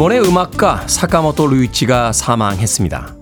일본의 0.00 0.26
음악가 0.26 0.88
사카모토 0.88 1.48
류이치가 1.48 2.12
사망했습니다. 2.12 3.14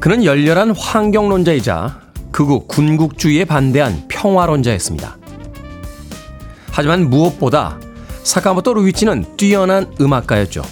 그는 0.00 0.24
열렬한 0.24 0.74
환경론자이자 0.74 2.00
극우 2.32 2.66
군국주의에 2.66 3.44
반대한 3.44 4.08
평화론자였습니다. 4.08 5.16
하지만 6.72 7.08
무엇보다 7.08 7.78
사카모토 8.24 8.74
류이치는 8.74 9.36
뛰어난 9.36 9.86
음악가였죠. 10.00 10.62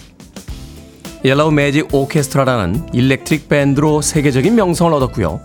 옐로우 1.24 1.52
매직 1.52 1.95
오케스트라라는 1.95 2.88
electric 2.92 3.48
밴드로 3.49 4.02
세계적인 4.02 4.57
명성을 4.57 4.93
얻었고요. 4.95 5.41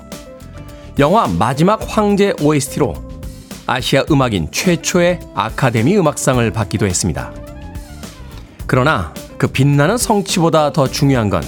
영화 0.98 1.28
마지막 1.28 1.80
황제 1.88 2.34
OST로 2.42 2.96
아시아 3.68 4.04
음악인 4.10 4.48
최초의 4.52 5.20
아카데미 5.36 5.95
음악상을 5.95 6.50
받기도 6.50 6.88
했습니다. 6.88 7.32
그러나 8.66 9.14
그 9.44 9.47
빛나는 9.47 9.97
성취보다 9.97 10.72
더 10.72 10.88
중요한 10.88 11.30
건 11.30 11.44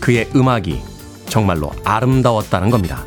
그의 0.00 0.30
음악이 0.36 0.80
정말로 1.28 1.72
아름다웠다는 1.82 2.70
겁니다. 2.70 3.04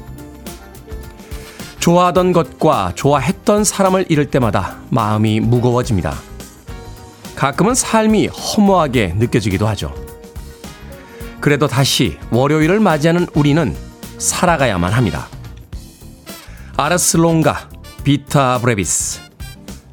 좋아하던 1.79 2.33
것과 2.33 2.91
좋아했던 2.95 3.63
사람을 3.63 4.07
잃을 4.09 4.29
때마다 4.29 4.75
마음이 4.89 5.39
무거워집니다. 5.39 6.13
가끔은 7.37 7.73
삶이 7.73 8.27
허무하게 8.27 9.13
느껴지기도 9.15 9.65
하죠. 9.69 9.95
그래도 11.39 11.65
다시 11.65 12.17
월요일을 12.31 12.81
맞이하는 12.81 13.27
우리는 13.33 13.73
살아가야만 14.17 14.91
합니다. 14.91 15.29
아르슬론가 16.75 17.69
비타 18.03 18.57
브레비스 18.59 19.21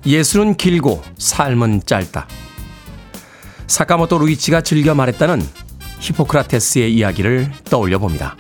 예술은 0.05 0.57
길고 0.57 1.05
삶은 1.19 1.83
짧다. 1.87 2.27
사카모토 3.73 4.19
류이치가 4.19 4.61
즐겨 4.61 4.95
말했다는 4.95 5.41
히포크라테스의 5.99 6.95
이야기를 6.95 7.51
떠올려 7.65 7.99
봅니다. 7.99 8.37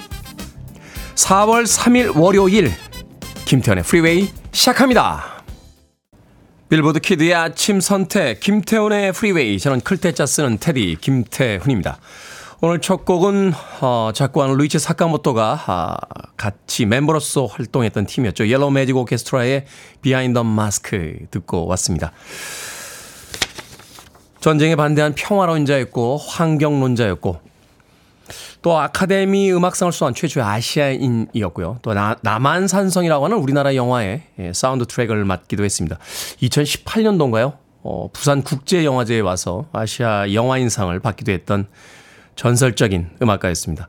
4월 1.14 1.64
3일 1.64 2.20
월요일 2.20 2.70
김태훈의 3.47 3.83
프리웨이 3.83 4.28
시작합니다. 4.52 5.42
빌보드 6.69 7.00
키드의 7.00 7.33
아침 7.33 7.80
선택 7.80 8.41
김태훈의 8.41 9.14
프리웨이 9.14 9.58
저는 9.58 9.80
클 9.81 10.01
태 10.01 10.16
자 10.16 10.27
쓰는 10.27 10.58
테디 10.58 10.98
김태훈입니다. 11.00 11.96
오늘 12.61 12.80
첫 12.83 13.06
곡은 13.06 13.55
어, 13.80 14.11
작곡한 14.14 14.55
류이치 14.55 14.78
사카모토가 14.78 15.64
아, 15.67 15.96
같이 16.36 16.84
멤버로서 16.84 17.46
활동했던 17.46 18.05
팀이었죠. 18.05 18.48
옐로우 18.48 18.70
매직 18.70 18.94
오케스트라의 18.98 19.64
Behind 20.03 20.28
the 20.28 20.41
Mask 20.41 21.17
듣고 21.30 21.67
왔습니다. 21.69 22.12
전쟁에 24.42 24.75
반대한 24.75 25.14
평화론자였고 25.14 26.17
환경론자였고 26.19 27.41
또 28.61 28.77
아카데미 28.77 29.53
음악상을 29.53 29.92
수상한 29.92 30.14
최초의 30.14 30.45
아시아인이었고요. 30.45 31.79
또 31.83 31.95
나, 31.95 32.17
남한산성이라고 32.23 33.25
하는 33.25 33.36
우리나라 33.36 33.77
영화의 33.77 34.23
예, 34.41 34.52
사운드 34.52 34.85
트랙을 34.85 35.25
맡기도 35.25 35.64
했습니다. 35.64 35.97
2018년도인가요? 36.42 37.57
어, 37.85 38.08
부산 38.13 38.42
국제영화제에 38.42 39.20
와서 39.20 39.67
아시아 39.73 40.33
영화인상을 40.33 40.98
받기도 40.98 41.31
했던 41.31 41.67
전설적인 42.35 43.11
음악가였습니다. 43.23 43.86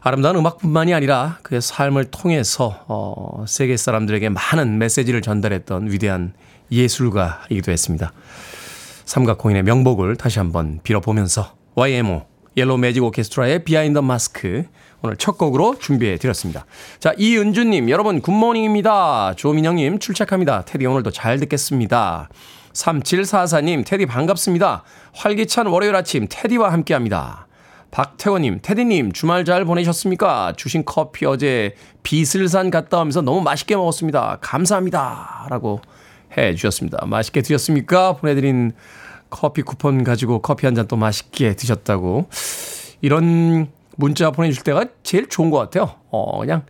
아름다운 0.00 0.34
음악뿐만이 0.36 0.94
아니라 0.94 1.38
그의 1.42 1.62
삶을 1.62 2.06
통해서 2.06 2.84
어, 2.88 3.44
세계 3.46 3.76
사람들에게 3.76 4.30
많은 4.30 4.78
메시지를 4.78 5.22
전달했던 5.22 5.92
위대한 5.92 6.32
예술가이기도 6.72 7.70
했습니다. 7.70 8.12
삼가 9.04 9.30
고인의 9.30 9.62
명복을 9.62 10.16
다시 10.16 10.38
한번 10.38 10.80
빌어보면서 10.82 11.54
YMO 11.74 12.26
옐로우 12.56 12.78
매직 12.78 13.02
오케스트라의 13.02 13.64
Behind 13.64 13.87
the 13.87 13.98
Mask 13.98 14.64
오늘 15.00 15.16
첫 15.16 15.38
곡으로 15.38 15.78
준비해 15.78 16.16
드렸습니다. 16.16 16.66
자, 17.00 17.12
이은주님, 17.16 17.88
여러분 17.88 18.20
굿모닝입니다. 18.20 19.34
조민영님 19.36 19.98
출첵합니다. 19.98 20.64
테디 20.64 20.86
오늘도 20.86 21.10
잘 21.10 21.40
듣겠습니다. 21.40 22.28
3744님, 22.74 23.84
테디 23.86 24.06
반갑습니다. 24.06 24.84
활기찬 25.14 25.66
월요일 25.66 25.96
아침 25.96 26.26
테디와 26.28 26.72
함께 26.72 26.94
합니다. 26.94 27.46
박태원님, 27.90 28.60
테디님, 28.62 29.12
주말 29.12 29.44
잘 29.44 29.64
보내셨습니까? 29.64 30.54
주신 30.56 30.82
커피 30.84 31.26
어제 31.26 31.74
비슬산 32.02 32.70
갔다 32.70 32.98
오면서 32.98 33.20
너무 33.20 33.42
맛있게 33.42 33.76
먹었습니다. 33.76 34.38
감사합니다. 34.40 35.46
라고 35.50 35.80
해 36.36 36.54
주셨습니다. 36.54 37.04
맛있게 37.06 37.42
드셨습니까? 37.42 38.14
보내드린 38.16 38.72
커피 39.30 39.62
쿠폰 39.62 40.04
가지고 40.04 40.40
커피 40.40 40.66
한 40.66 40.74
잔 40.74 40.86
또 40.88 40.96
맛있게 40.96 41.54
드셨다고. 41.56 42.28
이런 43.00 43.68
문자 43.96 44.30
보내주실 44.30 44.64
때가 44.64 44.86
제일 45.02 45.28
좋은 45.28 45.50
것 45.50 45.58
같아요. 45.58 45.96
어, 46.10 46.40
그냥 46.40 46.62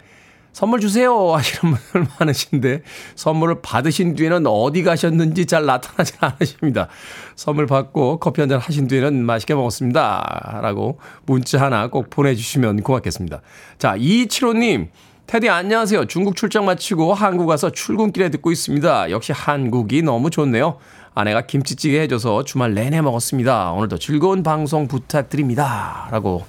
선물 0.52 0.80
주세요 0.80 1.32
하시는 1.34 1.74
분들 1.74 2.12
많으신데 2.18 2.82
선물을 3.14 3.62
받으신 3.62 4.16
뒤에는 4.16 4.46
어디 4.46 4.82
가셨는지 4.82 5.46
잘 5.46 5.64
나타나지 5.64 6.14
않으십니다. 6.20 6.88
선물 7.36 7.66
받고 7.66 8.18
커피 8.18 8.42
한 8.42 8.48
잔 8.50 8.58
하신 8.60 8.86
뒤에는 8.86 9.24
맛있게 9.24 9.54
먹었습니다. 9.54 10.60
라고 10.62 10.98
문자 11.24 11.60
하나 11.60 11.88
꼭 11.88 12.10
보내주시면 12.10 12.82
고맙겠습니다. 12.82 13.40
자, 13.78 13.96
이칠호님. 13.96 14.88
테디 15.26 15.48
안녕하세요. 15.48 16.06
중국 16.06 16.36
출장 16.36 16.66
마치고 16.66 17.14
한국 17.14 17.48
와서 17.48 17.70
출근길에 17.70 18.30
듣고 18.30 18.50
있습니다. 18.52 19.10
역시 19.10 19.32
한국이 19.32 20.02
너무 20.02 20.28
좋네요. 20.28 20.78
아내가 21.14 21.46
김치찌개 21.46 22.00
해줘서 22.00 22.44
주말 22.44 22.74
내내 22.74 23.00
먹었습니다. 23.00 23.72
오늘도 23.72 23.98
즐거운 23.98 24.42
방송 24.42 24.88
부탁드립니다. 24.88 26.08
라고 26.10 26.44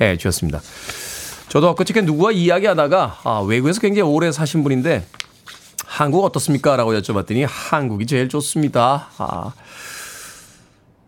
해 0.00 0.16
주셨습니다. 0.18 0.60
저도 1.48 1.70
엊그저께 1.70 2.02
누구와 2.02 2.32
이야기하다가 2.32 3.20
아, 3.24 3.40
외국에서 3.46 3.80
굉장히 3.80 4.10
오래 4.10 4.30
사신 4.30 4.62
분인데 4.62 5.06
한국 5.86 6.24
어떻습니까? 6.24 6.76
라고 6.76 6.92
여쭤봤더니 6.92 7.46
한국이 7.48 8.06
제일 8.06 8.28
좋습니다. 8.28 9.08
아, 9.16 9.54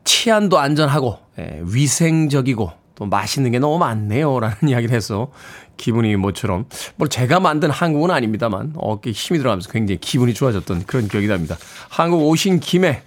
치안도 0.05 0.59
안전하고 0.59 1.19
예, 1.39 1.61
위생적이고 1.63 2.73
또 2.95 3.07
맛있는 3.07 3.51
게 3.51 3.59
너무 3.59 3.79
많네요. 3.79 4.41
라는 4.41 4.57
이야기를 4.67 4.95
해서 4.95 5.31
기분이 5.79 6.15
뭐처럼, 6.17 6.67
뭐 6.97 7.09
제가 7.09 7.41
만든 7.41 7.71
한국은 7.71 8.11
아닙니다만 8.11 8.75
어깨에 8.77 9.15
힘이 9.15 9.39
들어가면서 9.39 9.71
굉장히 9.71 9.99
기분이 9.99 10.35
좋아졌던 10.35 10.85
그런 10.85 11.09
기억이 11.09 11.27
납니다. 11.27 11.57
한국 11.89 12.29
오신 12.29 12.61
김에 12.61 13.03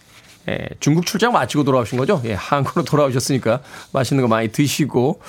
예, 0.49 0.67
중국 0.79 1.05
출장 1.05 1.33
마치고 1.33 1.63
돌아오신 1.63 1.99
거죠? 1.99 2.19
예, 2.25 2.33
한국으로 2.33 2.83
돌아오셨으니까 2.83 3.61
맛있는 3.93 4.23
거 4.23 4.27
많이 4.27 4.47
드시고 4.47 5.21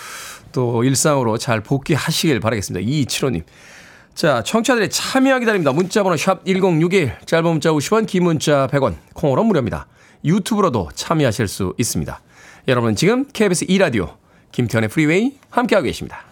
또 0.53 0.85
일상으로 0.85 1.37
잘 1.37 1.61
복귀하시길 1.61 2.41
바라겠습니다. 2.41 2.87
이칠호님. 2.89 3.43
자, 4.15 4.43
청취자들의 4.43 4.91
참여 4.91 5.39
기다립니다. 5.39 5.73
문자번호 5.73 6.17
샵 6.17 6.45
1061, 6.45 7.17
짧은 7.25 7.45
문자 7.45 7.71
50원, 7.71 8.07
긴 8.07 8.25
문자 8.25 8.67
100원, 8.69 8.97
콩으로 9.15 9.45
무료입니다. 9.45 9.87
유튜브로도 10.25 10.91
참여하실 10.95 11.49
수 11.49 11.75
있습니다. 11.79 12.21
여러분 12.69 12.95
지금 12.95 13.25
KBS 13.33 13.67
2라디오 13.67 14.15
김태훈의 14.53 14.89
프리웨이 14.89 15.39
함께하고 15.51 15.87
계십니다. 15.87 16.32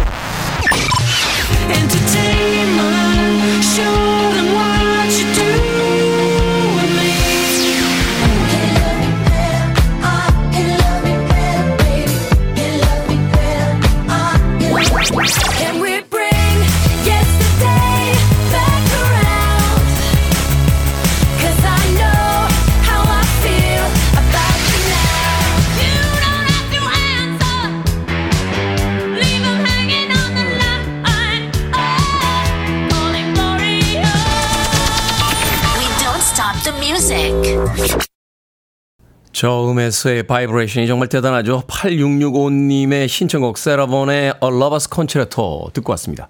저음에서의 39.41 40.27
바이브레이션이 40.27 40.85
정말 40.85 41.07
대단하죠. 41.07 41.63
8665님의 41.65 43.07
신청곡 43.07 43.57
세라 43.57 43.87
본의 43.87 44.25
A 44.25 44.33
Lover's 44.39 44.93
Concerto 44.93 45.71
듣고 45.73 45.93
왔습니다. 45.93 46.29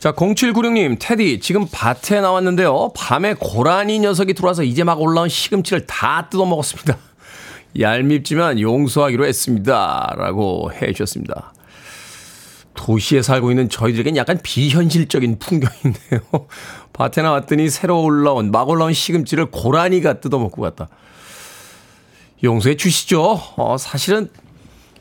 자, 0.00 0.10
0796님, 0.10 0.96
테디, 0.98 1.38
지금 1.38 1.68
밭에 1.70 2.20
나왔는데요. 2.20 2.90
밤에 2.96 3.34
고라니 3.34 4.00
녀석이 4.00 4.34
들어와서 4.34 4.64
이제 4.64 4.82
막 4.82 5.00
올라온 5.00 5.28
시금치를 5.28 5.86
다 5.86 6.28
뜯어먹었습니다. 6.28 6.98
얄밉지만 7.78 8.58
용서하기로 8.58 9.24
했습니다. 9.26 10.12
라고 10.16 10.72
해 10.72 10.92
주셨습니다. 10.92 11.52
도시에 12.74 13.22
살고 13.22 13.52
있는 13.52 13.68
저희들에겐 13.68 14.16
약간 14.16 14.40
비현실적인 14.42 15.38
풍경인데요. 15.38 16.20
밭에 16.92 17.22
나왔더니 17.22 17.70
새로 17.70 18.02
올라온 18.02 18.50
막 18.50 18.68
올라온 18.68 18.92
시금치를 18.92 19.52
고라니가 19.52 20.14
뜯어먹고 20.14 20.62
갔다. 20.62 20.88
용서해 22.44 22.76
주시죠. 22.76 23.40
어, 23.56 23.76
사실은 23.78 24.28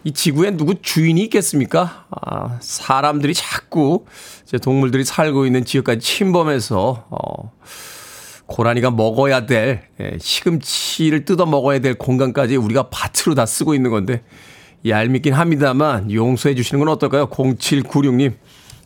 이 0.05 0.11
지구에 0.11 0.51
누구 0.51 0.81
주인이 0.81 1.21
있겠습니까? 1.23 2.05
아, 2.09 2.57
사람들이 2.61 3.33
자꾸 3.33 4.05
제 4.45 4.57
동물들이 4.57 5.03
살고 5.03 5.45
있는 5.45 5.63
지역까지 5.65 5.99
침범해서 5.99 7.05
어, 7.09 7.51
고라니가 8.45 8.91
먹어야 8.91 9.45
될 9.45 9.83
예, 9.99 10.17
시금치를 10.19 11.25
뜯어 11.25 11.45
먹어야 11.45 11.79
될 11.79 11.95
공간까지 11.95 12.55
우리가 12.55 12.89
밭으로 12.89 13.35
다 13.35 13.45
쓰고 13.45 13.73
있는 13.75 13.91
건데 13.91 14.23
얄밉긴 14.85 15.33
합니다만 15.33 16.11
용서해 16.11 16.55
주시는 16.55 16.79
건 16.83 16.89
어떨까요? 16.93 17.27
0796님 17.29 18.33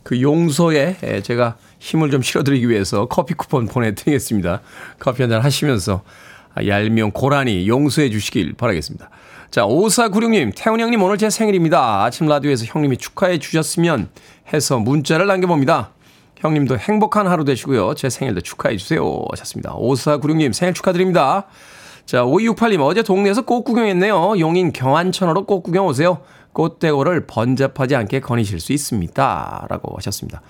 그 0.04 0.20
용서에 0.22 0.96
예, 1.02 1.22
제가 1.22 1.56
힘을 1.80 2.10
좀 2.10 2.22
실어드리기 2.22 2.68
위해서 2.68 3.06
커피 3.06 3.34
쿠폰 3.34 3.66
보내드리겠습니다. 3.66 4.62
커피 4.98 5.22
한 5.22 5.30
잔 5.30 5.42
하시면서 5.42 6.02
얄미운 6.66 7.10
고라니 7.12 7.68
용서해 7.68 8.10
주시길 8.10 8.54
바라겠습니다. 8.54 9.10
자, 9.50 9.62
5496님, 9.62 10.52
태훈 10.54 10.80
형님 10.80 11.02
오늘 11.02 11.16
제 11.16 11.30
생일입니다. 11.30 12.04
아침 12.04 12.26
라디오에서 12.26 12.66
형님이 12.66 12.98
축하해 12.98 13.38
주셨으면 13.38 14.08
해서 14.52 14.78
문자를 14.78 15.26
남겨봅니다. 15.26 15.92
형님도 16.36 16.78
행복한 16.78 17.26
하루 17.26 17.44
되시고요. 17.44 17.94
제 17.94 18.10
생일도 18.10 18.42
축하해 18.42 18.76
주세요. 18.76 19.24
하셨습니다. 19.30 19.74
5496님 19.74 20.52
생일 20.52 20.74
축하드립니다. 20.74 21.46
자, 22.06 22.22
5268님 22.22 22.80
어제 22.80 23.02
동네에서 23.02 23.42
꽃 23.42 23.64
구경했네요. 23.64 24.38
용인 24.38 24.72
경안천으로 24.72 25.44
꽃 25.44 25.62
구경 25.62 25.86
오세요. 25.86 26.22
꽃대고를 26.52 27.26
번잡하지 27.26 27.96
않게 27.96 28.20
거니실 28.20 28.60
수 28.60 28.72
있습니다. 28.72 29.66
라고 29.68 29.96
하셨습니다. 29.96 30.42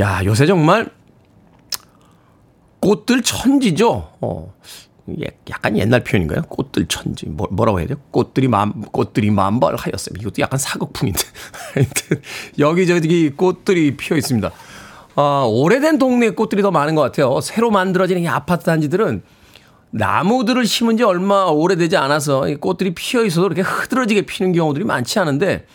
야, 0.00 0.24
요새 0.24 0.46
정말 0.46 0.88
꽃들 2.80 3.22
천지죠. 3.22 4.12
어. 4.20 4.54
약간 5.50 5.76
옛날 5.76 6.04
표현인가요? 6.04 6.42
꽃들 6.42 6.86
천지. 6.86 7.26
뭐, 7.26 7.48
뭐라고 7.50 7.80
해야 7.80 7.88
돼요? 7.88 7.98
꽃들이 8.10 8.48
만, 8.48 8.80
꽃들이 8.82 9.30
만발하였어요. 9.30 10.14
이것도 10.20 10.40
약간 10.40 10.58
사극풍인데. 10.58 11.20
하여튼, 11.74 12.22
여기저기 12.58 13.30
꽃들이 13.30 13.96
피어 13.96 14.16
있습니다. 14.16 14.50
아, 15.16 15.44
오래된 15.48 15.98
동네 15.98 16.30
꽃들이 16.30 16.62
더 16.62 16.70
많은 16.70 16.94
것 16.94 17.02
같아요. 17.02 17.40
새로 17.40 17.70
만들어지는 17.70 18.22
이 18.22 18.28
아파트 18.28 18.64
단지들은 18.64 19.22
나무들을 19.90 20.66
심은 20.66 20.96
지 20.96 21.02
얼마 21.02 21.44
오래되지 21.44 21.96
않아서 21.96 22.46
꽃들이 22.60 22.94
피어 22.94 23.24
있어도 23.24 23.46
이렇게 23.46 23.62
흐드러지게 23.62 24.22
피는 24.22 24.52
경우들이 24.52 24.84
많지 24.84 25.18
않은데 25.18 25.66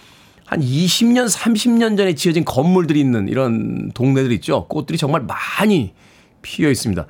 한 0.46 0.62
20년, 0.62 1.30
30년 1.30 1.98
전에 1.98 2.14
지어진 2.14 2.46
건물들이 2.46 3.00
있는 3.00 3.28
이런 3.28 3.92
동네들 3.94 4.32
있죠. 4.34 4.68
꽃들이 4.68 4.98
정말 4.98 5.22
많이 5.22 5.94
피어 6.42 6.70
있습니다. 6.70 7.08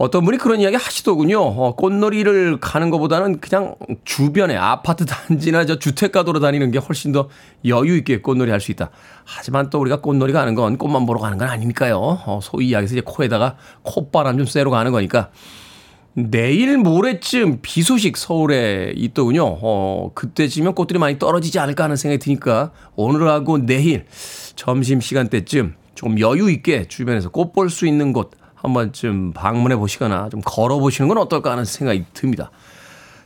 어떤 0.00 0.24
분이 0.24 0.38
그런 0.38 0.62
이야기 0.62 0.76
하시더군요. 0.76 1.42
어, 1.42 1.74
꽃놀이를 1.74 2.58
가는 2.58 2.88
것보다는 2.88 3.38
그냥 3.38 3.74
주변에 4.06 4.56
아파트 4.56 5.04
단지나 5.04 5.66
저 5.66 5.78
주택가도로 5.78 6.40
다니는 6.40 6.70
게 6.70 6.78
훨씬 6.78 7.12
더 7.12 7.28
여유 7.66 7.98
있게 7.98 8.22
꽃놀이 8.22 8.50
할 8.50 8.60
수 8.60 8.72
있다. 8.72 8.88
하지만 9.26 9.68
또 9.68 9.78
우리가 9.78 10.00
꽃놀이 10.00 10.32
가는 10.32 10.54
건 10.54 10.78
꽃만 10.78 11.04
보러 11.04 11.20
가는 11.20 11.36
건 11.36 11.48
아니니까요. 11.48 11.98
어, 11.98 12.40
소위 12.42 12.68
이야기해서 12.68 12.94
이제 12.94 13.02
코에다가 13.04 13.56
콧바람 13.82 14.38
좀 14.38 14.46
쐬러 14.46 14.70
가는 14.70 14.90
거니까. 14.90 15.28
내일 16.14 16.78
모레쯤 16.78 17.58
비 17.60 17.82
소식 17.82 18.16
서울에 18.16 18.94
있더군요. 18.96 19.44
어, 19.44 20.12
그때쯤이면 20.14 20.76
꽃들이 20.76 20.98
많이 20.98 21.18
떨어지지 21.18 21.58
않을까 21.58 21.84
하는 21.84 21.96
생각이 21.96 22.24
드니까 22.24 22.70
오늘하고 22.96 23.66
내일 23.66 24.06
점심 24.56 25.02
시간대쯤 25.02 25.74
좀 25.94 26.18
여유 26.20 26.50
있게 26.50 26.88
주변에서 26.88 27.28
꽃 27.28 27.52
볼 27.52 27.68
수 27.68 27.86
있는 27.86 28.14
곳 28.14 28.39
한 28.62 28.74
번쯤 28.74 29.32
방문해 29.32 29.76
보시거나 29.76 30.28
좀 30.30 30.40
걸어 30.44 30.78
보시는 30.78 31.08
건 31.08 31.18
어떨까 31.18 31.52
하는 31.52 31.64
생각이 31.64 32.04
듭니다. 32.12 32.50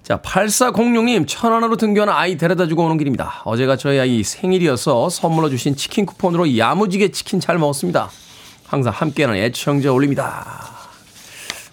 자, 0.02 0.18
8406님, 0.18 1.26
천안으로 1.26 1.76
등교하는 1.76 2.12
아이 2.12 2.36
데려다 2.36 2.66
주고 2.66 2.84
오는 2.84 2.98
길입니다. 2.98 3.42
어제가 3.44 3.76
저희 3.76 3.98
아이 3.98 4.22
생일이어서 4.22 5.08
선물로 5.08 5.48
주신 5.48 5.76
치킨 5.76 6.06
쿠폰으로 6.06 6.56
야무지게 6.56 7.10
치킨 7.10 7.40
잘 7.40 7.58
먹었습니다. 7.58 8.10
항상 8.66 8.92
함께하는 8.92 9.36
애청자 9.36 9.92
올립니다. 9.92 10.70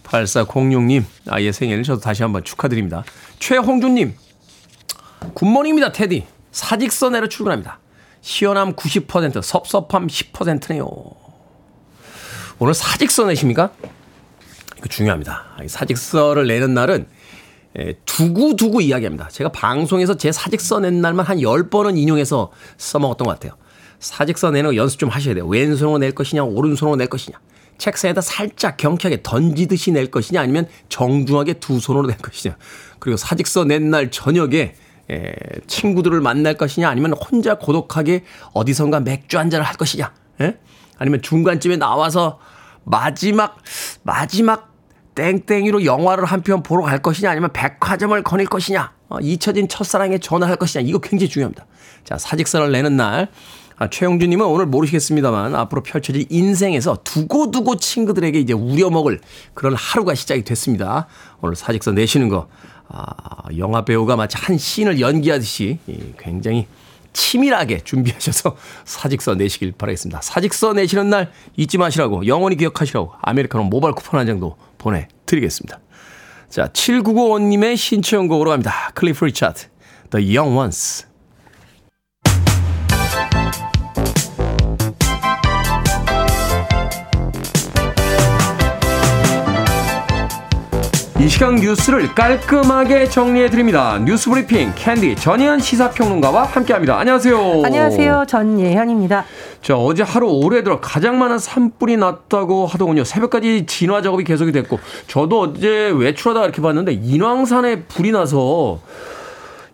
8406님, 0.04 1.04
아이의 1.28 1.54
생일 1.54 1.84
저도 1.84 2.02
다시 2.02 2.24
한번 2.24 2.44
축하드립니다. 2.44 3.04
최홍준님, 3.40 4.16
굿모닝입니다, 5.34 5.92
테디. 5.92 6.26
사직서 6.52 7.10
내러 7.10 7.28
출근합니다. 7.28 7.80
시원함 8.22 8.76
90%, 8.76 9.42
섭섭함 9.42 10.08
10%네요. 10.08 11.21
오늘 12.64 12.76
사직서 12.76 13.26
내십니까? 13.26 13.72
이거 14.78 14.88
중요합니다. 14.88 15.46
사직서를 15.66 16.46
내는 16.46 16.76
날은 16.76 17.08
두고두고 18.06 18.82
이야기합니다. 18.82 19.30
제가 19.30 19.52
방송에서 19.52 20.16
제 20.16 20.32
사직서 20.32 20.82
낸 20.82 21.02
날만 21.02 21.26
한 21.26 21.40
10번은 21.40 21.98
인용해서 21.98 22.52
써먹었던 22.78 23.26
것 23.26 23.34
같아요. 23.34 23.58
사직서 24.00 24.52
내는 24.52 24.70
거 24.70 24.76
연습 24.76 25.00
좀 25.00 25.10
하셔야 25.10 25.34
돼요. 25.34 25.48
왼손으로 25.48 25.98
낼 25.98 26.12
것이냐, 26.12 26.44
오른손으로 26.44 26.98
낼 26.98 27.08
것이냐. 27.08 27.40
책상에다 27.80 28.22
살짝 28.22 28.78
경쾌하게 28.78 29.24
던지듯이 29.24 29.92
낼 29.92 30.12
것이냐, 30.12 30.40
아니면 30.40 30.68
정중하게 30.88 31.54
두 31.54 31.80
손으로 31.80 32.06
낼 32.06 32.18
것이냐. 32.18 32.58
그리고 33.00 33.18
사직서 33.18 33.64
낸 33.66 33.90
날 33.90 34.12
저녁에 34.12 34.76
에, 35.10 35.34
친구들을 35.66 36.22
만날 36.22 36.58
것이냐, 36.58 36.88
아니면 36.88 37.14
혼자 37.14 37.56
고독하게 37.56 38.24
어디선가 38.54 39.00
맥주 39.00 39.40
한잔을 39.40 39.66
할 39.66 39.78
것이냐. 39.78 40.14
에? 40.42 40.58
아니면 41.00 41.24
중간쯤에 41.24 41.78
나와서 41.78 42.40
마지막 42.84 43.58
마지막 44.04 44.72
땡땡이로 45.16 45.86
영화를 45.86 46.26
한 46.26 46.42
편 46.42 46.64
보러 46.64 46.84
갈 46.84 47.00
것이냐 47.02 47.30
아니면 47.30 47.52
백화점을 47.54 48.22
거닐 48.24 48.48
것이냐 48.48 48.94
어, 49.10 49.20
잊혀진 49.20 49.68
첫사랑에 49.68 50.18
전화할 50.18 50.56
것이냐 50.56 50.84
이거 50.88 51.00
굉장히 51.00 51.30
중요합니다. 51.30 51.66
자 52.04 52.18
사직서를 52.18 52.72
내는 52.72 52.98
날 52.98 53.30
아, 53.78 53.90
최영준님은 53.90 54.46
오늘 54.46 54.68
모르시겠습니다만 54.68 55.56
앞으로 55.56 55.82
펼쳐질 55.82 56.26
인생에서 56.30 57.00
두고두고 57.04 57.78
친구들에게 57.78 58.40
이제 58.40 58.54
우려먹을 58.54 59.20
그런 59.54 59.76
하루가 59.76 60.14
시작이 60.14 60.44
됐습니다. 60.44 61.08
오늘 61.42 61.56
사직서 61.56 61.92
내시는 61.92 62.30
거 62.30 62.48
아, 62.88 63.06
영화 63.58 63.84
배우가 63.84 64.16
마치 64.16 64.38
한 64.38 64.58
씬을 64.58 65.00
연기하듯이 65.00 65.80
굉장히 66.20 66.68
치밀하게 67.14 67.82
준비하셔서 67.84 68.56
사직서 68.86 69.36
내시길 69.36 69.74
바라겠습니다. 69.74 70.22
사직서 70.22 70.74
내시는 70.74 71.10
날 71.10 71.32
잊지 71.58 71.78
마시라고 71.78 72.28
영원히 72.28 72.56
기억하시라고 72.58 73.14
아메리카노 73.22 73.66
모바일 73.66 73.94
쿠폰 73.96 74.20
한 74.20 74.28
장도 74.28 74.58
보내드리겠습니다. 74.78 75.80
자, 76.50 76.68
7995님의 76.68 77.78
신청곡으로 77.78 78.50
갑니다. 78.50 78.92
클리프 78.94 79.26
리차드, 79.26 79.68
The 80.12 80.38
Young 80.38 80.58
Ones. 80.58 81.11
이 91.22 91.30
시간 91.30 91.54
뉴스를 91.54 92.16
깔끔하게 92.16 93.08
정리해 93.08 93.48
드립니다. 93.52 94.00
뉴스 94.04 94.28
브리핑 94.32 94.72
캔디 94.74 95.18
전예현 95.18 95.60
시사평론가와 95.60 96.46
함께합니다. 96.46 96.98
안녕하세요. 96.98 97.62
안녕하세요. 97.64 98.26
전예현입니다. 98.28 99.26
자 99.62 99.78
어제 99.78 100.02
하루 100.02 100.32
올해 100.32 100.64
들어 100.64 100.80
가장 100.80 101.20
많은 101.20 101.38
산불이 101.38 101.98
났다고 101.98 102.66
하더군요. 102.66 103.04
새벽까지 103.04 103.68
진화 103.68 104.02
작업이 104.02 104.24
계속이 104.24 104.52
됐고 104.52 104.80
저도 105.06 105.42
어제 105.42 105.92
외출하다 105.96 106.44
이렇게 106.44 106.60
봤는데 106.60 106.94
인왕산에 106.94 107.84
불이 107.84 108.12
나서 108.12 108.80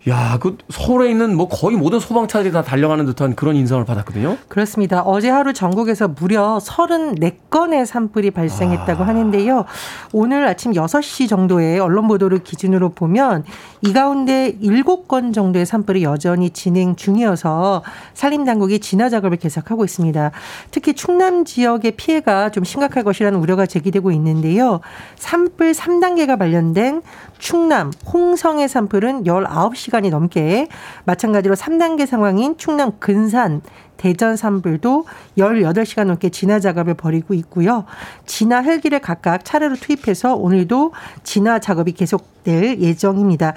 야, 0.08 0.38
그 0.40 0.58
서울에 0.70 1.10
있는 1.10 1.36
뭐 1.36 1.50
거의 1.50 1.76
모든 1.76 2.00
소방차들이 2.00 2.54
다 2.54 2.62
달려가는 2.62 3.06
듯한 3.08 3.36
그런 3.36 3.58
인상을 3.58 3.84
받았거든요. 3.84 4.38
그렇습니다. 4.48 5.02
어제 5.02 5.30
하루 5.30 5.52
전국에서 5.52 6.08
무려 6.08 6.60
34건의 6.60 7.86
산불이 7.86 8.32
발생했다고 8.32 9.04
아... 9.04 9.08
하는데요. 9.08 9.66
오늘 10.14 10.48
아침 10.48 10.72
6시 10.72 11.28
정도에 11.28 11.80
언론 11.80 12.08
보도를 12.08 12.40
기준으로 12.40 12.90
보면 12.90 13.44
이 13.82 13.92
가운데 13.92 14.58
7건 14.62 15.34
정도의 15.34 15.66
산불이 15.66 16.04
여전히 16.04 16.52
진행 16.52 16.96
중이어서 16.96 17.84
산림 18.14 18.46
당국이 18.46 18.80
진화 18.80 19.10
작업을 19.10 19.38
계속하고 19.38 19.84
있습니다. 19.84 20.32
특히 20.72 20.94
충남 20.94 21.44
지역의 21.44 21.92
피해가 21.98 22.52
좀 22.52 22.64
심각할 22.64 23.04
것이라는 23.04 23.38
우려가 23.38 23.66
제기되고 23.66 24.12
있는데요. 24.12 24.80
산불 25.18 25.74
3단계가 25.74 26.40
발견된 26.40 27.02
충남 27.38 27.92
홍성의 28.12 28.68
산불은 28.68 29.24
19시간이 29.24 30.10
넘게 30.10 30.68
마찬가지로 31.06 31.56
3단계 31.56 32.06
상황인 32.06 32.58
충남 32.58 32.92
근산 33.00 33.62
대전 33.98 34.36
산불도 34.38 35.06
18시간 35.38 36.06
넘게 36.06 36.30
진화 36.30 36.60
작업을 36.60 36.94
벌이고 36.94 37.34
있고요. 37.34 37.86
진화 38.26 38.62
헬기를 38.62 39.00
각각 39.00 39.44
차례로 39.44 39.76
투입해서 39.76 40.36
오늘도 40.36 40.94
진화 41.24 41.60
작업이 41.60 41.92
계속될 41.94 42.80
예정입니다. 42.80 43.54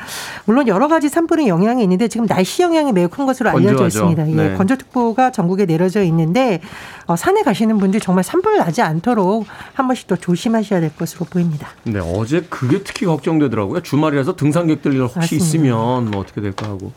물론 0.47 0.67
여러 0.67 0.89
가지 0.89 1.09
산불의 1.09 1.49
영향이 1.49 1.83
있는데 1.83 2.09
지금 2.09 2.27
날씨 2.27 2.63
영향이 2.63 2.93
매우 2.93 3.09
큰 3.09 3.27
것으로 3.27 3.51
알려져 3.51 3.77
건조하죠. 3.77 3.99
있습니다. 4.13 4.31
예, 4.31 4.49
네. 4.51 4.57
건조특보가 4.57 5.31
전국에 5.33 5.67
내려져 5.67 6.03
있는데 6.05 6.61
어, 7.07 7.17
산에 7.17 7.43
가시는 7.43 7.79
분들 7.79 8.01
정말 8.01 8.25
산불 8.25 8.59
나지 8.59 8.83
않도록 8.83 9.47
한 9.75 9.87
번씩 9.87 10.07
더 10.09 10.17
조심하셔야 10.17 10.81
될 10.81 10.95
것으로 10.97 11.27
보입니다. 11.27 11.69
네, 11.85 12.01
어제 12.01 12.41
그게 12.49 12.83
특히 12.83 13.07
걱정되더라고요. 13.07 13.81
주말이라서 13.81 14.37
등산객들 14.37 15.01
혹시 15.01 15.19
맞습니다. 15.19 15.45
있으면 15.45 16.11
뭐 16.11 16.21
어떻게 16.21 16.41
될까 16.41 16.67
하고. 16.67 16.93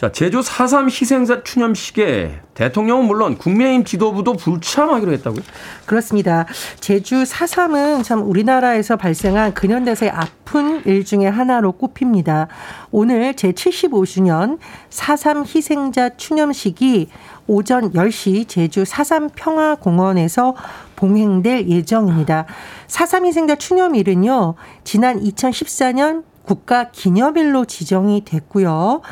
자, 0.00 0.10
제주 0.10 0.40
4.3 0.40 0.86
희생자 0.86 1.42
추념식에 1.42 2.40
대통령은 2.54 3.04
물론 3.04 3.36
국민의힘 3.36 3.84
지도부도 3.84 4.32
불참하기로 4.32 5.12
했다고요? 5.12 5.42
그렇습니다. 5.84 6.46
제주 6.80 7.22
4.3은 7.22 8.02
참 8.02 8.22
우리나라에서 8.26 8.96
발생한 8.96 9.52
근현대사의 9.52 10.10
아픈 10.10 10.82
일 10.86 11.04
중에 11.04 11.26
하나로 11.26 11.72
꼽힙니다. 11.72 12.48
오늘 12.90 13.34
제75주년 13.34 14.56
4.3 14.88 15.54
희생자 15.54 16.16
추념식이 16.16 17.10
오전 17.46 17.92
10시 17.92 18.48
제주 18.48 18.84
4.3 18.84 19.32
평화공원에서 19.34 20.56
봉행될 20.96 21.68
예정입니다. 21.68 22.46
4.3 22.86 23.26
희생자 23.26 23.56
추념일은요, 23.56 24.54
지난 24.82 25.20
2014년 25.20 26.24
국가 26.42 26.90
기념일로 26.90 27.66
지정이 27.66 28.24
됐고요. 28.24 29.02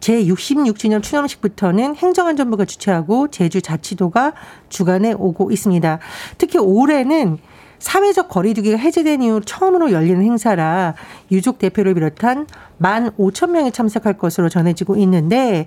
제66주년 0.00 1.02
추념식부터는 1.02 1.96
행정안전부가 1.96 2.64
주최하고 2.64 3.28
제주 3.28 3.62
자치도가 3.62 4.32
주관해 4.68 5.14
오고 5.16 5.50
있습니다. 5.50 5.98
특히 6.38 6.58
올해는 6.58 7.38
사회적 7.80 8.28
거리두기가 8.28 8.76
해제된 8.76 9.22
이후 9.22 9.40
처음으로 9.40 9.90
열리는 9.90 10.22
행사라 10.22 10.94
유족 11.32 11.58
대표를 11.58 11.94
비롯한 11.94 12.46
만 12.76 13.10
오천 13.16 13.52
명이 13.52 13.72
참석할 13.72 14.18
것으로 14.18 14.48
전해지고 14.48 14.96
있는데 14.98 15.66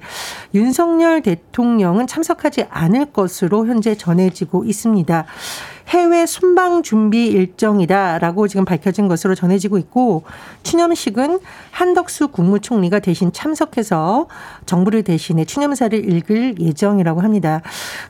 윤석열 0.54 1.22
대통령은 1.22 2.08
참석하지 2.08 2.68
않을 2.70 3.08
것으로 3.08 3.66
현재 3.66 3.96
전해지고 3.96 4.64
있습니다. 4.66 5.26
해외 5.94 6.26
순방 6.26 6.82
준비 6.82 7.28
일정이다라고 7.28 8.48
지금 8.48 8.66
밝혀진 8.66 9.08
것으로 9.08 9.36
전해지고 9.36 9.78
있고 9.78 10.24
추념식은 10.64 11.40
한덕수 11.70 12.30
국무총리가 12.30 12.98
대신 12.98 13.32
참석해서 13.32 14.28
정부를 14.66 15.04
대신해 15.04 15.46
추념사를 15.46 15.94
읽을 16.12 16.60
예정이라고 16.60 17.22
합니다. 17.22 17.62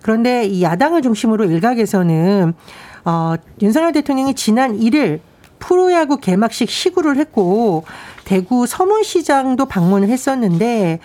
그런데 0.02 0.46
이 0.46 0.64
야당을 0.64 1.02
중심으로 1.02 1.44
일각에서는 1.44 2.54
어, 3.04 3.34
윤석열 3.62 3.92
대통령이 3.92 4.34
지난 4.34 4.80
1일 4.80 5.20
프로야구 5.64 6.18
개막식 6.18 6.70
시구를 6.70 7.16
했고 7.16 7.86
대구 8.26 8.68
서문시장도 8.68 9.66
방문을 9.66 10.10
했었는데 10.10 11.00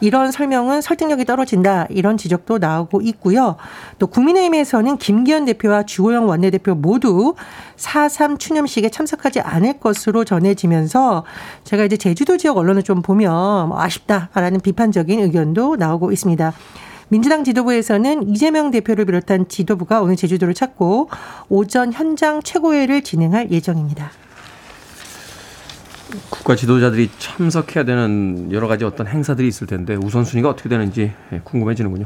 이런 0.00 0.32
설명은 0.32 0.80
설득력이 0.80 1.26
떨어진다 1.26 1.86
이런 1.90 2.16
지적도 2.16 2.56
나오고 2.56 3.02
있고요. 3.02 3.56
또 3.98 4.06
국민의힘에서는 4.06 4.96
김기현 4.96 5.44
대표와 5.44 5.82
주호영 5.82 6.26
원내대표 6.26 6.74
모두 6.74 7.34
4.3 7.76 8.38
추념식에 8.38 8.88
참석하지 8.88 9.40
않을 9.40 9.78
것으로 9.78 10.24
전해지면서 10.24 11.24
제가 11.64 11.84
이제 11.84 11.98
제주도 11.98 12.38
지역 12.38 12.56
언론을 12.56 12.84
좀 12.84 13.02
보면 13.02 13.68
뭐 13.68 13.80
아쉽다 13.80 14.30
라는 14.32 14.60
비판적인 14.60 15.20
의견도 15.20 15.76
나오고 15.76 16.12
있습니다. 16.12 16.54
민주당 17.10 17.42
지도부에서는 17.42 18.28
이재명 18.28 18.70
대표를 18.70 19.06
비롯한 19.06 19.48
지도부가 19.48 20.02
오늘 20.02 20.16
제주도를 20.16 20.52
찾고 20.52 21.08
오전 21.48 21.92
현장 21.92 22.42
최고회를 22.42 23.02
진행할 23.02 23.50
예정입니다. 23.50 24.10
국가 26.30 26.56
지도자들이 26.56 27.10
참석해야 27.18 27.84
되는 27.84 28.48
여러 28.50 28.66
가지 28.68 28.84
어떤 28.84 29.06
행사들이 29.06 29.46
있을 29.48 29.66
텐데 29.66 29.94
우선순위가 29.94 30.48
어떻게 30.48 30.68
되는지 30.68 31.12
예, 31.32 31.40
궁금해지는군요. 31.44 32.04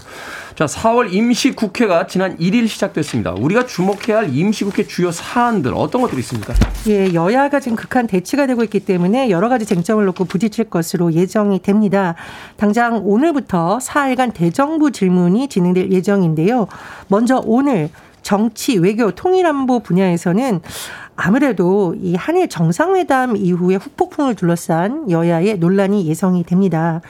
자, 0.55 0.67
4월 0.67 1.13
임시국회가 1.13 2.07
지난 2.07 2.37
1일 2.39 2.67
시작됐습니다. 2.69 3.33
우리가 3.33 3.67
주목해야 3.67 4.19
할 4.19 4.35
임시국회 4.35 4.87
주요 4.87 5.11
사안들 5.13 5.73
어떤 5.75 6.03
것들이 6.03 6.21
있습니까? 6.21 6.55
예, 6.89 7.15
여야가 7.15 7.61
지금 7.61 7.77
극한 7.77 8.07
대치가 8.07 8.47
되고 8.47 8.63
있기 8.65 8.81
때문에 8.81 9.31
여러 9.31 9.49
가지 9.49 9.65
쟁점을 9.67 10.05
놓고 10.05 10.25
부딪힐 10.25 10.65
것으로 10.71 11.13
예정이 11.13 11.61
됩니다. 11.63 12.15
당장 12.57 13.03
오늘부터 13.05 13.79
4일간 13.79 14.35
대정부 14.35 14.91
질문이 14.91 15.49
진행될 15.49 15.93
예정인데요. 15.93 16.67
먼저 17.09 17.41
오늘 17.45 17.91
정치, 18.23 18.79
외교, 18.79 19.11
통일안보 19.11 19.81
분야에서는 19.81 20.61
아무래도 21.17 21.95
이 22.01 22.15
한일 22.15 22.49
정상회담 22.49 23.37
이후에 23.37 23.77
후폭풍을 23.77 24.35
둘러싼 24.35 25.11
여야의 25.11 25.59
논란이 25.59 26.07
예상이 26.07 26.43
됩니다. 26.45 27.01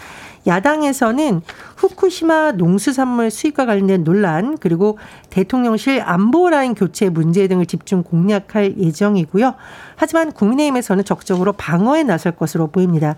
야당에서는 0.46 1.40
후쿠시마 1.76 2.52
농수산물 2.52 3.30
수입과 3.30 3.64
관련된 3.66 4.02
논란 4.02 4.58
그리고 4.58 4.98
대통령실 5.30 6.02
안보라인 6.04 6.74
교체 6.74 7.08
문제 7.08 7.46
등을 7.46 7.66
집중 7.66 8.02
공략할 8.02 8.74
예정이고요. 8.76 9.54
하지만 9.94 10.32
국민의힘에서는 10.32 11.04
적극적으로 11.04 11.52
방어에 11.52 12.02
나설 12.02 12.32
것으로 12.32 12.66
보입니다. 12.68 13.14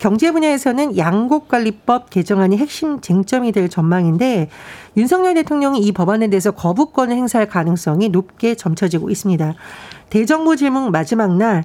경제 0.00 0.32
분야에서는 0.32 0.96
양곡관리법 0.96 2.08
개정안이 2.08 2.56
핵심 2.56 3.02
쟁점이 3.02 3.52
될 3.52 3.68
전망인데 3.68 4.48
윤석열 4.96 5.34
대통령이 5.34 5.78
이 5.80 5.92
법안에 5.92 6.28
대해서 6.28 6.52
거부권을 6.52 7.14
행사할 7.14 7.48
가능성이 7.48 8.08
높게 8.08 8.54
점쳐지고 8.54 9.10
있습니다. 9.10 9.54
대정부 10.08 10.56
질문 10.56 10.90
마지막 10.90 11.36
날 11.36 11.64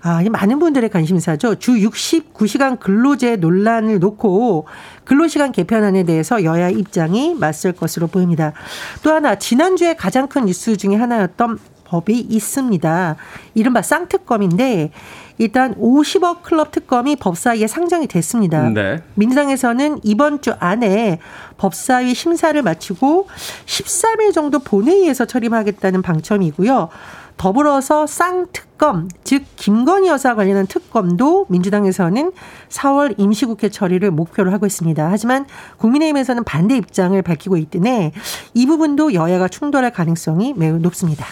아, 0.00 0.22
많은 0.30 0.58
분들의 0.58 0.88
관심사죠. 0.88 1.56
주 1.56 1.72
69시간 1.72 2.80
근로제 2.80 3.36
논란을 3.36 3.98
놓고 3.98 4.66
근로시간 5.04 5.52
개편안에 5.52 6.04
대해서 6.04 6.42
여야 6.42 6.70
입장이 6.70 7.34
맞설 7.34 7.72
것으로 7.72 8.06
보입니다. 8.06 8.54
또 9.02 9.12
하나 9.12 9.34
지난주에 9.34 9.94
가장 9.94 10.28
큰 10.28 10.46
뉴스 10.46 10.76
중에 10.78 10.94
하나였던 10.96 11.58
법이 11.84 12.18
있습니다. 12.18 13.16
이른바 13.54 13.82
쌍특검인데 13.82 14.90
일단 15.38 15.74
50억 15.74 16.42
클럽 16.42 16.70
특검이 16.70 17.16
법사위에 17.16 17.66
상정이 17.66 18.06
됐습니다. 18.06 18.68
네. 18.70 19.02
민주당에서는 19.14 20.00
이번 20.02 20.40
주 20.40 20.54
안에 20.58 21.18
법사위 21.56 22.14
심사를 22.14 22.60
마치고 22.60 23.28
13일 23.66 24.32
정도 24.32 24.58
본회의에서 24.60 25.24
처리하겠다는 25.24 26.02
방침이고요. 26.02 26.88
더불어서 27.36 28.06
쌍특검, 28.06 29.08
즉 29.24 29.44
김건희 29.56 30.08
여사 30.08 30.34
관련한 30.34 30.66
특검도 30.66 31.46
민주당에서는 31.48 32.32
4월 32.68 33.14
임시국회 33.18 33.70
처리를 33.70 34.12
목표로 34.12 34.52
하고 34.52 34.66
있습니다. 34.66 35.08
하지만 35.10 35.46
국민의힘에서는 35.78 36.44
반대 36.44 36.76
입장을 36.76 37.20
밝히고 37.20 37.56
있더니 37.56 38.12
이 38.54 38.66
부분도 38.66 39.14
여야가 39.14 39.48
충돌할 39.48 39.90
가능성이 39.90 40.54
매우 40.56 40.78
높습니다. 40.78 41.26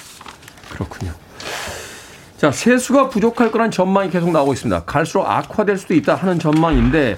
그렇군요. 0.70 1.12
자, 2.42 2.50
세수가 2.50 3.08
부족할 3.08 3.52
거란 3.52 3.70
전망이 3.70 4.10
계속 4.10 4.32
나오고 4.32 4.52
있습니다. 4.54 4.82
갈수록 4.82 5.30
악화될 5.30 5.78
수도 5.78 5.94
있다 5.94 6.16
하는 6.16 6.40
전망인데 6.40 7.16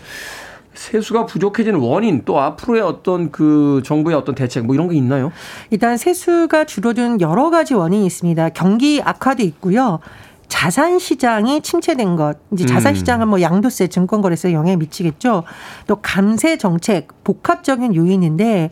세수가 0.74 1.24
부족해지는 1.24 1.78
원인 1.80 2.26
또 2.26 2.38
앞으로의 2.42 2.82
어떤 2.82 3.30
그 3.32 3.80
정부의 3.86 4.18
어떤 4.18 4.34
대책 4.34 4.66
뭐 4.66 4.74
이런 4.74 4.90
게 4.90 4.96
있나요? 4.96 5.32
일단 5.70 5.96
세수가 5.96 6.64
줄어든 6.64 7.22
여러 7.22 7.48
가지 7.48 7.72
원인이 7.72 8.04
있습니다. 8.04 8.50
경기 8.50 9.00
악화도 9.02 9.42
있고요. 9.44 10.00
자산 10.48 10.98
시장이 10.98 11.62
침체된 11.62 12.16
것, 12.16 12.36
이제 12.52 12.66
자산 12.66 12.92
음. 12.92 12.94
시장은 12.94 13.26
뭐 13.28 13.40
양도세, 13.40 13.86
증권거래세 13.86 14.52
영향 14.52 14.78
미치겠죠. 14.78 15.44
또 15.86 15.96
감세 16.02 16.58
정책, 16.58 17.08
복합적인 17.24 17.94
요인인데 17.94 18.68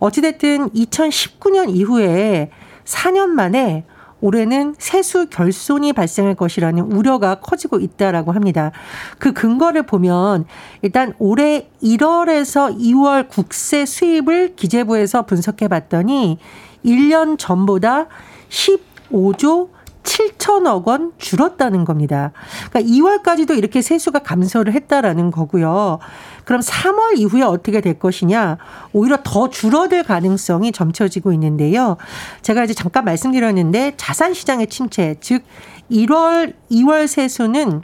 어찌됐든 0.00 0.70
2019년 0.70 1.70
이후에 1.70 2.50
4년 2.84 3.28
만에 3.28 3.84
올해는 4.24 4.74
세수 4.78 5.26
결손이 5.28 5.92
발생할 5.92 6.34
것이라는 6.34 6.82
우려가 6.82 7.34
커지고 7.34 7.78
있다라고 7.78 8.32
합니다. 8.32 8.72
그 9.18 9.34
근거를 9.34 9.82
보면 9.82 10.46
일단 10.80 11.12
올해 11.18 11.68
1월에서 11.82 12.74
2월 12.74 13.28
국세 13.28 13.84
수입을 13.84 14.56
기재부에서 14.56 15.26
분석해 15.26 15.68
봤더니 15.68 16.38
1년 16.86 17.38
전보다 17.38 18.06
15조 18.48 19.68
7천억 20.04 20.86
원 20.86 21.12
줄었다는 21.18 21.84
겁니다. 21.84 22.32
그러니까 22.70 22.92
2월까지도 22.92 23.56
이렇게 23.58 23.82
세수가 23.82 24.20
감소를 24.20 24.72
했다라는 24.74 25.30
거고요. 25.30 25.98
그럼 26.44 26.60
3월 26.60 27.18
이후에 27.18 27.42
어떻게 27.42 27.80
될 27.80 27.98
것이냐? 27.98 28.58
오히려 28.92 29.18
더 29.24 29.50
줄어들 29.50 30.04
가능성이 30.04 30.70
점쳐지고 30.70 31.32
있는데요. 31.32 31.96
제가 32.42 32.64
이제 32.64 32.74
잠깐 32.74 33.04
말씀드렸는데 33.04 33.94
자산 33.96 34.34
시장의 34.34 34.68
침체, 34.68 35.16
즉 35.20 35.42
1월, 35.90 36.54
2월 36.70 37.06
세수는 37.06 37.82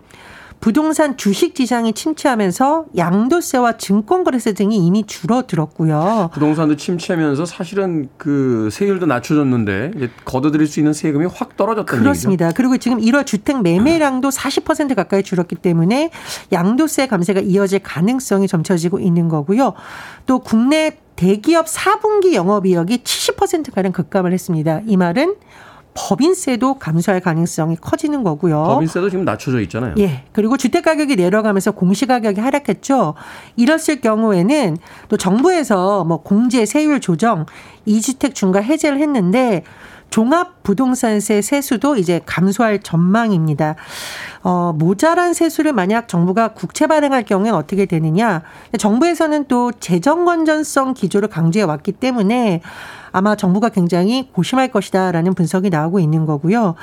부동산 0.61 1.17
주식 1.17 1.55
지장이 1.55 1.95
침체하면서 1.95 2.87
양도세와 2.97 3.79
증권거래세 3.79 4.53
등이 4.53 4.77
이미 4.77 5.05
줄어들었고요. 5.07 6.31
부동산도 6.35 6.77
침체하면서 6.77 7.47
사실은 7.47 8.11
그 8.19 8.69
세율도 8.71 9.07
낮춰졌는데 9.07 9.93
걷어들일 10.27 10.67
수 10.67 10.79
있는 10.81 10.93
세금이 10.93 11.27
확 11.33 11.57
떨어졌다는 11.57 12.03
그렇습니다. 12.03 12.47
얘기죠. 12.47 12.57
그리고 12.57 12.77
지금 12.77 12.99
1월 13.01 13.25
주택 13.25 13.63
매매량도 13.63 14.29
40% 14.29 14.95
가까이 14.95 15.23
줄었기 15.23 15.57
때문에 15.57 16.11
양도세 16.53 17.07
감세가 17.07 17.41
이어질 17.41 17.79
가능성이 17.79 18.47
점쳐지고 18.47 19.01
있는 19.01 19.29
거고요. 19.29 19.73
또 20.27 20.41
국내 20.41 20.99
대기업 21.17 21.67
4분기 21.67 22.35
영업이익이 22.35 22.99
70%가량 22.99 23.93
급감을 23.93 24.33
했습니다. 24.33 24.81
이 24.87 24.97
말은 24.97 25.37
법인세도 25.95 26.75
감소할 26.75 27.21
가능성이 27.21 27.77
커지는 27.77 28.23
거고요. 28.23 28.63
법인세도 28.63 29.11
지금 29.11 29.25
낮춰져 29.25 29.61
있잖아요. 29.63 29.95
예. 29.99 30.25
그리고 30.33 30.57
주택 30.57 30.85
가격이 30.85 31.17
내려가면서 31.17 31.73
공시 31.73 32.07
가격이 32.07 32.41
하락했죠. 32.41 33.15
이랬을 33.57 34.01
경우에는 34.01 34.77
또 35.09 35.17
정부에서 35.17 36.05
뭐 36.05 36.23
공제 36.23 36.65
세율 36.67 37.01
조정, 37.01 37.47
이주택 37.87 38.35
중과 38.35 38.61
해제를 38.61 39.01
했는데 39.01 39.65
종합 40.11 40.63
부동산세 40.65 41.41
세수도 41.41 41.97
이제 41.97 42.21
감소할 42.27 42.81
전망입니다. 42.81 43.77
어, 44.43 44.73
모자란 44.77 45.33
세수를 45.33 45.73
만약 45.73 46.09
정부가 46.09 46.49
국채 46.49 46.87
발행할 46.87 47.25
경우에는 47.25 47.57
어떻게 47.57 47.87
되느냐. 47.87 48.43
정부에서는 48.77 49.47
또 49.47 49.71
재정 49.73 50.25
건전성 50.25 50.95
기조를 50.95 51.29
강조해 51.29 51.63
왔기 51.65 51.93
때문에 51.93 52.61
아마 53.13 53.37
정부가 53.37 53.69
굉장히 53.71 54.29
고심할 54.33 54.69
것이다라는 54.69 55.35
분석이 55.35 55.71
나오고 55.71 56.01
있는 56.01 56.27
거고요. 56.27 56.75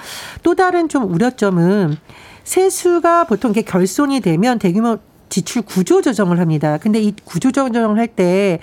또 0.43 0.55
다른 0.55 0.89
좀 0.89 1.11
우려점은 1.13 1.97
세수가 2.43 3.25
보통 3.25 3.51
이렇게 3.51 3.69
결손이 3.69 4.21
되면 4.21 4.59
대규모 4.59 4.97
지출 5.29 5.61
구조 5.61 6.01
조정을 6.01 6.39
합니다. 6.39 6.77
근데 6.77 7.01
이 7.01 7.13
구조 7.25 7.51
조정을 7.51 7.97
할 7.97 8.07
때 8.07 8.59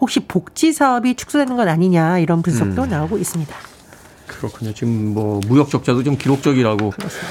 혹시 0.00 0.20
복지 0.20 0.72
사업이 0.72 1.14
축소되는 1.14 1.56
건 1.56 1.68
아니냐 1.68 2.18
이런 2.18 2.42
분석도 2.42 2.82
음. 2.82 2.88
나오고 2.88 3.18
있습니다. 3.18 3.54
그렇군요. 4.26 4.74
지금 4.74 5.14
뭐 5.14 5.40
무역 5.46 5.70
적자도 5.70 6.02
좀 6.02 6.16
기록적이라고 6.18 6.90
그렇습니다. 6.90 7.28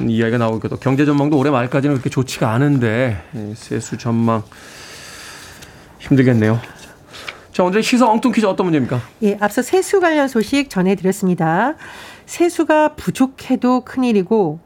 이야기가 0.00 0.38
나오고 0.38 0.56
있고 0.58 0.68
또 0.68 0.76
경제 0.76 1.04
전망도 1.04 1.36
올해 1.38 1.50
말까지는 1.50 1.94
그렇게 1.96 2.10
좋지가 2.10 2.50
않은데 2.50 3.22
세수 3.56 3.96
전망 3.98 4.42
힘들겠네요. 5.98 6.60
자, 7.52 7.62
오늘 7.64 7.82
시사 7.82 8.08
엉뚱 8.08 8.32
퀴즈 8.32 8.46
어떤 8.46 8.64
문제입니까? 8.64 8.98
예, 9.22 9.36
앞서 9.38 9.60
세수 9.60 10.00
관련 10.00 10.26
소식 10.26 10.70
전해드렸습니다. 10.70 11.74
세수가 12.24 12.94
부족해도 12.94 13.82
큰일이고 13.82 14.58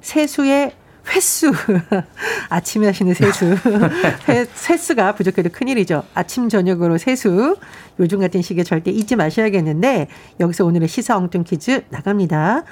세수의 0.00 0.72
횟수 1.14 1.52
아침에 2.48 2.86
하시는 2.86 3.12
세수 3.12 3.54
회, 4.28 4.46
세수가 4.54 5.16
부족해도 5.16 5.50
큰일이죠. 5.50 6.02
아침 6.14 6.48
저녁으로 6.48 6.96
세수 6.96 7.58
요즘 8.00 8.20
같은 8.20 8.40
시기에 8.40 8.64
절대 8.64 8.90
잊지 8.90 9.16
마셔야겠는데 9.16 10.08
여기서 10.40 10.64
오늘의 10.64 10.88
시사 10.88 11.18
엉뚱 11.18 11.44
퀴즈 11.44 11.84
나갑니다. 11.90 12.64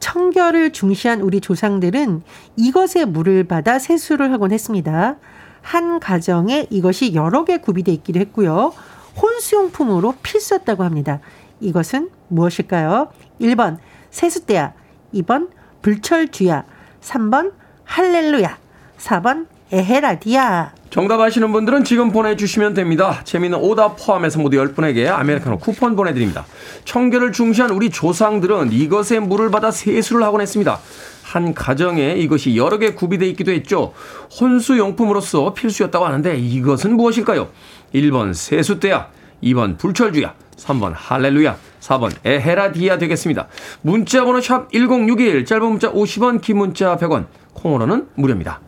청결을 0.00 0.72
중시한 0.72 1.20
우리 1.20 1.42
조상들은 1.42 2.22
이것에 2.56 3.04
물을 3.04 3.44
받아 3.44 3.78
세수를 3.78 4.32
하곤 4.32 4.50
했습니다. 4.50 5.16
한 5.60 6.00
가정에 6.00 6.66
이것이 6.70 7.14
여러 7.14 7.44
개 7.44 7.58
구비돼 7.58 7.92
있기도 7.92 8.20
했고요. 8.20 8.72
혼수용품으로 9.20 10.14
필수였다고 10.22 10.82
합니다. 10.84 11.20
이것은 11.60 12.10
무엇일까요? 12.28 13.10
1번 13.40 13.78
세수대야, 14.10 14.72
2번 15.14 15.48
불철주야, 15.82 16.64
3번 17.00 17.52
할렐루야, 17.84 18.58
4번 18.98 19.46
에헤라디아. 19.72 20.72
정답 20.90 21.20
아시는 21.20 21.50
분들은 21.52 21.82
지금 21.82 22.12
보내주시면 22.12 22.74
됩니다. 22.74 23.20
재미있는 23.24 23.58
오답 23.58 23.96
포함해서 23.98 24.38
모두 24.38 24.56
10분에게 24.58 25.08
아메리카노 25.08 25.58
쿠폰 25.58 25.96
보내드립니다. 25.96 26.46
청결을 26.84 27.32
중시한 27.32 27.70
우리 27.70 27.90
조상들은 27.90 28.70
이것에 28.70 29.18
물을 29.18 29.50
받아 29.50 29.72
세수를 29.72 30.22
하곤 30.22 30.40
했습니다. 30.40 30.78
한 31.24 31.52
가정에 31.52 32.12
이것이 32.12 32.56
여러 32.56 32.78
개 32.78 32.94
구비되어 32.94 33.26
있기도 33.30 33.50
했죠. 33.50 33.92
혼수용품으로서 34.40 35.52
필수였다고 35.54 36.04
하는데 36.04 36.36
이것은 36.38 36.96
무엇일까요? 36.96 37.48
1번 37.94 38.34
세수대야, 38.34 39.08
2번 39.42 39.78
불철주야, 39.78 40.34
3번 40.56 40.92
할렐루야, 40.94 41.56
4번 41.80 42.12
에헤라디아 42.24 42.98
되겠습니다. 42.98 43.46
문자 43.82 44.24
번호 44.24 44.40
샵 44.40 44.70
1061, 44.72 45.44
짧은 45.44 45.66
문자 45.66 45.92
50원, 45.92 46.40
긴 46.40 46.58
문자 46.58 46.96
100원, 46.96 47.26
콩으로는 47.54 48.08
무료입니다. 48.14 48.60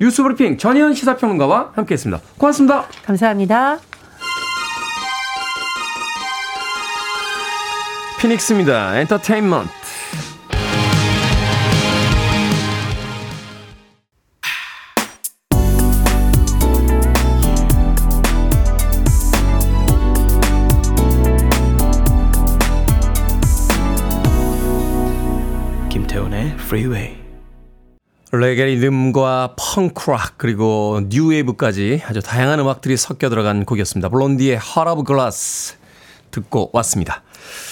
뉴스 0.00 0.22
브리핑 0.22 0.58
전희연 0.58 0.94
시사평론가와 0.94 1.72
함께했습니다. 1.74 2.22
고맙습니다. 2.38 2.84
감사합니다. 3.04 3.78
피닉스입니다. 8.20 8.98
엔터테인먼트. 9.00 9.77
Freeway. 26.68 27.16
레게 28.30 28.66
리듬과 28.66 29.56
펑크락 29.56 30.34
그리고 30.36 31.00
뉴웨이브까지 31.08 32.02
아주 32.04 32.20
다양한 32.20 32.60
음악들이 32.60 32.98
섞여 32.98 33.30
들어간 33.30 33.64
곡이었습니다. 33.64 34.10
블론디의 34.10 34.58
Heart 34.58 34.90
of 34.90 35.04
Glass 35.06 35.76
듣고 36.30 36.68
왔습니다. 36.74 37.22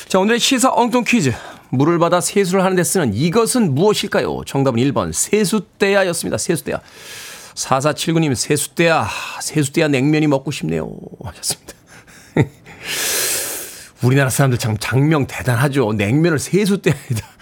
자 0.08 0.18
오늘의 0.18 0.40
시사 0.40 0.72
엉뚱 0.72 1.04
퀴즈 1.04 1.34
물을 1.68 1.98
받아 1.98 2.22
세수를 2.22 2.64
하는 2.64 2.74
데 2.74 2.84
쓰는 2.84 3.12
이것은 3.12 3.74
무엇일까요? 3.74 4.44
정답은 4.46 4.80
1번 4.80 5.12
세수대야였습니다. 5.12 6.38
세수대야. 6.38 6.80
4479님 7.54 8.34
세수대야 8.34 9.06
세수대야 9.42 9.88
냉면이 9.88 10.26
먹고 10.26 10.50
싶네요 10.50 10.90
하셨습니다. 11.22 11.74
우리나라 14.02 14.30
사람들 14.30 14.58
참 14.58 14.78
장명 14.78 15.26
대단하죠. 15.26 15.92
냉면을 15.92 16.38
세수대야에다 16.38 17.36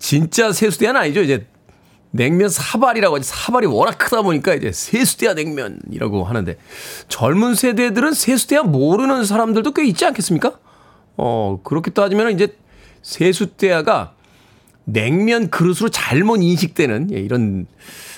진짜 0.00 0.50
세수대야는 0.50 1.00
아니죠. 1.00 1.22
이제 1.22 1.46
냉면 2.10 2.48
사발이라고 2.48 3.16
하지. 3.16 3.28
사발이 3.28 3.66
워낙 3.68 3.96
크다 3.98 4.22
보니까 4.22 4.54
이제 4.54 4.72
세수대야 4.72 5.34
냉면이라고 5.34 6.24
하는데 6.24 6.56
젊은 7.06 7.54
세대들은 7.54 8.14
세수대야 8.14 8.62
모르는 8.62 9.24
사람들도 9.24 9.72
꽤 9.74 9.84
있지 9.86 10.04
않겠습니까? 10.06 10.58
어, 11.16 11.60
그렇게 11.62 11.92
따지면 11.92 12.32
이제 12.32 12.56
세수대야가 13.02 14.14
냉면 14.84 15.50
그릇으로 15.50 15.88
잘못 15.90 16.38
인식되는 16.42 17.10
예, 17.12 17.20
이런 17.20 17.66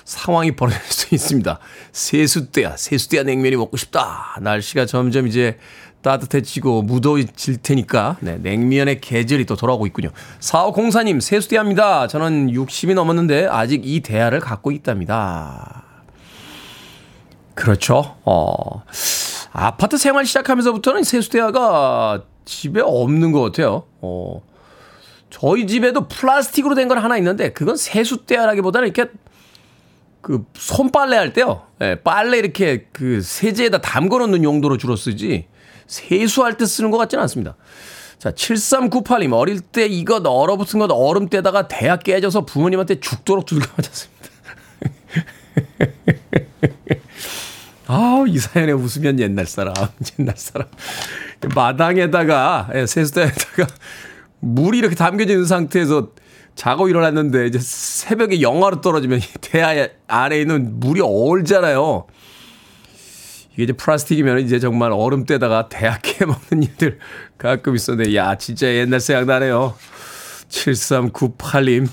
상황이 0.04 0.56
벌어질 0.56 0.80
수 0.88 1.14
있습니다. 1.14 1.58
세수대야, 1.92 2.76
세수대야 2.76 3.24
냉면이 3.24 3.56
먹고 3.56 3.76
싶다. 3.76 4.38
날씨가 4.40 4.86
점점 4.86 5.26
이제 5.26 5.58
따뜻해지고 6.02 6.82
무더워질 6.82 7.58
테니까 7.62 8.16
네, 8.20 8.38
냉면의 8.38 9.00
계절이 9.00 9.46
또 9.46 9.56
돌아오고 9.56 9.86
있군요. 9.86 10.10
4504님 10.40 11.20
세수대합니다. 11.20 12.08
저는 12.08 12.48
60이 12.52 12.94
넘었는데 12.94 13.46
아직 13.46 13.82
이 13.84 14.00
대야를 14.00 14.40
갖고 14.40 14.72
있답니다. 14.72 15.84
그렇죠. 17.54 18.16
어, 18.24 18.82
아파트 19.52 19.96
생활 19.96 20.26
시작하면서부터는 20.26 21.04
세수대야가 21.04 22.22
집에 22.44 22.80
없는 22.80 23.32
것 23.32 23.40
같아요. 23.42 23.84
어, 24.00 24.42
저희 25.30 25.66
집에도 25.66 26.08
플라스틱으로 26.08 26.74
된 26.74 26.88
건 26.88 26.98
하나 26.98 27.16
있는데 27.18 27.52
그건 27.52 27.76
세수대야라기보다는 27.76 28.88
이렇게 28.88 29.10
그 30.20 30.44
손빨래 30.54 31.16
할 31.16 31.32
때요. 31.32 31.62
예, 31.80 31.96
빨래 31.96 32.38
이렇게 32.38 32.86
그 32.92 33.20
세제에다 33.22 33.80
담궈 33.80 34.18
놓는 34.18 34.44
용도로 34.44 34.76
주로 34.78 34.96
쓰지. 34.96 35.46
세수할 35.86 36.56
때 36.56 36.66
쓰는 36.66 36.90
것 36.90 36.98
같지는 36.98 37.22
않습니다. 37.22 37.56
자, 38.18 38.30
7398님, 38.30 39.32
어릴 39.32 39.60
때 39.60 39.86
이것 39.86 40.24
얼어붙은 40.24 40.78
것 40.78 40.90
얼음 40.90 41.28
때다가 41.28 41.66
대학 41.66 42.04
깨져서 42.04 42.44
부모님한테 42.46 43.00
죽도록 43.00 43.46
두들겨 43.46 43.68
맞았습니다. 43.76 44.22
아, 47.88 48.24
이 48.26 48.38
사연에 48.38 48.72
웃으면 48.72 49.18
옛날 49.18 49.46
사람, 49.46 49.74
옛날 50.18 50.36
사람. 50.36 50.68
마당에다가, 51.54 52.70
예, 52.74 52.86
세수대에다가 52.86 53.66
물이 54.38 54.78
이렇게 54.78 54.94
있는 55.32 55.44
상태에서 55.44 56.10
자고 56.54 56.88
일어났는데 56.88 57.46
이제 57.46 57.58
새벽에 57.60 58.40
영하로 58.40 58.80
떨어지면 58.80 59.20
대야 59.40 59.88
아래에 60.06 60.42
있는 60.42 60.78
물이 60.80 61.00
얼잖아요. 61.02 62.06
이게 63.52 63.64
이제 63.64 63.72
플라스틱이면 63.72 64.40
이제 64.40 64.58
정말 64.58 64.92
얼음때다가 64.92 65.68
대학에 65.68 66.24
먹는 66.26 66.62
일들 66.62 66.98
가끔 67.38 67.76
있었는데, 67.76 68.14
야, 68.14 68.36
진짜 68.36 68.66
옛날 68.68 69.00
생각나네요. 69.00 69.74
7398님. 70.48 71.88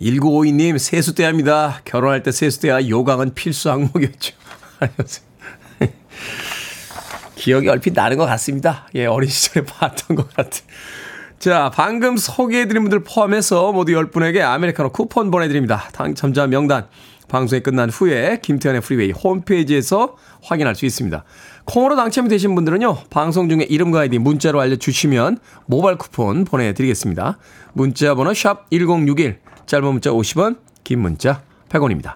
1952님, 0.00 0.78
세수대합니다. 0.78 1.80
결혼할 1.84 2.22
때 2.22 2.30
세수대와 2.30 2.88
요강은 2.88 3.34
필수 3.34 3.70
항목이었죠. 3.70 4.34
기억이 7.34 7.68
얼핏 7.68 7.92
나는 7.94 8.16
것 8.16 8.26
같습니다. 8.26 8.88
예, 8.94 9.06
어린 9.06 9.30
시절에 9.30 9.64
봤던 9.64 10.16
것 10.16 10.34
같은. 10.34 10.64
자, 11.38 11.70
방금 11.74 12.16
소개해드린 12.16 12.82
분들 12.82 13.04
포함해서 13.04 13.72
모두 13.72 13.92
10분에게 13.92 14.40
아메리카노 14.40 14.90
쿠폰 14.90 15.30
보내드립니다. 15.30 15.88
당첨자 15.92 16.46
명단 16.46 16.88
방송이 17.28 17.60
끝난 17.62 17.90
후에 17.90 18.38
김태훈의 18.42 18.80
Freeway 18.80 19.10
홈페이지에서 19.10 20.16
확인할 20.42 20.74
수 20.74 20.86
있습니다. 20.86 21.24
콩으로 21.64 21.96
당첨이 21.96 22.28
되신 22.28 22.54
분들은요, 22.54 22.98
방송 23.10 23.48
중에 23.48 23.66
이름과 23.68 24.00
아이디 24.00 24.18
문자로 24.18 24.60
알려주시면 24.60 25.38
모바일 25.66 25.98
쿠폰 25.98 26.44
보내드리겠습니다. 26.44 27.38
문자 27.72 28.14
번호 28.14 28.32
샵 28.32 28.70
1061, 28.70 29.40
짧은 29.66 29.84
문자 29.84 30.10
50원, 30.10 30.58
긴 30.84 31.00
문자 31.00 31.42
100원입니다. 31.68 32.14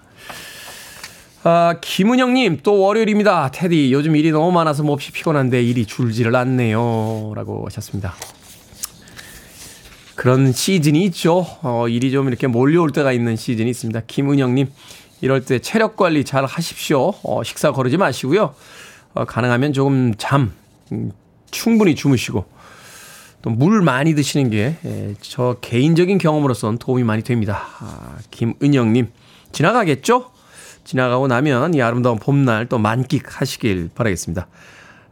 아, 1.43 1.75
김은영님, 1.81 2.59
또 2.61 2.79
월요일입니다. 2.79 3.49
테디, 3.51 3.91
요즘 3.91 4.15
일이 4.15 4.31
너무 4.31 4.51
많아서 4.51 4.83
몹시 4.83 5.11
피곤한데 5.11 5.61
일이 5.63 5.85
줄지를 5.85 6.35
않네요. 6.35 7.33
라고 7.35 7.65
하셨습니다. 7.65 8.13
그런 10.15 10.51
시즌이 10.51 11.03
있죠. 11.05 11.47
어, 11.63 11.87
일이 11.87 12.11
좀 12.11 12.27
이렇게 12.27 12.45
몰려올 12.45 12.91
때가 12.91 13.11
있는 13.11 13.35
시즌이 13.35 13.71
있습니다. 13.71 14.01
김은영님, 14.05 14.67
이럴 15.21 15.45
때 15.45 15.59
체력 15.59 15.95
관리 15.95 16.23
잘 16.23 16.45
하십시오. 16.45 17.13
어, 17.23 17.43
식사 17.43 17.71
거르지 17.71 17.97
마시고요. 17.97 18.53
어, 19.13 19.25
가능하면 19.25 19.73
조금 19.73 20.13
잠, 20.17 20.51
음, 20.91 21.11
충분히 21.51 21.95
주무시고, 21.95 22.45
또 23.41 23.49
물 23.49 23.81
많이 23.81 24.13
드시는 24.13 24.49
게저 24.51 25.55
예, 25.55 25.59
개인적인 25.61 26.17
경험으로선 26.19 26.77
도움이 26.77 27.03
많이 27.03 27.23
됩니다. 27.23 27.67
아, 27.79 28.17
김은영님, 28.29 29.11
지나가겠죠? 29.51 30.31
지나가고 30.83 31.27
나면 31.27 31.73
이 31.73 31.81
아름다운 31.81 32.17
봄날 32.17 32.67
또 32.67 32.77
만끽하시길 32.77 33.91
바라겠습니다. 33.95 34.47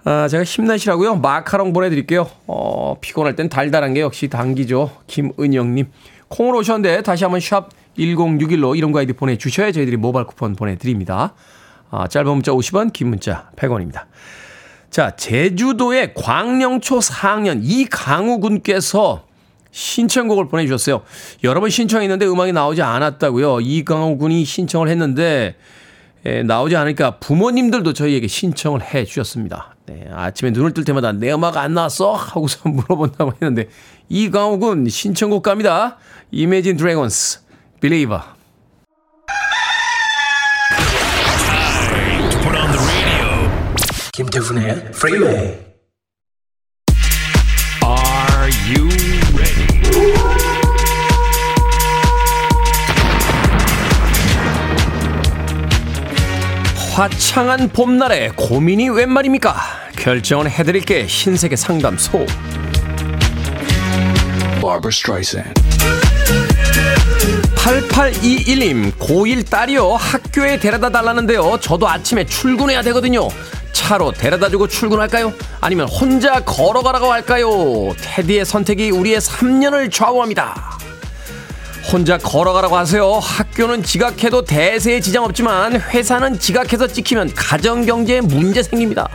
아, 0.05 0.27
제가 0.27 0.43
힘내시라고요. 0.43 1.15
마카롱 1.17 1.73
보내드릴게요. 1.73 2.27
어, 2.47 2.95
피곤할 3.01 3.35
땐 3.35 3.49
달달한 3.49 3.93
게 3.93 4.01
역시 4.01 4.27
당기죠. 4.27 4.91
김은영님. 5.07 5.91
콩으로 6.29 6.59
오셨는데 6.59 7.01
다시 7.01 7.23
한번 7.23 7.39
샵 7.39 7.69
1061로 7.99 8.77
이름과 8.77 9.01
아이디 9.01 9.13
보내주셔야 9.13 9.71
저희들이 9.71 9.97
모바일 9.97 10.25
쿠폰 10.25 10.55
보내드립니다. 10.55 11.33
아, 11.91 12.07
짧은 12.07 12.31
문자 12.31 12.51
50원, 12.51 12.93
긴 12.93 13.09
문자 13.09 13.49
100원입니다. 13.55 14.05
자, 14.89 15.15
제주도의 15.15 16.13
광령초 16.15 16.99
4학년 16.99 17.59
이강우 17.61 18.39
군께서 18.39 19.25
신청곡을 19.71 20.47
보내주셨어요. 20.47 21.01
여러 21.43 21.59
번 21.59 21.69
신청했는데 21.69 22.25
음악이 22.25 22.53
나오지 22.53 22.81
않았다고요. 22.81 23.61
이강우 23.61 24.17
군이 24.17 24.43
신청을 24.45 24.89
했는데 24.89 25.55
에, 26.25 26.43
나오지 26.43 26.75
않으니까 26.75 27.17
부모님들도 27.19 27.93
저희에게 27.93 28.27
신청을 28.27 28.81
해 28.81 29.05
주셨습니다. 29.05 29.75
네, 29.85 30.07
아침에 30.11 30.51
눈을 30.51 30.73
뜰 30.73 30.83
때마다 30.83 31.11
내 31.11 31.31
음악 31.31 31.57
안 31.57 31.73
나왔어? 31.73 32.13
하고서 32.13 32.67
물어본다고 32.69 33.33
했는데 33.33 33.69
이강우 34.09 34.59
군 34.59 34.89
신청곡 34.89 35.43
갑니다. 35.43 35.97
Imagine 36.33 36.77
Dragons, 36.77 37.39
Believer. 37.81 38.21
김태훈의 44.11 44.71
Freeway. 44.89 45.57
Are 47.81 48.51
you 48.67 48.89
ready? 49.33 49.79
화창한 56.93 57.69
봄날에 57.69 58.31
고민이 58.35 58.89
웬 58.89 59.09
말입니까? 59.09 59.55
결정은 59.95 60.49
해드릴게 60.49 61.07
신세계 61.07 61.55
상담소. 61.55 62.25
8821님, 67.59 68.93
고1 68.93 69.49
딸이요. 69.49 69.91
학교에 69.93 70.57
데려다 70.57 70.89
달라는데요. 70.89 71.57
저도 71.61 71.87
아침에 71.89 72.25
출근해야 72.25 72.81
되거든요. 72.83 73.27
차로 73.73 74.13
데려다 74.13 74.49
주고 74.49 74.67
출근할까요? 74.67 75.33
아니면 75.61 75.87
혼자 75.87 76.39
걸어가라고 76.39 77.11
할까요? 77.11 77.93
테디의 78.01 78.45
선택이 78.45 78.91
우리의 78.91 79.19
3년을 79.19 79.91
좌우합니다. 79.91 80.79
혼자 81.91 82.17
걸어가라고 82.17 82.77
하세요. 82.77 83.13
학교는 83.13 83.83
지각해도 83.83 84.45
대세에 84.45 84.99
지장 85.01 85.23
없지만 85.25 85.73
회사는 85.75 86.39
지각해서 86.39 86.87
찍히면 86.87 87.33
가정경제에 87.35 88.21
문제 88.21 88.63
생깁니다. 88.63 89.09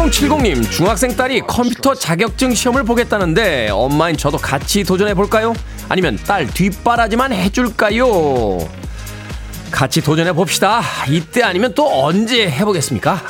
5070님, 0.00 0.70
중학생 0.70 1.14
딸이 1.14 1.42
컴퓨터 1.42 1.94
자격증 1.94 2.54
시험을 2.54 2.84
보겠다는데 2.84 3.68
엄마인 3.70 4.16
저도 4.16 4.38
같이 4.38 4.82
도전해 4.82 5.12
볼까요? 5.12 5.52
아니면 5.90 6.18
딸 6.26 6.46
뒷바라지만 6.46 7.34
해줄까요? 7.34 8.66
같이 9.70 10.00
도전해 10.00 10.32
봅시다. 10.32 10.80
이때 11.10 11.42
아니면 11.42 11.74
또 11.74 12.02
언제 12.02 12.48
해보겠습니까? 12.48 13.22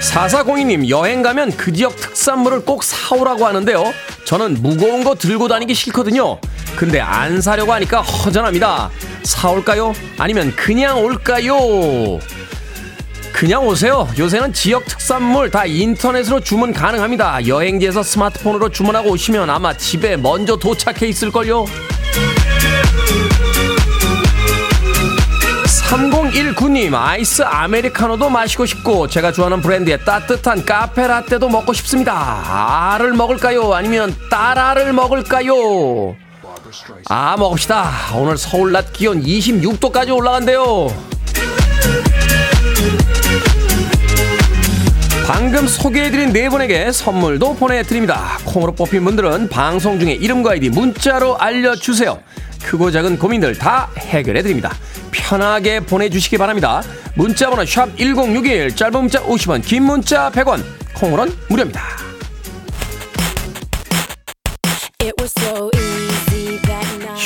사사공이님 0.00 0.88
여행 0.88 1.22
가면 1.22 1.56
그 1.56 1.72
지역 1.72 1.96
특산물을 1.96 2.64
꼭 2.64 2.84
사오라고 2.84 3.44
하는데요. 3.44 3.92
저는 4.24 4.62
무거운 4.62 5.02
거 5.02 5.16
들고 5.16 5.48
다니기 5.48 5.74
싫거든요. 5.74 6.38
근데 6.76 7.00
안 7.00 7.40
사려고 7.40 7.72
하니까 7.72 8.02
허전합니다. 8.02 8.90
사올까요? 9.22 9.94
아니면 10.18 10.54
그냥 10.54 11.02
올까요? 11.02 12.18
그냥 13.32 13.66
오세요. 13.66 14.08
요새는 14.18 14.52
지역 14.52 14.84
특산물 14.86 15.50
다 15.50 15.64
인터넷으로 15.66 16.40
주문 16.40 16.72
가능합니다. 16.72 17.46
여행지에서 17.46 18.02
스마트폰으로 18.02 18.68
주문하고 18.70 19.10
오시면 19.10 19.50
아마 19.50 19.74
집에 19.74 20.16
먼저 20.16 20.56
도착해 20.56 21.06
있을걸요. 21.08 21.66
3019님, 25.86 26.94
아이스 26.94 27.42
아메리카노도 27.42 28.28
마시고 28.28 28.66
싶고, 28.66 29.06
제가 29.06 29.32
좋아하는 29.32 29.60
브랜드의 29.60 30.04
따뜻한 30.04 30.64
카페 30.64 31.06
라떼도 31.06 31.48
먹고 31.48 31.72
싶습니다. 31.74 32.92
알을 32.94 33.12
먹을까요? 33.12 33.72
아니면 33.72 34.14
딸알을 34.30 34.92
먹을까요? 34.92 36.16
아, 37.08 37.36
먹읍시다. 37.38 37.90
오늘 38.16 38.36
서울 38.36 38.72
낮 38.72 38.92
기온 38.92 39.22
26도까지 39.22 40.14
올라간대요. 40.14 41.16
방금 45.26 45.66
소개해드린 45.66 46.32
네 46.32 46.48
분에게 46.48 46.92
선물도 46.92 47.56
보내드립니다. 47.56 48.38
콩으로 48.44 48.72
뽑힌 48.72 49.04
분들은 49.04 49.48
방송 49.48 49.98
중에 49.98 50.12
이름과 50.12 50.52
아이디 50.52 50.68
문자로 50.70 51.36
알려주세요. 51.38 52.18
크고 52.62 52.90
작은 52.90 53.18
고민들 53.18 53.56
다 53.58 53.90
해결해드립니다. 53.98 54.72
편하게 55.10 55.80
보내주시기 55.80 56.38
바랍니다. 56.38 56.82
문자번호 57.14 57.64
샵 57.64 57.96
1061, 57.96 58.76
짧은 58.76 58.92
문자 59.00 59.20
50원, 59.22 59.64
긴 59.64 59.84
문자 59.84 60.30
100원, 60.30 60.62
콩으로는 60.94 61.34
무료입니다. 61.48 61.82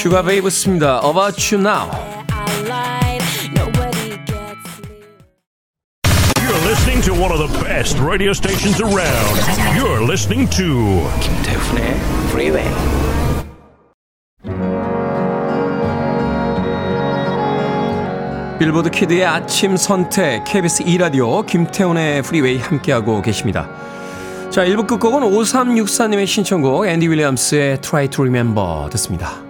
Sugababes입니다. 0.00 1.02
About 1.04 1.54
You 1.54 1.60
Now. 1.60 1.90
listening 6.64 7.02
to 7.02 7.12
one 7.12 7.30
of 7.32 7.38
the 7.38 7.48
best 7.62 7.98
radio 8.00 8.32
stations 8.32 8.80
around. 8.80 9.36
You're 9.76 10.00
listening 10.02 10.48
to 10.56 11.04
김태훈의 11.20 11.96
Freeway. 12.30 12.70
Billboard 18.58 18.90
Kid의 18.90 19.26
아침 19.26 19.76
선택 19.76 20.44
KBS 20.44 20.84
2 20.84 20.96
라디오 20.96 21.42
김태훈의 21.42 22.22
Freeway 22.22 22.58
함께하고 22.58 23.20
계십니다. 23.20 23.68
자, 24.48 24.64
1부 24.64 24.86
끝곡은 24.86 25.20
5364님의 25.20 26.26
신청곡 26.26 26.86
앤디 26.86 27.08
윌리엄스의 27.08 27.82
Try 27.82 28.08
to 28.08 28.24
Remember 28.24 28.88
듣습니다. 28.90 29.49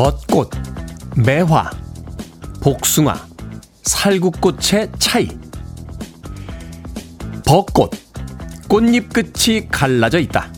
벚꽃, 0.00 0.48
매화, 1.14 1.70
복숭아, 2.62 3.14
살구꽃의 3.82 4.92
차이. 4.98 5.28
벚꽃, 7.44 7.90
꽃잎 8.66 9.12
끝이 9.12 9.68
갈라져 9.68 10.18
있다. 10.20 10.50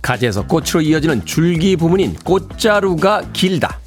가지에서 0.00 0.46
꽃으로 0.46 0.80
이어지는 0.80 1.26
줄기 1.26 1.76
부분인 1.76 2.14
꽃자루가 2.14 3.30
길다. 3.34 3.78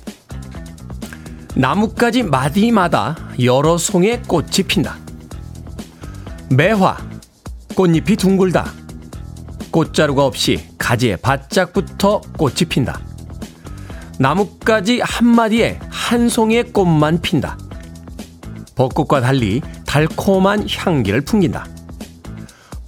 나뭇가지 1.56 2.22
마디마다 2.22 3.18
여러 3.42 3.80
송의 3.80 4.22
꽃이 4.28 4.68
핀다. 4.68 5.00
매화, 6.52 7.00
꽃잎이 7.74 8.18
둥글다. 8.18 8.72
꽃자루가 9.72 10.24
없이 10.24 10.70
가지에 10.78 11.16
바짝부터 11.16 12.22
꽃이 12.38 12.66
핀다. 12.70 13.13
나뭇가지 14.24 15.02
한마디에 15.04 15.80
한 15.90 16.30
송이의 16.30 16.72
꽃만 16.72 17.20
핀다. 17.20 17.58
벚꽃과 18.74 19.20
달리 19.20 19.62
달콤한 19.86 20.66
향기를 20.70 21.20
풍긴다. 21.20 21.68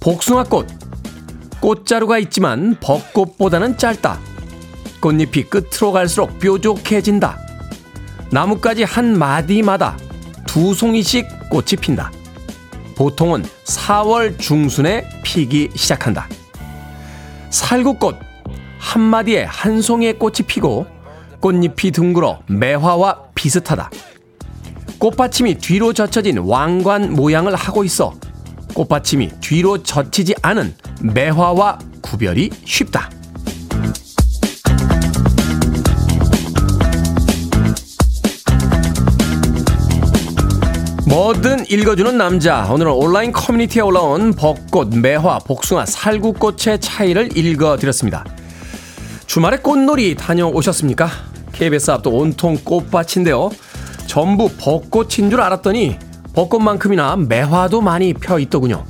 복숭아꽃, 0.00 0.66
꽃자루가 1.60 2.18
있지만 2.20 2.74
벚꽃보다는 2.80 3.76
짧다. 3.76 4.18
꽃잎이 5.02 5.50
끝으로 5.50 5.92
갈수록 5.92 6.38
뾰족해진다. 6.38 7.38
나뭇가지 8.30 8.84
한 8.84 9.18
마디마다 9.18 9.98
두 10.46 10.72
송이씩 10.72 11.50
꽃이 11.50 11.76
핀다. 11.82 12.12
보통은 12.96 13.44
4월 13.66 14.38
중순에 14.38 15.06
피기 15.22 15.68
시작한다. 15.74 16.30
살구꽃 17.50 18.16
한 18.78 19.02
마디에 19.02 19.44
한 19.44 19.82
송이의 19.82 20.18
꽃이 20.18 20.36
피고 20.46 20.95
꽃잎이 21.40 21.92
둥글어 21.92 22.40
매화와 22.46 23.24
비슷하다. 23.34 23.90
꽃받침이 24.98 25.56
뒤로 25.58 25.92
젖혀진 25.92 26.38
왕관 26.38 27.12
모양을 27.12 27.54
하고 27.54 27.84
있어 27.84 28.14
꽃받침이 28.74 29.30
뒤로 29.40 29.82
젖히지 29.82 30.34
않은 30.42 30.74
매화와 31.02 31.78
구별이 32.02 32.50
쉽다. 32.64 33.10
뭐든 41.06 41.64
읽어주는 41.70 42.18
남자. 42.18 42.66
오늘은 42.70 42.92
온라인 42.92 43.32
커뮤니티에 43.32 43.80
올라온 43.80 44.34
벚꽃, 44.34 44.94
매화, 44.98 45.38
복숭아, 45.38 45.86
살구꽃의 45.86 46.80
차이를 46.80 47.36
읽어드렸습니다. 47.36 48.24
주말에 49.26 49.58
꽃놀이 49.58 50.14
다녀오셨습니까? 50.16 51.08
KBS 51.56 51.90
앞도 51.90 52.10
온통 52.10 52.58
꽃밭인데요. 52.64 53.50
전부 54.06 54.50
벚꽃인 54.58 55.30
줄 55.30 55.40
알았더니 55.40 55.98
벚꽃만큼이나 56.34 57.16
매화도 57.16 57.80
많이 57.80 58.12
펴 58.12 58.38
있더군요. 58.38 58.84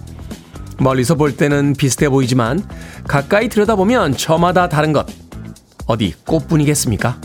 멀리서 0.78 1.14
볼 1.14 1.36
때는 1.36 1.74
비슷해 1.74 2.08
보이지만 2.08 2.62
가까이 3.06 3.48
들여다보면 3.48 4.16
저마다 4.16 4.68
다른 4.68 4.92
것. 4.92 5.06
어디 5.86 6.14
꽃뿐이겠습니까? 6.26 7.20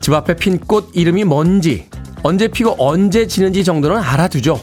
집 0.00 0.12
앞에 0.14 0.36
핀 0.36 0.58
꽃 0.58 0.90
이름이 0.94 1.24
뭔지, 1.24 1.88
언제 2.22 2.48
피고 2.48 2.74
언제 2.78 3.26
지는지 3.26 3.64
정도는 3.64 3.98
알아두죠. 3.98 4.60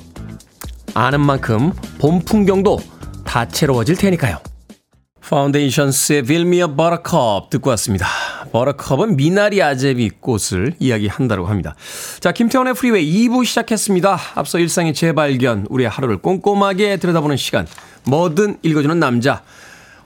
아는 0.94 1.22
만큼 1.22 1.72
봄 2.00 2.20
풍경도 2.20 2.80
다채로워질 3.24 3.96
테니까요. 3.96 4.47
Foundations의 5.30 6.24
Build 6.24 6.61
Me 6.61 6.76
Up 6.76 6.89
Buttercup 6.89 7.50
듣고 7.50 7.70
왔습니다. 7.72 8.08
Buttercup은 8.54 9.18
미나리아재비 9.18 10.12
꽃을 10.22 10.76
이야기한다고 10.80 11.48
합니다. 11.48 11.76
자, 12.22 12.32
김태훈의 12.32 12.74
Freeway 12.76 13.28
2부 13.28 13.46
시작했습니다. 13.46 14.18
앞서 14.36 14.58
일상의 14.58 14.94
재발견, 14.94 15.68
우리의 15.70 15.90
하루를 15.90 16.18
꼼꼼하게 16.20 16.98
들여다보는 16.98 17.36
시간, 17.36 17.68
뭐든 18.06 18.60
읽어주는 18.62 18.98
남자. 19.00 19.44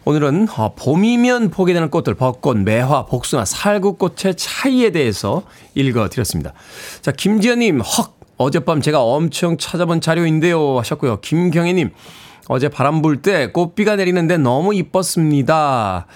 오늘은 0.05 0.47
어, 0.57 0.73
봄이면 0.73 1.51
보게 1.51 1.73
되는 1.73 1.91
꽃들, 1.91 2.15
벚꽃, 2.15 2.57
매화, 2.57 3.05
복숭아, 3.05 3.45
살구꽃의 3.45 4.35
차이에 4.35 4.89
대해서 4.89 5.43
읽어드렸습니다. 5.75 6.53
자, 7.01 7.11
김지연님, 7.11 7.81
헉! 7.81 8.17
어젯밤 8.37 8.81
제가 8.81 9.03
엄청 9.03 9.57
찾아본 9.59 10.01
자료인데요. 10.01 10.79
하셨고요. 10.79 11.21
김경혜님, 11.21 11.91
어제 12.47 12.69
바람 12.69 13.01
불 13.01 13.21
때 13.21 13.51
꽃비가 13.51 13.95
내리는데 13.95 14.37
너무 14.37 14.73
이뻤습니다. 14.73 16.07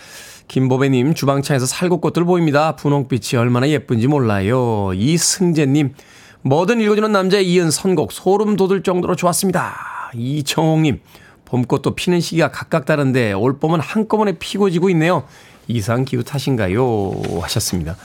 김보배님, 0.47 1.13
주방창에서 1.13 1.65
살구꽃들 1.65 2.23
보입니다. 2.25 2.75
분홍빛이 2.75 3.39
얼마나 3.39 3.67
예쁜지 3.69 4.07
몰라요. 4.07 4.91
이승재님, 4.93 5.93
뭐든 6.43 6.81
읽어주는 6.81 7.11
남자에 7.11 7.41
이은 7.41 7.71
선곡, 7.71 8.11
소름 8.11 8.55
돋을 8.55 8.83
정도로 8.83 9.15
좋았습니다. 9.15 10.11
이정홍님, 10.13 11.01
봄꽃도 11.45 11.95
피는 11.95 12.21
시기가 12.21 12.51
각각 12.51 12.85
다른데 12.85 13.33
올 13.33 13.57
봄은 13.59 13.79
한꺼번에 13.79 14.33
피고 14.33 14.69
지고 14.69 14.89
있네요. 14.91 15.23
이상 15.67 16.05
기후 16.05 16.23
탓인가요? 16.23 17.11
하셨습니다. 17.41 17.95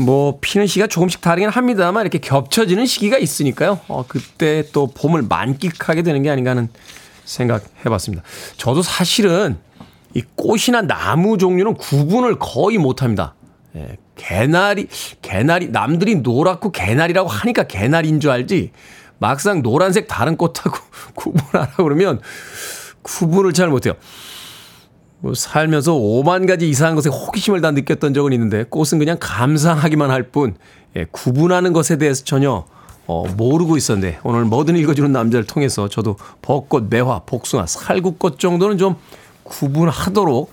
뭐 0.00 0.38
피는 0.40 0.66
시기가 0.66 0.86
조금씩 0.86 1.20
다르긴 1.20 1.50
합니다만 1.50 2.02
이렇게 2.02 2.18
겹쳐지는 2.18 2.86
시기가 2.86 3.18
있으니까요. 3.18 3.80
어, 3.88 4.04
그때 4.08 4.64
또 4.72 4.86
봄을 4.86 5.22
만끽하게 5.22 6.02
되는 6.02 6.22
게 6.22 6.30
아닌가 6.30 6.50
하는 6.50 6.68
생각 7.24 7.64
해봤습니다. 7.84 8.24
저도 8.56 8.82
사실은 8.82 9.58
이 10.14 10.22
꽃이나 10.34 10.82
나무 10.82 11.38
종류는 11.38 11.74
구분을 11.74 12.38
거의 12.38 12.78
못합니다. 12.78 13.34
예, 13.76 13.96
개나리, 14.16 14.88
개나리, 15.22 15.68
남들이 15.68 16.16
노랗고 16.16 16.72
개나리라고 16.72 17.28
하니까 17.28 17.64
개나리인 17.64 18.20
줄 18.20 18.30
알지. 18.30 18.72
막상 19.18 19.62
노란색 19.62 20.08
다른 20.08 20.36
꽃하고 20.36 20.76
구분하라 21.14 21.74
그러면 21.76 22.20
구분을 23.02 23.52
잘 23.52 23.68
못해요. 23.68 23.94
뭐 25.20 25.34
살면서 25.34 25.92
5만 25.92 26.46
가지 26.46 26.68
이상한 26.68 26.94
것에 26.94 27.10
호기심을 27.10 27.60
다 27.60 27.70
느꼈던 27.70 28.14
적은 28.14 28.32
있는데 28.32 28.64
꽃은 28.64 28.98
그냥 28.98 29.16
감상하기만 29.20 30.10
할 30.10 30.24
뿐, 30.24 30.56
예, 30.96 31.06
구분하는 31.10 31.72
것에 31.72 31.98
대해서 31.98 32.24
전혀 32.24 32.64
어, 33.06 33.24
모르고 33.36 33.76
있었는데 33.76 34.20
오늘 34.22 34.44
뭐든 34.44 34.76
읽어주는 34.76 35.10
남자를 35.10 35.44
통해서 35.44 35.88
저도 35.88 36.16
벚꽃, 36.42 36.86
매화, 36.90 37.20
복숭아, 37.26 37.66
살구꽃 37.66 38.38
정도는 38.38 38.78
좀 38.78 38.96
구분하도록 39.42 40.52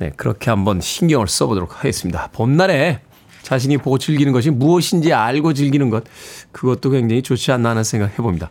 네, 0.00 0.12
그렇게 0.16 0.50
한번 0.50 0.80
신경을 0.80 1.28
써보도록 1.28 1.78
하겠습니다. 1.78 2.28
봄날에 2.32 3.00
자신이 3.42 3.78
보고 3.78 3.98
즐기는 3.98 4.32
것이 4.32 4.50
무엇인지 4.50 5.12
알고 5.12 5.54
즐기는 5.54 5.88
것 5.88 6.04
그것도 6.52 6.90
굉장히 6.90 7.22
좋지 7.22 7.50
않나 7.52 7.70
하는 7.70 7.84
생각 7.84 8.12
해봅니다. 8.12 8.50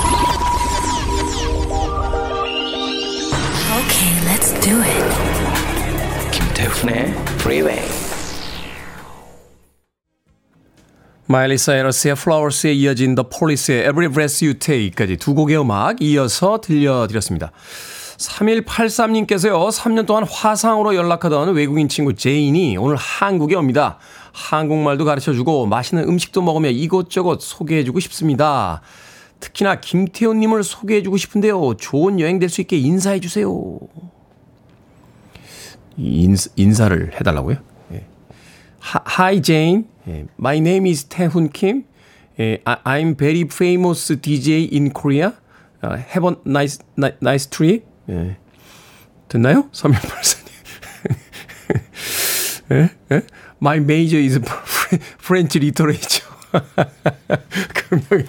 Okay, 3.81 4.13
let's 4.25 4.53
do 4.61 4.81
it. 4.81 5.03
김태훈의 6.31 7.13
Freeway. 7.39 7.81
마일리 11.25 11.57
사이러스의 11.57 12.13
Flowers에 12.13 12.73
이어진 12.73 13.15
The 13.15 13.27
Police의 13.29 13.81
Every 13.83 14.09
Breath 14.09 14.45
You 14.45 14.59
Take까지 14.59 15.17
두 15.17 15.33
곡의 15.33 15.59
음악 15.59 16.01
이어서 16.01 16.59
들려드렸습니다. 16.61 17.51
3183님께서요, 18.17 19.71
3년 19.71 20.05
동안 20.05 20.25
화상으로 20.29 20.95
연락하던 20.95 21.53
외국인 21.55 21.89
친구 21.89 22.13
제인이 22.13 22.77
오늘 22.77 22.97
한국에 22.97 23.55
옵니다. 23.55 23.97
한국말도 24.33 25.05
가르쳐 25.05 25.33
주고 25.33 25.65
맛있는 25.65 26.03
음식도 26.07 26.41
먹으며 26.41 26.69
이곳저곳 26.69 27.41
소개해 27.41 27.83
주고 27.83 27.99
싶습니다. 27.99 28.81
특히나 29.41 29.81
김태훈님을 29.81 30.63
소개해 30.63 31.03
주고 31.03 31.17
싶은데요. 31.17 31.73
좋은 31.75 32.19
여행 32.21 32.39
될 32.39 32.47
수 32.49 32.61
있게 32.61 32.77
인사해 32.77 33.19
주세요. 33.19 33.51
인, 35.97 36.35
인사를 36.55 37.11
해달라고요? 37.19 37.57
예. 37.93 38.05
Hi 39.17 39.41
Jane. 39.41 39.83
예. 40.07 40.25
My 40.39 40.57
name 40.59 40.89
is 40.89 41.05
태훈 41.05 41.49
Kim. 41.51 41.83
예, 42.39 42.59
I'm 42.65 43.15
very 43.17 43.41
famous 43.51 44.07
DJ 44.21 44.69
in 44.71 44.91
Korea. 44.93 45.33
Uh, 45.83 45.97
have 45.97 46.23
a 46.25 46.35
nice, 46.45 46.79
nice 47.21 47.45
trip. 47.49 47.83
예. 48.09 48.37
됐나요? 49.27 49.69
3184님. 49.71 50.51
예? 52.71 52.89
예? 53.11 53.21
My 53.61 53.77
major 53.77 54.17
is 54.17 54.39
French 55.19 55.57
literature. 55.59 56.30
금요일, 57.73 58.27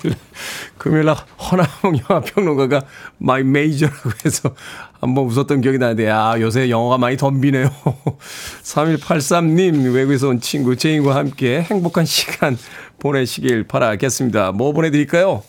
금요일 0.79 1.05
날 1.05 1.17
허나홍 1.17 1.99
영화평론가가 2.09 2.83
My 3.21 3.41
major라고 3.41 4.11
해서 4.25 4.55
한번 5.01 5.25
웃었던 5.27 5.61
기억이 5.61 5.79
나는데, 5.79 6.09
아, 6.09 6.41
요새 6.41 6.71
영어가 6.71 6.99
많이 6.99 7.17
덤비네요. 7.17 7.71
3183님, 8.63 9.93
외국에서 9.95 10.29
온 10.29 10.41
친구, 10.41 10.77
제인과 10.77 11.15
함께 11.15 11.63
행복한 11.63 12.05
시간 12.05 12.57
보내시길 12.99 13.65
바라겠습니다. 13.65 14.53
뭐 14.53 14.73
보내드릴까요? 14.73 15.43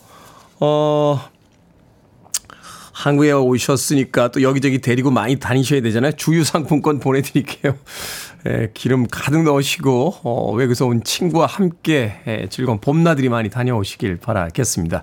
어, 0.60 1.20
한국에 2.92 3.32
오셨으니까 3.32 4.28
또 4.28 4.42
여기저기 4.42 4.80
데리고 4.80 5.10
많이 5.10 5.38
다니셔야 5.38 5.82
되잖아요. 5.82 6.12
주유 6.12 6.42
상품권 6.42 7.00
보내드릴게요. 7.00 7.76
예, 8.46 8.70
기름 8.74 9.06
가득 9.06 9.42
넣으시고, 9.42 10.16
어, 10.22 10.52
외국에서 10.52 10.86
온 10.86 11.02
친구와 11.02 11.46
함께 11.46 12.14
예, 12.26 12.46
즐거운 12.50 12.80
봄나들이 12.80 13.28
많이 13.28 13.48
다녀오시길 13.48 14.18
바라겠습니다. 14.18 15.02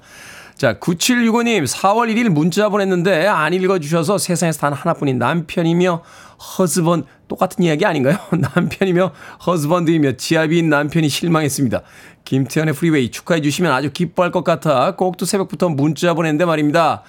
자, 0.62 0.78
9765님, 0.78 1.66
4월 1.66 2.14
1일 2.14 2.30
문자 2.30 2.70
보냈는데 2.70 3.26
안 3.26 3.52
읽어주셔서 3.52 4.20
세상에서 4.20 4.60
단 4.60 4.74
하나뿐인 4.74 5.18
남편이며 5.18 6.04
허즈번, 6.40 7.06
똑같은 7.28 7.64
이야기 7.64 7.84
아닌가요? 7.84 8.18
남편이며 8.30 9.12
허즈번드이며 9.48 10.18
지압인 10.18 10.70
남편이 10.70 11.10
실망했습니다. 11.10 11.82
김태현의 12.26 12.76
프리웨이 12.76 13.10
축하해 13.10 13.42
주시면 13.42 13.72
아주 13.72 13.92
기뻐할 13.92 14.32
것 14.32 14.44
같아 14.44 14.96
꼭두 14.96 15.26
새벽부터 15.26 15.70
문자 15.70 16.14
보냈는데 16.14 16.46
말입니다. 16.46 17.02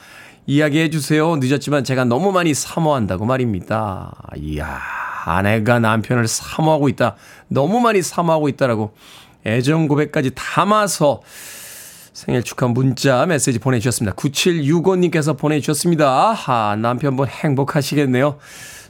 이야기해 0.47 0.89
주세요. 0.89 1.37
늦었지만 1.37 1.85
제가 1.85 2.05
너무 2.05 2.33
많이 2.33 2.55
사모한다고 2.55 3.27
말입니다. 3.27 4.15
이야, 4.39 4.81
아내가 5.25 5.79
남편을 5.79 6.27
사모하고 6.29 6.89
있다. 6.89 7.17
너무 7.49 7.81
많이 7.81 8.03
사모하고 8.03 8.49
있다라고 8.49 8.95
애정 9.47 9.89
고백까지 9.89 10.33
담아서 10.35 11.23
생일 12.13 12.43
축하 12.43 12.67
문자 12.69 13.25
메시지 13.27 13.59
보내주셨습니다. 13.59 14.15
9765님께서 14.17 15.37
보내주셨습니다. 15.37 16.35
아, 16.47 16.77
남편분 16.77 17.27
행복하시겠네요. 17.29 18.39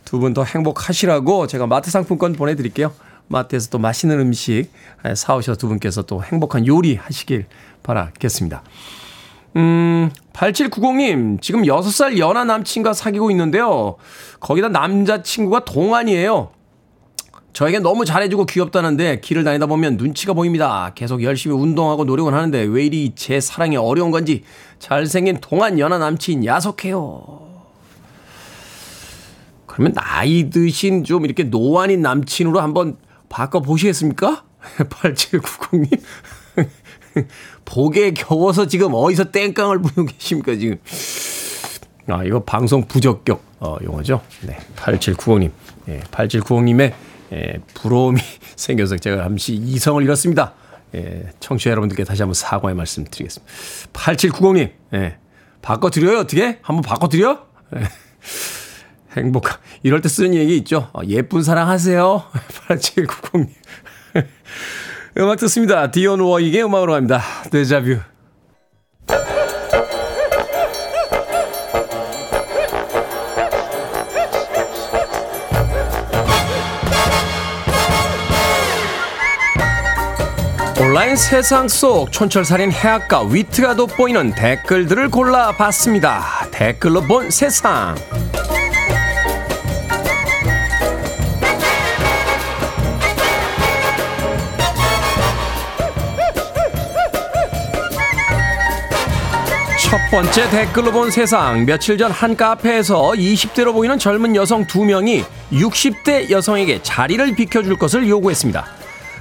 두 0.04 0.18
분 0.18 0.34
더 0.34 0.42
행복하시라고 0.44 1.46
제가 1.46 1.66
마트 1.66 1.90
상품권 1.90 2.32
보내드릴게요. 2.32 2.92
마트에서 3.28 3.70
또 3.70 3.78
맛있는 3.78 4.18
음식 4.20 4.66
사오셔서 5.14 5.56
두 5.56 5.68
분께서 5.68 6.02
또 6.02 6.22
행복한 6.22 6.66
요리 6.66 6.96
하시길 6.96 7.46
바라겠습니다. 7.82 8.62
음, 9.56 10.10
8790님, 10.32 11.40
지금 11.42 11.62
6살 11.62 12.18
연하 12.18 12.44
남친과 12.44 12.94
사귀고 12.94 13.30
있는데요. 13.30 13.96
거기다 14.40 14.68
남자친구가 14.68 15.64
동안이에요. 15.64 16.50
저에게 17.52 17.80
너무 17.80 18.06
잘해주고 18.06 18.46
귀엽다는데 18.46 19.20
길을 19.20 19.44
다니다 19.44 19.66
보면 19.66 19.98
눈치가 19.98 20.32
보입니다. 20.32 20.92
계속 20.94 21.22
열심히 21.22 21.54
운동하고 21.54 22.04
노력은 22.04 22.32
하는데 22.32 22.62
왜 22.62 22.86
이리 22.86 23.12
제 23.14 23.40
사랑이 23.40 23.76
어려운 23.76 24.10
건지 24.10 24.42
잘생긴 24.78 25.38
동안 25.40 25.78
연하 25.78 25.98
남친 25.98 26.46
야속해요. 26.46 27.52
그러면 29.66 29.92
나이 29.92 30.48
드신 30.48 31.04
좀 31.04 31.26
이렇게 31.26 31.44
노안인 31.44 32.00
남친으로 32.00 32.60
한번 32.60 32.96
바꿔보시겠습니까? 33.28 34.44
8790님. 34.78 36.00
복에 37.64 38.12
겨워서 38.12 38.66
지금 38.66 38.92
어디서 38.94 39.30
땡깡을 39.30 39.82
부르고 39.82 40.06
계십니까, 40.06 40.56
지금. 40.56 40.78
아, 42.08 42.24
이거 42.24 42.42
방송 42.42 42.86
부적격, 42.86 43.42
어, 43.60 43.76
용어죠. 43.82 44.22
네. 44.42 44.58
8790님. 44.76 45.50
예, 45.88 46.00
8790님의, 46.10 46.92
예, 47.32 47.58
부러움이 47.74 48.20
생겨서 48.56 48.96
제가 48.96 49.22
잠시 49.22 49.54
이성을 49.54 50.02
잃었습니다. 50.02 50.54
예, 50.94 51.30
청취자 51.40 51.70
여러분들께 51.70 52.04
다시 52.04 52.22
한번 52.22 52.34
사과의 52.34 52.74
말씀 52.74 53.04
드리겠습니다. 53.04 53.52
8790님, 53.92 54.72
예, 54.94 55.16
바꿔드려요, 55.62 56.18
어떻게? 56.18 56.58
한번 56.62 56.82
바꿔드려? 56.82 57.46
예. 57.76 57.82
행복, 59.16 59.46
이럴 59.82 60.00
때 60.00 60.08
쓰는 60.08 60.34
얘기 60.34 60.56
있죠. 60.58 60.88
어, 60.94 61.00
예쁜 61.06 61.42
사랑 61.42 61.68
하세요. 61.68 62.24
8790님. 62.68 63.48
음악 65.18 65.36
듣습니다. 65.40 65.90
디온 65.90 66.20
워익의 66.20 66.64
음악으로 66.64 66.92
갑니다. 66.94 67.20
데자뷰. 67.50 67.98
온라인 80.80 81.14
세상 81.14 81.68
속 81.68 82.10
촌철살인 82.10 82.72
해악과 82.72 83.22
위트가 83.22 83.76
돋보이는 83.76 84.34
댓글들을 84.34 85.10
골라봤습니다. 85.10 86.48
댓글로 86.50 87.02
본 87.02 87.30
세상. 87.30 87.94
첫 99.92 99.98
번째 100.10 100.48
댓글로 100.48 100.90
본 100.90 101.10
세상. 101.10 101.66
며칠 101.66 101.98
전 101.98 102.10
한 102.10 102.34
카페에서 102.34 103.10
20대로 103.10 103.74
보이는 103.74 103.98
젊은 103.98 104.34
여성 104.34 104.66
두 104.66 104.86
명이 104.86 105.22
60대 105.52 106.30
여성에게 106.30 106.82
자리를 106.82 107.34
비켜줄 107.34 107.76
것을 107.76 108.08
요구했습니다. 108.08 108.64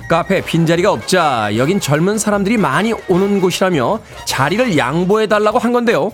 카페 0.09 0.39
빈자리가 0.39 0.89
없자 0.93 1.57
여긴 1.57 1.81
젊은 1.81 2.17
사람들이 2.17 2.55
많이 2.55 2.93
오는 3.09 3.41
곳이라며 3.41 3.99
자리를 4.23 4.77
양보해달라고 4.77 5.59
한 5.59 5.73
건데요. 5.73 6.13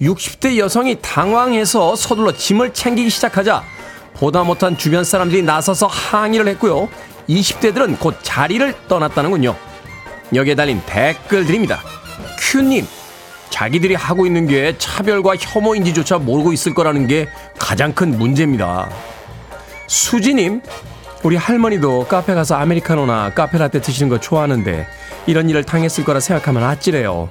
60대 0.00 0.56
여성이 0.56 0.96
당황해서 1.02 1.94
서둘러 1.94 2.32
짐을 2.32 2.72
챙기기 2.72 3.10
시작하자 3.10 3.62
보다 4.14 4.42
못한 4.42 4.78
주변 4.78 5.04
사람들이 5.04 5.42
나서서 5.42 5.86
항의를 5.86 6.48
했고요. 6.48 6.88
20대들은 7.28 7.98
곧 7.98 8.16
자리를 8.22 8.74
떠났다는군요. 8.88 9.54
여기에 10.34 10.54
달린 10.54 10.80
댓글들입니다. 10.86 11.82
큐님, 12.38 12.86
자기들이 13.50 13.94
하고 13.94 14.26
있는 14.26 14.46
게 14.46 14.76
차별과 14.78 15.36
혐오인지조차 15.38 16.18
모르고 16.18 16.52
있을 16.52 16.74
거라는 16.74 17.06
게 17.06 17.28
가장 17.58 17.92
큰 17.92 18.18
문제입니다. 18.18 18.88
수지님, 19.86 20.62
우리 21.22 21.36
할머니도 21.36 22.06
카페 22.06 22.34
가서 22.34 22.54
아메리카노나 22.56 23.34
카페라떼 23.34 23.80
드시는 23.80 24.08
거 24.08 24.20
좋아하는데 24.20 24.86
이런 25.26 25.50
일을 25.50 25.64
당했을 25.64 26.04
거라 26.04 26.20
생각하면 26.20 26.62
아찔해요. 26.62 27.28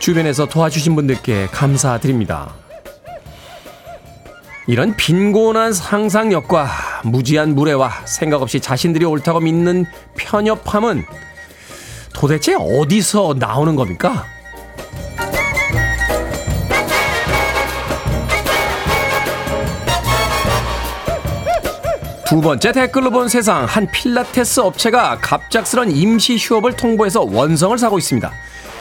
주변에서 0.00 0.46
도와주신 0.46 0.94
분들께 0.96 1.46
감사드립니다. 1.46 2.52
이런 4.66 4.94
빈곤한 4.96 5.72
상상력과 5.72 6.68
무지한 7.04 7.54
무례와 7.54 7.90
생각 8.04 8.42
없이 8.42 8.60
자신들이 8.60 9.04
옳다고 9.06 9.40
믿는 9.40 9.86
편협함은 10.16 11.04
도대체 12.12 12.54
어디서 12.54 13.36
나오는 13.38 13.76
겁니까? 13.76 14.26
두 22.28 22.42
번째 22.42 22.72
댓글로 22.72 23.10
본 23.10 23.26
세상 23.26 23.64
한 23.64 23.90
필라테스 23.90 24.60
업체가 24.60 25.16
갑작스런 25.22 25.90
임시 25.90 26.36
휴업을 26.36 26.74
통보해서 26.74 27.22
원성을 27.22 27.78
사고 27.78 27.96
있습니다. 27.96 28.30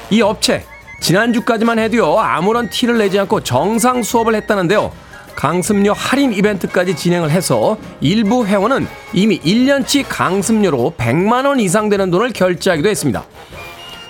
이 0.10 0.22
업체 0.22 0.66
지난주까지만 1.00 1.80
해도요 1.80 2.20
아무런 2.20 2.70
티를 2.70 2.98
내지 2.98 3.18
않고 3.20 3.44
정상 3.44 4.04
수업을 4.04 4.36
했다는데요. 4.36 4.92
강습료 5.38 5.94
할인 5.94 6.34
이벤트까지 6.34 6.98
진행을 6.98 7.30
해서 7.32 7.78
일부 8.02 8.46
회원은 8.46 8.86
이미 9.14 9.40
1년치 9.40 10.04
강습료로 10.10 10.96
100만 10.98 11.46
원 11.46 11.62
이상 11.62 11.88
되는 11.88 12.12
돈을 12.12 12.34
결제하기도 12.34 12.90
했습니다. 12.90 13.24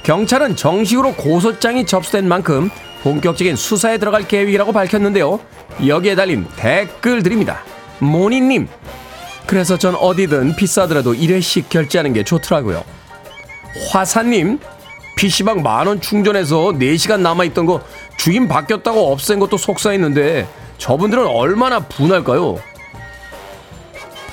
경찰은 0.01 0.55
정식으로 0.55 1.13
고소장이 1.13 1.85
접수된 1.85 2.27
만큼 2.27 2.71
본격적인 3.03 3.55
수사에 3.55 3.99
들어갈 3.99 4.27
계획이라고 4.27 4.71
밝혔는데요. 4.71 5.39
여기에 5.85 6.15
달린 6.15 6.47
댓글들입니다. 6.55 7.59
모니님, 7.99 8.67
그래서 9.47 9.77
전 9.77 9.95
어디든 9.95 10.57
비싸더라도 10.57 11.13
1회씩 11.13 11.69
결제하는 11.69 12.13
게 12.13 12.23
좋더라고요. 12.23 12.83
화사님, 13.89 14.59
PC방 15.15 15.63
만원 15.63 16.01
충전해서 16.01 16.73
4시간 16.73 17.21
남아있던 17.21 17.65
거 17.65 17.81
주인 18.17 18.47
바뀌었다고 18.47 19.11
없앤 19.11 19.39
것도 19.39 19.57
속상했는데 19.57 20.47
저분들은 20.77 21.25
얼마나 21.25 21.79
분할까요? 21.79 22.59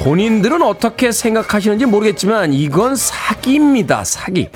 본인들은 0.00 0.60
어떻게 0.62 1.12
생각하시는지 1.12 1.86
모르겠지만 1.86 2.52
이건 2.52 2.96
사기입니다. 2.96 4.04
사기. 4.04 4.48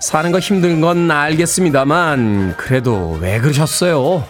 사는 0.00 0.32
거 0.32 0.38
힘든 0.38 0.80
건 0.82 1.10
알겠습니다만 1.10 2.56
그래도 2.58 3.16
왜 3.20 3.38
그러셨어요? 3.38 4.24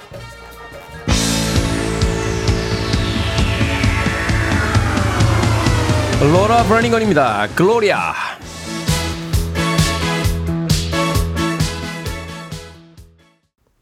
로라 6.32 6.62
브라닝건입니다. 6.64 7.48
글로리아. 7.54 8.14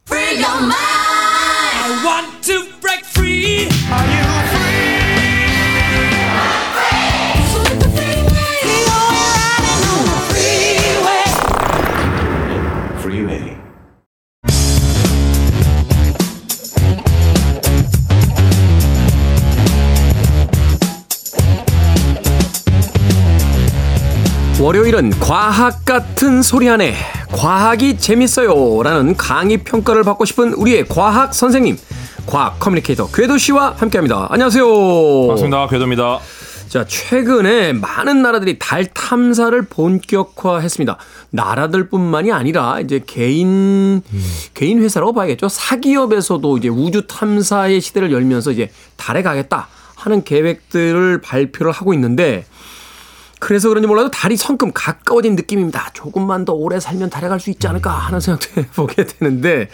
Free 0.09 0.43
your 0.43 0.59
mind. 0.63 2.32
월요일은 24.63 25.11
과학 25.19 25.85
같은 25.85 26.41
소리 26.41 26.69
안에 26.69 26.95
과학이 27.33 27.99
재밌어요 27.99 28.85
라는 28.85 29.17
강의 29.17 29.57
평가를 29.57 30.05
받고 30.05 30.25
싶은 30.25 30.53
우리의 30.53 30.87
과학 30.87 31.35
선생님 31.35 31.77
과학 32.27 32.61
커뮤니케이터 32.61 33.09
궤도 33.09 33.39
씨와 33.39 33.75
함께 33.77 33.99
합니다. 33.99 34.29
안녕하세요. 34.31 34.65
반갑습니다. 34.65 35.67
궤도입니다. 35.67 36.21
자, 36.69 36.87
최근에 36.87 37.73
많은 37.73 38.23
나라들이 38.23 38.61
달 38.61 38.87
탐사를 38.87 39.61
본격화했습니다. 39.63 40.97
나라들뿐만이 41.31 42.31
아니라 42.31 42.79
이제 42.79 43.01
개인 43.05 44.01
개인 44.55 44.81
회사라고 44.81 45.13
봐야겠죠. 45.13 45.49
사기업에서도 45.49 46.59
이제 46.59 46.69
우주 46.69 47.09
탐사의 47.09 47.81
시대를 47.81 48.13
열면서 48.13 48.53
이제 48.53 48.71
달에 48.97 49.23
가겠다 49.23 49.67
하는 49.97 50.23
계획들을 50.23 51.21
발표를 51.21 51.73
하고 51.73 51.93
있는데 51.95 52.45
그래서 53.43 53.69
그런지 53.69 53.89
몰라도 53.89 54.09
달이 54.09 54.37
성큼 54.37 54.71
가까워진 54.73 55.35
느낌입니다. 55.35 55.91
조금만 55.95 56.45
더 56.45 56.53
오래 56.53 56.79
살면 56.79 57.11
달에 57.11 57.27
갈 57.27 57.41
수 57.41 57.51
있지 57.51 57.67
않을까 57.67 57.91
하는 57.91 58.21
생각도 58.21 58.49
해보게 58.63 59.05
되는데 59.05 59.69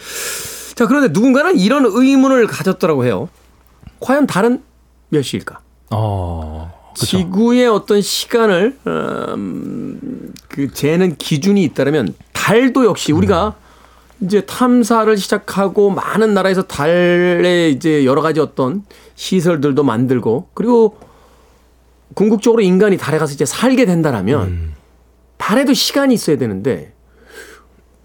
자, 0.74 0.86
그런데 0.86 1.08
누군가는 1.08 1.54
이런 1.58 1.84
의문을 1.84 2.46
가졌더라고 2.46 3.04
해요. 3.04 3.28
과연 4.00 4.26
달은 4.26 4.62
몇 5.10 5.20
시일까? 5.20 5.60
어, 5.90 6.72
지구의 6.94 7.66
어떤 7.68 8.00
시간을 8.00 8.78
음, 8.86 10.32
그 10.48 10.72
재는 10.72 11.16
기준이 11.16 11.62
있다면 11.64 12.14
달도 12.32 12.86
역시 12.86 13.12
우리가 13.12 13.56
이제 14.22 14.46
탐사를 14.46 15.14
시작하고 15.18 15.90
많은 15.90 16.32
나라에서 16.32 16.62
달에 16.62 17.68
이제 17.68 18.06
여러 18.06 18.22
가지 18.22 18.40
어떤 18.40 18.84
시설들도 19.14 19.82
만들고 19.82 20.48
그리고 20.54 20.96
궁극적으로 22.14 22.62
인간이 22.62 22.96
달에 22.96 23.18
가서 23.18 23.32
이제 23.34 23.44
살게 23.44 23.84
된다라면 23.86 24.72
달에도 25.36 25.72
시간이 25.74 26.14
있어야 26.14 26.36
되는데 26.38 26.92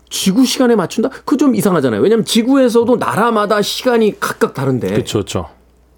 지구 0.09 0.45
시간에 0.45 0.75
맞춘다? 0.75 1.09
그 1.25 1.37
좀 1.37 1.55
이상하잖아요. 1.55 2.01
왜냐하면 2.01 2.23
지구에서도 2.25 2.95
나라마다 2.97 3.61
시간이 3.61 4.19
각각 4.19 4.53
다른데 4.53 4.89
그렇죠, 4.89 5.45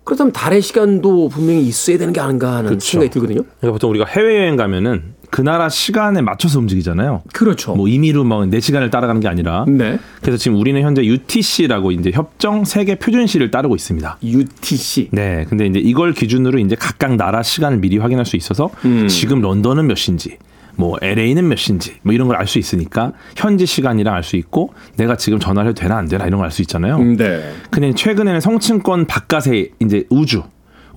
그렇다면 0.06 0.32
달의 0.32 0.62
시간도 0.62 1.30
분명히 1.30 1.64
있어야 1.64 1.97
되는 1.97 2.14
게 2.14 2.22
아닌가 2.22 2.53
하는 2.53 2.70
그렇죠. 2.70 2.91
생각이 2.91 3.12
들거든요. 3.12 3.41
그러니까 3.60 3.74
보통 3.74 3.89
우리가 3.89 4.06
해외여행 4.06 4.56
가면은 4.56 5.16
그 5.32 5.41
나라 5.41 5.68
시간에 5.68 6.22
맞춰서 6.22 6.60
움직이잖아요. 6.60 7.24
그렇죠. 7.34 7.76
뭐 7.76 7.88
임의로 7.88 8.24
뭐내 8.24 8.60
시간을 8.60 8.91
따라가는 8.91 9.20
게 9.20 9.28
아니라. 9.28 9.66
네. 9.68 9.99
그래서 10.22 10.38
지금 10.38 10.60
우리는 10.60 10.80
현재 10.82 11.03
UTC라고 11.03 11.91
이제 11.91 12.12
협정 12.14 12.64
세계 12.64 12.95
표준 12.95 13.28
시를 13.28 13.51
따르고 13.51 13.76
있습니다. 13.76 14.20
UTC. 14.24 15.10
네. 15.12 15.45
근데 15.49 15.66
이제 15.66 15.80
이걸 15.80 16.14
기준으로 16.14 16.60
이제 16.60 16.76
각각 16.76 17.16
나라 17.16 17.43
시간을 17.43 17.80
미리 17.80 17.97
확인할 17.97 18.26
수 18.26 18.36
있어서 18.38 18.70
음. 18.86 19.08
지금 19.08 19.41
런던은 19.41 19.88
몇 19.88 19.95
시인지 19.95 20.38
뭐 20.78 20.97
LA는 21.01 21.47
몇 21.47 21.57
시인지 21.57 21.95
뭐 22.01 22.13
이런 22.13 22.28
걸 22.28 22.38
알 22.38 22.47
수 22.47 22.59
있으니까 22.59 23.13
현지 23.36 23.65
시간이랑 23.65 24.13
알 24.13 24.23
수 24.23 24.36
있고 24.36 24.73
내가 24.97 25.15
지금 25.15 25.39
전화를 25.39 25.69
해도 25.71 25.80
되나 25.82 25.97
안 25.97 26.07
되나 26.07 26.26
이런 26.26 26.39
걸 26.39 26.45
알 26.45 26.51
수 26.51 26.61
있잖아요. 26.63 26.97
네. 26.99 27.51
근데 27.69 27.93
최근에는 27.93 28.39
성층권 28.41 29.05
바깥에 29.07 29.69
이제 29.80 30.05
우주 30.09 30.43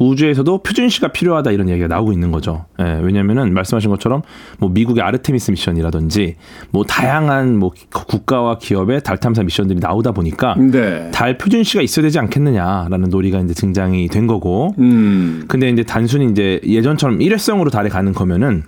우주에서도 0.00 0.58
표준시가 0.62 1.08
필요하다 1.08 1.50
이런 1.50 1.68
얘기가 1.68 1.88
나오고 1.88 2.12
있는 2.12 2.30
거죠. 2.30 2.66
예, 2.80 3.00
왜냐면은 3.02 3.52
말씀하신 3.52 3.90
것처럼 3.90 4.22
뭐 4.58 4.68
미국의 4.70 5.02
아르테미스 5.02 5.50
미션이라든지 5.50 6.36
뭐 6.70 6.84
다양한 6.84 7.56
뭐 7.58 7.72
국가와 7.90 8.58
기업의 8.58 9.02
달 9.02 9.18
탐사 9.18 9.42
미션들이 9.42 9.80
나오다 9.80 10.12
보니까 10.12 10.54
네. 10.56 11.10
달 11.12 11.36
표준시가 11.36 11.82
있어야 11.82 12.04
되지 12.04 12.20
않겠느냐라는 12.20 13.08
논의가 13.10 13.40
이제 13.40 13.54
등장이 13.54 14.06
된 14.06 14.28
거고. 14.28 14.72
음. 14.78 15.44
근데 15.48 15.68
이제 15.68 15.82
단순히 15.82 16.30
이제 16.30 16.60
예전처럼 16.64 17.20
일회성으로 17.20 17.70
달에 17.70 17.88
가는 17.88 18.12
거면은 18.12 18.62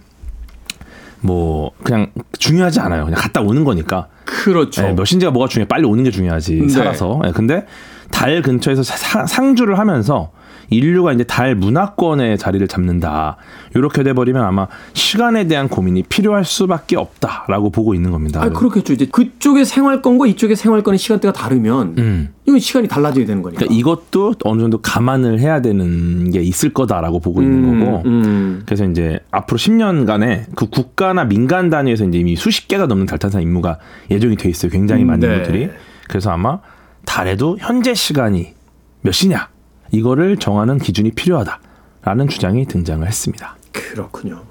뭐 1.23 1.71
그냥 1.83 2.09
중요하지 2.39 2.81
않아요. 2.81 3.05
그냥 3.05 3.21
갔다 3.21 3.41
오는 3.41 3.65
거니까. 3.65 4.09
그렇죠. 4.25 4.83
예, 4.85 4.93
몇인지가 4.93 5.31
뭐가 5.31 5.49
중요해. 5.49 5.69
빨리 5.69 5.85
오는 5.87 6.03
게 6.05 6.11
중요하지. 6.11 6.55
네. 6.63 6.69
살아서. 6.69 7.21
예, 7.27 7.31
근데 7.33 7.67
달 8.11 8.43
근처에서 8.43 8.83
사- 8.83 9.27
상주를 9.27 9.79
하면서 9.79 10.31
인류가 10.71 11.13
이제 11.13 11.25
달 11.25 11.55
문화권의 11.55 12.39
자리를 12.39 12.67
잡는다. 12.69 13.37
이렇게 13.75 14.03
돼버리면 14.03 14.43
아마 14.43 14.69
시간에 14.93 15.47
대한 15.47 15.69
고민이 15.69 16.05
필요할 16.05 16.45
수밖에 16.45 16.97
없다라고 16.97 17.71
보고 17.71 17.95
있는 17.95 18.11
겁니다. 18.11 18.43
아, 18.43 18.49
그렇겠죠. 18.49 18.93
이제 18.93 19.07
그쪽의 19.07 19.65
생활권과 19.65 20.27
이쪽의 20.29 20.57
생활권의 20.57 20.99
시간대가 20.99 21.33
다르면 21.33 21.95
음. 21.99 22.29
이건 22.47 22.59
시간이 22.59 22.89
달라져야 22.89 23.27
되는 23.27 23.43
거니까. 23.43 23.61
그러니까 23.61 23.79
이것도 23.79 24.35
어느 24.45 24.61
정도 24.61 24.81
감안을 24.81 25.41
해야 25.41 25.61
되는 25.61 26.31
게 26.31 26.41
있을 26.41 26.73
거다라고 26.73 27.21
보고 27.21 27.43
있는 27.43 27.81
거고. 27.81 28.03
음. 28.07 28.63
그래서 28.65 28.85
이제 28.85 29.19
앞으로 29.31 29.59
10년간에 29.59 30.45
그 30.55 30.69
국가나 30.69 31.25
민간 31.25 31.71
단위에서 31.71 32.07
이제 32.07 32.19
이미 32.19 32.37
수십 32.37 32.69
개가 32.69 32.87
넘는 32.87 33.07
달 33.07 33.19
탐사 33.19 33.41
임무가 33.41 33.79
예정이 34.11 34.37
돼 34.37 34.49
있어요. 34.49 34.71
굉장히 34.71 35.05
많은 35.05 35.29
네. 35.29 35.39
것들이. 35.39 35.71
그래서 36.09 36.31
아마 36.31 36.59
달에도 37.05 37.57
현재 37.59 37.95
시간이 37.95 38.55
몇 39.03 39.13
시냐 39.13 39.49
이거를 39.91 40.37
정하는 40.37 40.79
기준이 40.79 41.11
필요하다라는 41.13 42.29
주장이 42.29 42.67
등장을 42.67 43.07
했습니다. 43.07 43.57
그렇군요. 43.73 44.43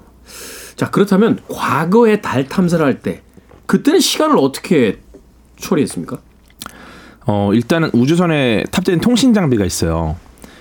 자, 0.76 0.90
그렇다면 0.90 1.38
과거에 1.48 2.20
달 2.20 2.46
탐사를 2.48 2.84
할 2.84 3.00
때 3.00 3.22
그때는 3.66 4.00
시간을 4.00 4.36
어떻게 4.38 4.98
처리했습니까? 5.58 6.18
어, 7.26 7.50
일단은 7.54 7.90
우주선에 7.92 8.64
탑재된 8.72 9.00
통신 9.00 9.32
장비가 9.34 9.64
있어요. 9.64 10.16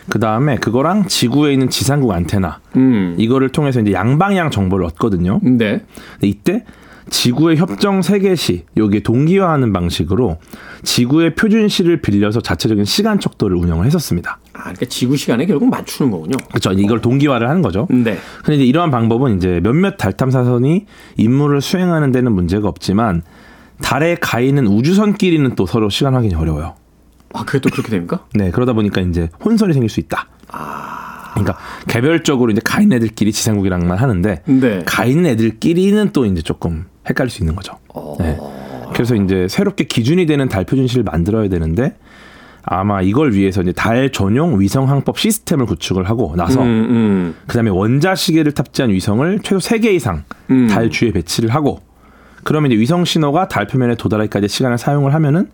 그 0.09 0.19
다음에 0.19 0.57
그거랑 0.57 1.07
지구에 1.07 1.53
있는 1.53 1.69
지상국 1.69 2.11
안테나 2.11 2.59
음. 2.75 3.15
이거를 3.17 3.49
통해서 3.49 3.80
이제 3.80 3.93
양방향 3.93 4.51
정보를 4.51 4.86
얻거든요. 4.86 5.39
네. 5.43 5.84
이때 6.21 6.65
지구의 7.09 7.57
협정 7.57 8.01
세계시 8.01 8.65
여기에 8.77 9.01
동기화하는 9.01 9.73
방식으로 9.73 10.38
지구의 10.84 11.36
표준시를 11.36 12.01
빌려서 12.01 12.41
자체적인 12.41 12.86
시간 12.86 13.19
척도를 13.19 13.55
운영을 13.57 13.86
했었습니다. 13.88 14.39
아, 14.60 14.64
그러니까 14.64 14.86
지구 14.88 15.16
시간에 15.16 15.45
결국 15.45 15.70
맞추는 15.70 16.12
거군요. 16.12 16.36
그렇죠. 16.49 16.74
이걸 16.74 16.99
동기화를 16.99 17.47
하는 17.47 17.62
거죠. 17.62 17.88
네. 17.89 18.18
근데 18.43 18.55
이제 18.55 18.66
이러한 18.66 18.91
방법은 18.91 19.38
이제 19.38 19.62
몇몇 19.64 19.95
달 19.97 20.12
탐사선이 20.14 20.86
임무를 21.16 21.62
수행하는 21.62 22.12
데는 22.12 22.34
문제가 22.34 22.68
없지만 22.68 23.24
달에 23.82 24.16
가 24.16 24.41
있는 24.41 24.68
우주선끼리는 24.68 25.55
또 25.55 25.66
서로 25.66 25.89
시간 25.89 26.14
확인이 26.14 26.36
어려워요. 26.36 26.76
아, 27.34 27.45
그게 27.45 27.60
또 27.60 27.70
그렇게 27.70 27.89
됩니까? 27.89 28.26
네, 28.34 28.51
그러다 28.51 28.74
보니까 28.74 28.99
이제 29.01 29.30
혼선이 29.43 29.72
생길 29.72 29.89
수 29.89 30.01
있다. 30.01 30.28
그러니까 31.34 31.57
개별적으로 31.88 32.51
이제 32.51 32.60
가 32.62 32.82
있는 32.82 32.97
애들끼리 32.97 33.32
지상국이랑만 33.32 33.97
하는데 33.97 34.41
네. 34.45 34.84
가 34.86 35.05
있는 35.05 35.28
애들끼리는 35.28 36.10
또 36.12 36.26
이제 36.26 36.41
조금 36.41 36.86
헷갈릴 37.07 37.30
수 37.30 37.41
있는 37.41 37.55
거죠. 37.55 37.78
네. 38.20 38.38
그래서 38.93 39.16
이제 39.16 39.47
새롭게 39.47 39.86
기준이 39.86 40.26
되는 40.26 40.49
달 40.49 40.66
표준시를 40.66 41.03
만들어야 41.03 41.47
되는데 41.47 41.95
아마 42.64 43.01
이걸 43.01 43.34
위해서 43.34 43.62
이제 43.62 43.72
달 43.72 44.12
전용 44.12 44.60
위성 44.60 44.89
항법 44.89 45.18
시스템을 45.18 45.66
구축을 45.66 46.10
하고 46.10 46.34
나서 46.36 46.62
음, 46.62 46.68
음. 46.68 47.36
그다음에 47.47 47.70
원자 47.70 48.16
시계를 48.16 48.51
탑재한 48.51 48.91
위성을 48.91 49.39
최소 49.43 49.57
3개 49.57 49.86
이상 49.93 50.24
음. 50.49 50.68
달 50.68 50.89
주위에 50.89 51.12
배치를 51.12 51.49
하고 51.49 51.80
그러면 52.43 52.72
이제 52.72 52.80
위성 52.80 53.05
신호가 53.05 53.47
달 53.47 53.68
표면에 53.68 53.95
도달하기까지 53.95 54.47
시간을 54.47 54.78
사용을 54.78 55.14
하면은 55.14 55.49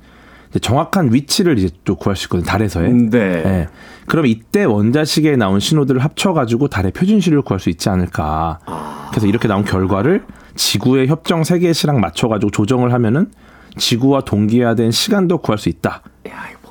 이제 0.49 0.59
정확한 0.59 1.13
위치를 1.13 1.57
이제 1.57 1.69
또 1.83 1.95
구할 1.95 2.15
수 2.15 2.25
있거든요. 2.25 2.45
달에서의. 2.45 2.93
네. 3.09 3.19
예. 3.19 3.67
그럼 4.07 4.25
이때 4.25 4.63
원자 4.63 5.03
시계에 5.03 5.35
나온 5.35 5.59
신호들을 5.59 6.03
합쳐가지고 6.03 6.67
달의 6.67 6.91
표준시를 6.91 7.41
구할 7.41 7.59
수 7.59 7.69
있지 7.69 7.89
않을까. 7.89 8.59
그래서 9.09 9.27
이렇게 9.27 9.47
나온 9.47 9.65
결과를 9.65 10.23
지구의 10.55 11.07
협정 11.07 11.43
세계시랑 11.43 11.99
맞춰가지고 11.99 12.51
조정을 12.51 12.93
하면은 12.93 13.31
지구와 13.77 14.21
동기화된 14.21 14.91
시간도 14.91 15.39
구할 15.39 15.57
수 15.57 15.69
있다. 15.69 16.01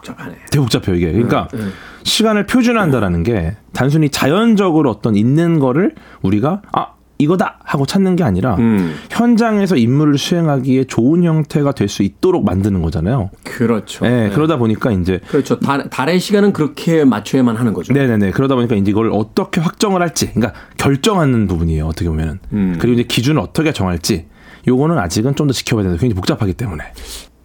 복잡하네. 0.05 0.35
되게 0.51 0.61
복잡해요 0.61 0.97
이게. 0.97 1.13
그러니까 1.13 1.49
네. 1.53 1.61
시간을 2.05 2.47
표준화한다라는 2.47 3.23
게 3.23 3.57
단순히 3.73 4.11
자연적으로 4.11 4.91
어떤 4.91 5.17
있는 5.17 5.59
거를 5.59 5.95
우리가 6.23 6.63
아 6.73 6.89
이거다 7.17 7.59
하고 7.65 7.87
찾는 7.87 8.17
게 8.17 8.25
아니라 8.25 8.57
음. 8.57 8.97
현장에서 9.09 9.77
임무를 9.77 10.19
수행하기에 10.19 10.85
좋은 10.85 11.23
형태가 11.23 11.73
될 11.73 11.89
수 11.89 12.03
있도록 12.03 12.45
만드는 12.45 12.83
거잖아요. 12.83 13.31
그렇죠. 13.45 14.05
예, 14.05 14.11
네. 14.11 14.31
그러다 14.31 14.57
보니까 14.57 14.91
이제 14.91 15.21
그렇죠. 15.29 15.59
달, 15.61 15.89
달의 15.89 16.19
시간은 16.19 16.53
그렇게 16.53 17.05
맞춰야만 17.05 17.57
하는 17.57 17.73
거죠. 17.73 17.93
네네네. 17.93 18.33
그러다 18.33 18.57
보니까 18.57 18.75
이제 18.75 18.91
이걸 18.91 19.11
어떻게 19.13 19.61
확정을 19.61 20.03
할지, 20.03 20.33
그러니까 20.35 20.59
결정하는 20.77 21.47
부분이에요. 21.47 21.87
어떻게 21.87 22.09
보면은. 22.09 22.41
음. 22.53 22.77
그리고 22.81 22.95
이제 22.95 23.05
기준을 23.05 23.41
어떻게 23.41 23.73
정할지, 23.73 24.27
요거는 24.67 24.99
아직은 24.99 25.37
좀 25.37 25.47
더 25.47 25.53
지켜봐야 25.53 25.85
되는데 25.85 26.01
굉장히 26.01 26.17
복잡하기 26.17 26.55
때문에. 26.55 26.83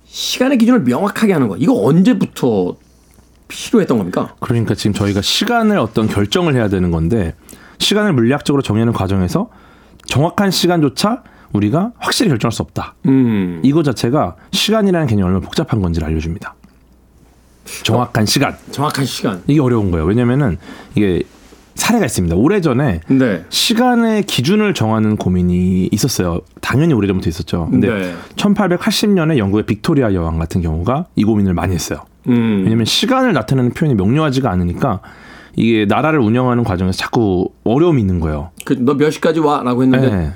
시간의 0.10 0.58
기준을 0.58 0.82
명확하게 0.82 1.34
하는 1.34 1.48
거. 1.48 1.56
이거 1.58 1.74
언제부터 1.86 2.76
필요했던 3.48 3.98
겁니까? 3.98 4.36
그러니까 4.40 4.76
지금 4.76 4.94
저희가 4.94 5.22
시간을 5.22 5.78
어떤 5.78 6.08
결정을 6.08 6.56
해야 6.56 6.68
되는 6.68 6.92
건데, 6.92 7.36
시간을 7.78 8.14
물리학적으로 8.14 8.62
정의하는 8.62 8.94
과정에서 8.94 9.50
정확한 10.06 10.52
시간조차 10.52 11.24
우리가 11.54 11.94
확실히 11.98 12.30
결정할 12.30 12.52
수 12.52 12.62
없다. 12.62 12.96
음. 13.08 13.62
이거 13.64 13.84
자체가 13.84 14.36
시간이라는 14.52 15.08
개념이 15.08 15.26
얼마나 15.26 15.44
복잡한 15.44 15.82
건지를 15.82 16.08
알려줍니다. 16.08 16.56
정확한 17.84 18.26
시간. 18.26 18.58
정확한 18.72 19.06
시간. 19.06 19.44
이게 19.48 19.60
어려운 19.60 19.92
거예요. 19.92 20.06
왜냐면은 20.06 20.58
이게 20.96 21.24
사례가 21.80 22.06
있습니다. 22.06 22.36
오래전에 22.36 23.02
네. 23.08 23.46
시간의 23.50 24.24
기준을 24.24 24.74
정하는 24.74 25.16
고민이 25.16 25.90
있었어요. 25.92 26.42
당연히 26.62 26.94
오래전부터 26.94 27.30
있었죠. 27.30 27.68
근데 27.72 27.88
네. 27.88 28.16
1880년에 28.36 29.38
영국의 29.38 29.66
빅토리아 29.66 30.14
여왕 30.14 30.38
같은 30.38 30.62
경우가 30.62 31.06
이 31.16 31.24
고민을 31.24 31.54
많이 31.54 31.74
했어요. 31.74 32.02
음. 32.28 32.62
왜냐면 32.66 32.86
시간을 32.86 33.34
나타내는 33.34 33.72
표현이 33.72 33.96
명료하지가 33.96 34.52
않으니까 34.52 35.02
이게 35.56 35.86
나라를 35.86 36.20
운영하는 36.20 36.64
과정에서 36.64 36.98
자꾸 36.98 37.50
어려움이 37.64 38.00
있는 38.02 38.20
거예요. 38.20 38.52
그, 38.66 38.74
너 38.74 38.94
몇 38.96 39.10
시까지 39.10 39.40
와? 39.40 39.64
라고 39.64 39.82
했는데 39.84 40.10
네. 40.10 40.32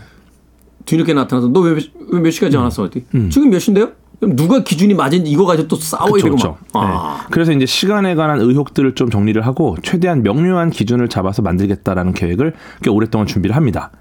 뒤늦게 0.85 1.13
나타나서 1.13 1.49
너 1.49 1.61
왜 1.61 1.75
몇 2.21 2.31
시까지 2.31 2.57
안 2.57 2.63
왔어? 2.63 2.83
어디? 2.83 3.05
음. 3.15 3.29
지금 3.29 3.49
몇 3.49 3.59
시인데요? 3.59 3.91
그럼 4.23 4.37
누가 4.37 4.63
기준이 4.63 4.93
맞은지 4.93 5.29
이거 5.29 5.45
가지고 5.45 5.67
또 5.67 5.75
싸워야 5.75 6.13
그쵸, 6.13 6.23
되고 6.25 6.35
그쵸. 6.37 6.57
막. 6.73 6.81
아. 6.81 7.17
네. 7.19 7.27
그래서 7.31 7.51
이제 7.51 7.65
시간에 7.65 8.15
관한 8.15 8.39
의혹들을 8.39 8.95
좀 8.95 9.09
정리를 9.09 9.45
하고 9.45 9.75
최대한 9.83 10.23
명료한 10.23 10.69
기준을 10.69 11.09
잡아서 11.09 11.41
만들겠다라는 11.41 12.13
계획을 12.13 12.53
꽤 12.81 12.89
오랫동안 12.89 13.27
준비를 13.27 13.55
합니다. 13.55 13.91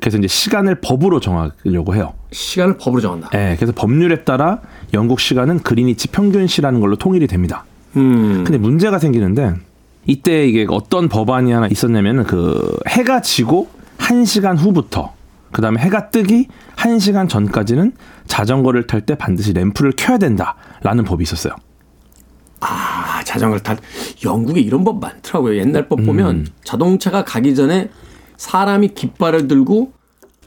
그래서 0.00 0.18
이제 0.18 0.28
시간을 0.28 0.76
법으로 0.76 1.20
정하려고 1.20 1.94
해요. 1.94 2.12
시간을 2.32 2.76
법으로 2.76 3.00
정한다. 3.00 3.30
예, 3.34 3.56
그래서 3.56 3.72
법률에 3.74 4.24
따라 4.24 4.60
영국 4.92 5.20
시간은 5.20 5.60
그리니치 5.60 6.08
평균 6.08 6.46
시라는 6.46 6.80
걸로 6.80 6.96
통일이 6.96 7.26
됩니다. 7.26 7.64
음. 7.96 8.44
근데 8.44 8.58
문제가 8.58 8.98
생기는데 8.98 9.54
이때 10.06 10.46
이게 10.46 10.66
어떤 10.68 11.08
법안이 11.08 11.52
하나 11.52 11.68
있었냐면은 11.68 12.24
그 12.24 12.78
해가 12.88 13.22
지고 13.22 13.68
1시간 13.98 14.58
후부터 14.58 15.12
그 15.52 15.62
다음에 15.62 15.80
해가 15.80 16.10
뜨기 16.10 16.48
1시간 16.76 17.28
전까지는 17.28 17.92
자전거를 18.26 18.86
탈 18.86 19.00
때 19.00 19.14
반드시 19.14 19.52
램프를 19.52 19.92
켜야 19.96 20.18
된다라는 20.18 21.04
법이 21.04 21.22
있었어요. 21.22 21.54
아, 22.60 23.22
자전거를 23.24 23.62
탈 23.62 23.78
영국에 24.24 24.60
이런 24.60 24.84
법 24.84 25.00
많더라고요. 25.00 25.56
옛날 25.58 25.88
법 25.88 26.04
보면 26.04 26.36
음. 26.36 26.46
자동차가 26.64 27.24
가기 27.24 27.54
전에 27.54 27.88
사람이 28.36 28.88
깃발을 28.88 29.48
들고 29.48 29.92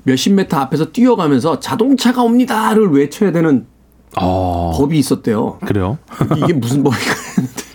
몇십 0.04 0.34
메터 0.34 0.58
앞에서 0.58 0.92
뛰어가면서 0.92 1.60
자동차가 1.60 2.22
옵니다를 2.24 2.90
외쳐야 2.90 3.32
되는 3.32 3.66
어. 4.20 4.74
법이 4.76 4.98
있었대요. 5.00 5.60
그래요? 5.66 5.98
이게 6.38 6.54
무슨 6.54 6.84
법인가 6.84 7.06
했는데. 7.38 7.64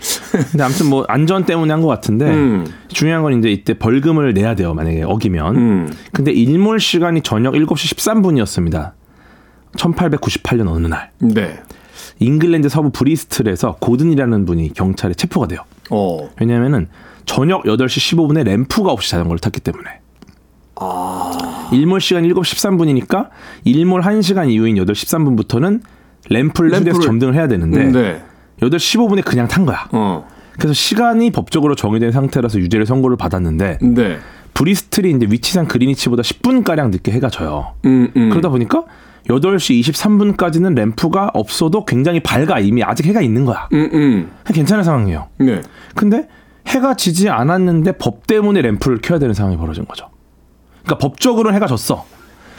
근데 0.51 0.63
아무튼 0.63 0.87
뭐 0.89 1.05
안전 1.07 1.45
때문에 1.45 1.71
한 1.73 1.81
것 1.81 1.87
같은데 1.87 2.25
음. 2.29 2.65
중요한 2.89 3.23
건 3.23 3.37
이제 3.39 3.49
이때 3.51 3.73
벌금을 3.77 4.33
내야 4.33 4.55
돼요. 4.55 4.73
만약에 4.73 5.03
어기면. 5.03 5.55
음. 5.55 5.93
근데 6.13 6.31
일몰 6.31 6.79
시간이 6.79 7.21
저녁 7.21 7.53
7시 7.53 7.95
13분이었습니다. 7.95 8.91
1898년 9.77 10.67
어느 10.67 10.87
날. 10.87 11.11
네. 11.19 11.59
잉글랜드 12.19 12.67
서부 12.69 12.89
브리스틀에서 12.91 13.77
고든이라는 13.79 14.45
분이 14.45 14.73
경찰에 14.73 15.13
체포가 15.13 15.47
돼요. 15.47 15.61
어. 15.89 16.29
왜냐면은 16.39 16.87
저녁 17.25 17.63
8시 17.63 18.15
15분에 18.17 18.43
램프가 18.43 18.91
없이 18.91 19.11
자전거를 19.11 19.39
탔기 19.39 19.59
때문에. 19.61 19.85
일몰 21.71 22.01
시간 22.01 22.23
7시 22.23 22.41
13분이니까 23.07 23.29
일몰 23.65 24.01
1시간 24.01 24.49
이후인 24.49 24.75
8시 24.77 24.91
13분부터는 24.91 25.81
램프를 26.29 26.71
램프를- 26.71 27.01
점등을 27.01 27.35
해야 27.35 27.47
되는데 27.47 27.85
네. 27.85 28.21
8시 28.61 28.97
15분에 28.97 29.23
그냥 29.23 29.47
탄 29.47 29.65
거야. 29.65 29.87
어. 29.91 30.27
그래서 30.57 30.73
시간이 30.73 31.31
법적으로 31.31 31.75
정해진 31.75 32.11
상태라서 32.11 32.59
유죄를 32.59 32.85
선고를 32.85 33.15
받았는데 33.17 33.79
네. 33.81 34.17
브리스틀이 34.53 35.11
이제 35.11 35.27
위치상 35.29 35.67
그리니치보다 35.67 36.21
10분 36.21 36.63
가량 36.63 36.91
늦게 36.91 37.11
해가 37.13 37.29
져요. 37.29 37.75
음, 37.85 38.11
음. 38.15 38.29
그러다 38.29 38.49
보니까 38.49 38.83
8시 39.27 39.81
23분까지는 39.81 40.75
램프가 40.75 41.31
없어도 41.33 41.85
굉장히 41.85 42.19
밝아 42.19 42.59
이미 42.59 42.83
아직 42.83 43.05
해가 43.05 43.21
있는 43.21 43.45
거야. 43.45 43.69
음, 43.71 43.89
음. 43.93 44.31
괜찮은 44.45 44.83
상황이에요. 44.83 45.27
네. 45.37 45.61
근데 45.95 46.27
해가 46.67 46.95
지지 46.95 47.29
않았는데 47.29 47.93
법 47.93 48.27
때문에 48.27 48.61
램프를 48.61 48.99
켜야 49.01 49.17
되는 49.19 49.33
상황이 49.33 49.55
벌어진 49.55 49.85
거죠. 49.85 50.09
그러니까 50.83 50.97
법적으로는 50.97 51.55
해가 51.55 51.67
졌어. 51.67 52.05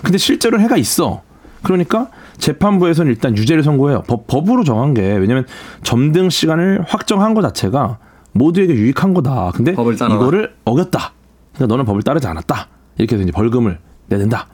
근데 0.03 0.17
실제로는 0.17 0.65
해가 0.65 0.77
있어. 0.77 1.23
그러니까 1.63 2.09
재판부에서는 2.41 3.11
일단 3.11 3.37
유죄를 3.37 3.63
선고해요. 3.63 4.03
법, 4.07 4.27
법으로 4.27 4.65
정한 4.65 4.95
게 4.95 5.03
왜냐면 5.17 5.47
점등 5.83 6.31
시간을 6.31 6.83
확정한 6.87 7.35
것 7.35 7.43
자체가 7.43 7.99
모두에게 8.33 8.75
유익한 8.75 9.15
거다. 9.15 9.53
근데. 9.55 9.75
이거를 10.17 10.55
어겼다. 10.65 11.13
그러니까 11.55 11.67
너는 11.73 11.85
법을 11.85 12.03
따르지 12.03 12.27
않았다. 12.27 12.69
이렇게 12.99 13.17
해서 13.17 13.23
이제 13.23 13.33
벌금을 13.33 13.79
내는다. 14.09 14.47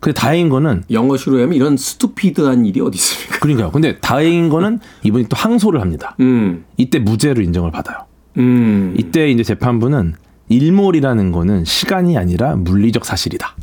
근데 0.00 0.20
다행인 0.20 0.50
거는 0.50 0.84
영어식으로 0.90 1.40
하면 1.42 1.54
이런 1.54 1.76
스투피드한 1.78 2.66
일이 2.66 2.80
어디 2.80 2.96
있습니까? 2.96 3.38
그러니까요. 3.38 3.70
근데 3.70 3.98
다행인 4.00 4.50
거는 4.50 4.80
이분이 5.02 5.28
또 5.30 5.36
항소를 5.36 5.80
합니다. 5.80 6.14
음. 6.20 6.64
이때 6.76 6.98
무죄로 6.98 7.40
인정을 7.40 7.70
받아요. 7.70 8.00
음. 8.36 8.94
이때 8.98 9.30
이제 9.30 9.42
재판부는 9.42 10.14
일몰이라는 10.50 11.32
거는 11.32 11.64
시간이 11.64 12.18
아니라 12.18 12.54
물리적 12.56 13.06
사실이다. 13.06 13.56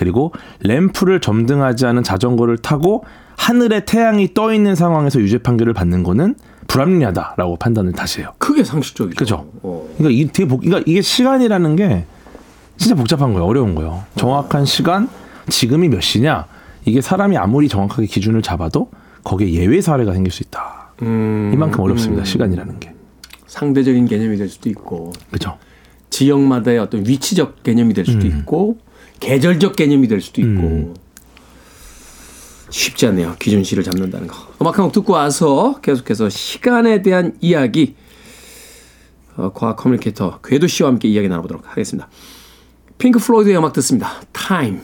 그리고 0.00 0.32
램프를 0.60 1.20
점등하지 1.20 1.84
않은 1.84 2.02
자전거를 2.02 2.56
타고 2.56 3.04
하늘에 3.36 3.84
태양이 3.84 4.32
떠 4.32 4.54
있는 4.54 4.74
상황에서 4.74 5.20
유죄 5.20 5.36
판결을 5.36 5.74
받는 5.74 6.04
거는 6.04 6.36
불합리하다라고 6.68 7.56
판단을 7.56 7.92
다시 7.92 8.20
해요. 8.20 8.32
크게 8.38 8.64
상식적이죠. 8.64 9.18
그죠. 9.18 9.50
어. 9.62 9.86
그러니까 9.98 10.18
이게 10.18 10.32
되게 10.32 10.48
복, 10.48 10.60
그러니까 10.60 10.82
이게 10.86 11.02
시간이라는 11.02 11.76
게 11.76 12.06
진짜 12.78 12.94
복잡한 12.94 13.34
거예요. 13.34 13.44
어려운 13.44 13.74
거예요. 13.74 14.04
정확한 14.16 14.64
시간, 14.64 15.06
지금이 15.50 15.90
몇 15.90 16.00
시냐 16.00 16.46
이게 16.86 17.02
사람이 17.02 17.36
아무리 17.36 17.68
정확하게 17.68 18.06
기준을 18.06 18.40
잡아도 18.40 18.90
거기에 19.24 19.50
예외 19.50 19.82
사례가 19.82 20.14
생길 20.14 20.32
수 20.32 20.42
있다. 20.42 20.94
음. 21.02 21.50
이만큼 21.52 21.80
어렵습니다. 21.80 22.24
시간이라는 22.24 22.80
게. 22.80 22.94
상대적인 23.46 24.06
개념이 24.06 24.38
될 24.38 24.48
수도 24.48 24.70
있고 24.70 25.12
그렇죠. 25.28 25.58
지역마다의 26.08 26.78
어떤 26.78 27.06
위치적 27.06 27.62
개념이 27.62 27.92
될 27.92 28.06
수도 28.06 28.26
음. 28.26 28.38
있고 28.38 28.78
계절적 29.20 29.76
개념이 29.76 30.08
될 30.08 30.20
수도 30.20 30.40
있고 30.40 30.60
음. 30.62 30.94
쉽지 32.70 33.06
않네요. 33.06 33.36
기준시를 33.38 33.82
잡는다는 33.84 34.26
거. 34.28 34.36
음악 34.60 34.78
한 34.78 34.84
곡 34.84 34.92
듣고 34.92 35.12
와서 35.14 35.78
계속해서 35.82 36.28
시간에 36.28 37.02
대한 37.02 37.34
이야기 37.40 37.94
어, 39.36 39.52
과학 39.52 39.76
communicator 39.76 40.40
궤도 40.40 40.66
씨와 40.66 40.88
함께 40.90 41.08
이야기 41.08 41.28
나눠보도록 41.28 41.68
하겠습니다. 41.70 42.08
Pink 42.98 43.18
Floyd의 43.18 43.56
음악 43.56 43.72
듣습니다. 43.74 44.20
Time. 44.32 44.80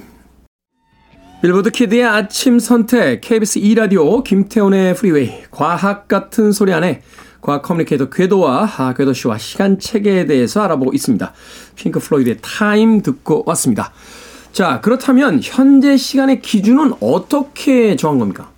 Billboard 1.42 1.70
Kid의 1.70 2.03
아침 2.05 2.59
선택 2.59 3.20
KBS 3.20 3.61
2라디오 3.61 4.24
김태훈의 4.24 4.95
Freeway 4.94 5.42
과학 5.51 6.09
같은 6.09 6.51
소리 6.51 6.72
하네 6.72 7.03
과학 7.43 7.62
communicator 7.62 8.09
궤도와 8.09 8.68
아, 8.78 8.95
궤도 8.95 9.12
씨와 9.12 9.39
시간 9.39 9.78
체계에 9.78 10.24
대해서 10.26 10.62
알아보고 10.62 10.93
있습니다. 10.95 11.32
Pink 11.76 12.01
Floyd의 12.01 12.38
Time 12.40 13.03
듣고 13.03 13.45
왔습니다. 13.47 13.93
자 14.57 14.80
그렇다면 14.80 15.40
현재 15.42 15.98
시간의 15.98 16.40
기준은 16.40 16.94
어떻게 17.00 17.94
정한 17.94 18.18
겁니까? 18.18 18.48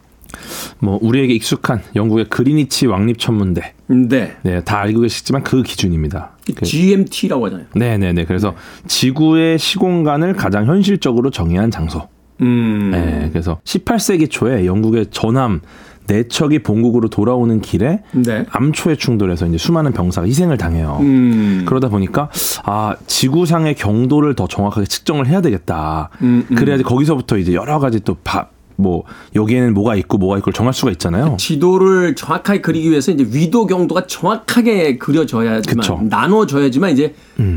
뭐 0.79 0.97
우리에게 1.03 1.35
익숙한 1.35 1.83
영국의 1.97 2.27
그리니치 2.31 2.87
왕립 2.87 3.19
천문대. 3.19 3.75
네, 3.89 4.37
네, 4.43 4.63
다 4.63 4.79
알고 4.79 5.01
계시지만 5.01 5.43
그 5.43 5.65
기준입니다. 5.65 6.37
그- 6.55 6.65
GMT라고 6.65 7.47
하잖아요. 7.47 7.67
네 7.75 7.99
네 7.99 8.13
네. 8.13 8.25
그래서 8.25 8.55
지구의 8.87 9.59
시공간을 9.59 10.35
가장 10.35 10.67
현실적으로 10.67 11.31
정의한 11.31 11.73
장소. 11.73 12.07
음, 12.43 12.91
네, 12.93 13.29
그래서 13.33 13.59
18세기 13.65 14.31
초에 14.31 14.67
영국의 14.67 15.07
전함 15.11 15.63
네 16.09 16.27
척이 16.27 16.61
본국으로 16.61 17.09
돌아오는 17.09 17.61
길에 17.61 18.03
네, 18.13 18.45
암초에 18.51 18.97
충돌해서 18.97 19.47
이제 19.47 19.59
수많은 19.59 19.93
병사가 19.93 20.27
희생을 20.27 20.57
당해요. 20.57 20.99
음, 21.03 21.65
그러다 21.69 21.89
보니까 21.89 22.31
아 22.65 22.97
지구상의 23.07 23.75
경도를 23.77 24.35
더 24.35 24.49
정확하게 24.49 24.87
측정을 24.87 25.27
해야 25.29 25.41
되겠다. 25.43 26.09
음, 26.23 26.45
음. 26.51 26.55
그래야지 26.57 26.83
거기서부터 26.83 27.37
이제 27.37 27.53
여러 27.55 27.79
가지 27.79 28.01
또 28.01 28.17
바- 28.25 28.47
뭐 28.81 29.03
여기에는 29.35 29.75
뭐가 29.75 29.97
있고 29.97 30.19
뭐가 30.19 30.39
있고 30.39 30.53
정할 30.53 30.73
수가 30.73 30.93
있잖아요. 30.93 31.37
지도를 31.39 32.15
정확하게 32.15 32.61
그리기 32.61 32.89
위해서 32.91 33.11
이제 33.11 33.27
위도 33.29 33.67
경도가 33.67 34.07
정확하게 34.07 34.99
그려져야지만 34.99 35.81
그쵸. 35.81 36.01
나눠져야지만 36.05 36.93
이제 36.93 37.13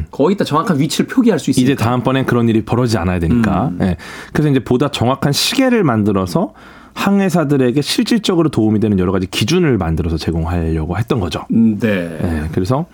거기다 0.10 0.44
정확한 0.46 0.80
위치를 0.80 1.08
표기할 1.08 1.38
수 1.38 1.52
있으니까. 1.52 1.72
이제 1.74 1.76
다음번엔 1.82 2.26
그런 2.26 2.50
일이 2.50 2.66
벌어지지 2.66 2.98
않아야 2.98 3.20
되니까. 3.20 3.72
예. 3.82 3.98
그래서 4.34 4.50
이제 4.50 4.60
보다 4.64 4.90
정확한 4.90 5.32
시계를 5.32 5.84
만들어서 5.84 6.54
항해사들에게 6.94 7.82
실질적으로 7.82 8.50
도움이 8.50 8.80
되는 8.80 9.00
여러 9.00 9.12
가지 9.12 9.28
기준을 9.28 9.78
만들어서 9.78 10.18
제공하려고 10.18 10.98
했던 10.98 11.20
거죠. 11.20 11.46
음, 11.52 11.78
네. 11.80 12.20
예, 12.22 12.50
그래서 12.52 12.86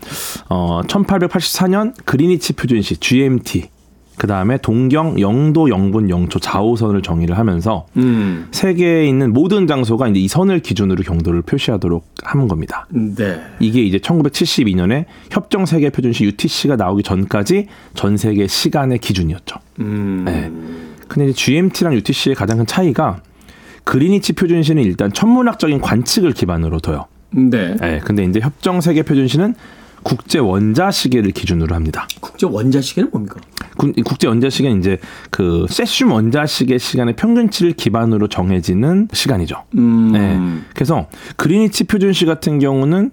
어 0.50 0.82
1884년 0.88 1.94
그리니치 2.06 2.54
표준시 2.54 2.98
GMT 2.98 3.70
그 4.18 4.26
다음에 4.26 4.58
동경 4.58 5.20
영도 5.20 5.70
영분 5.70 6.10
영초 6.10 6.40
좌우선을 6.40 7.04
정의를 7.04 7.38
하면서 7.38 7.86
음. 7.98 8.48
세계에 8.52 9.08
있는 9.08 9.32
모든 9.32 9.68
장소가 9.68 10.08
이제 10.08 10.20
이 10.20 10.28
선을 10.28 10.60
기준으로 10.60 11.04
경도를 11.04 11.44
표시하도록 11.44 12.04
한 12.24 12.48
겁니다. 12.48 12.88
네. 12.90 13.40
이게 13.60 13.84
이제 13.84 14.00
1972년에 14.00 15.06
협정 15.30 15.68
세계 15.68 15.92
표준시 15.92 16.24
UTC가 16.26 16.76
나오기 16.76 17.04
전까지 17.04 17.68
전 17.94 18.18
세계 18.18 18.48
시간의 18.48 18.98
기준이었죠. 18.98 19.60
음. 19.82 20.24
네. 20.26 20.52
근데 21.08 21.30
이제 21.30 21.34
GMT랑 21.34 21.94
UTC의 21.94 22.36
가장 22.36 22.58
큰 22.58 22.66
차이가 22.66 23.22
그리니치 23.88 24.34
표준시는 24.34 24.84
일단 24.84 25.14
천문학적인 25.14 25.80
관측을 25.80 26.34
기반으로 26.34 26.80
둬요. 26.80 27.06
네. 27.32 27.74
네. 27.80 28.02
근데 28.04 28.26
이제 28.26 28.42
협정 28.42 28.82
세계 28.82 29.02
표준시는 29.02 29.56
국제 30.04 30.40
원자 30.40 30.92
시계를 30.92 31.32
기준으로 31.32 31.74
합니다. 31.74 32.06
국제 32.20 32.46
원자 32.46 32.82
시계는 32.82 33.10
뭡니까? 33.12 33.40
국제 34.04 34.28
원자 34.28 34.50
시계는 34.50 34.80
이제 34.80 34.98
그 35.32 35.66
세슘 35.70 36.12
원자 36.12 36.46
시계 36.46 36.78
시간의 36.78 37.16
평균치를 37.16 37.74
기반으로 37.74 38.28
정해지는 38.28 39.08
시간이죠. 39.14 39.64
음. 39.78 40.12
네. 40.12 40.38
그래서 40.76 41.08
그리니치 41.38 41.86
표준시 41.86 42.26
같은 42.26 42.60
경우는 42.60 43.12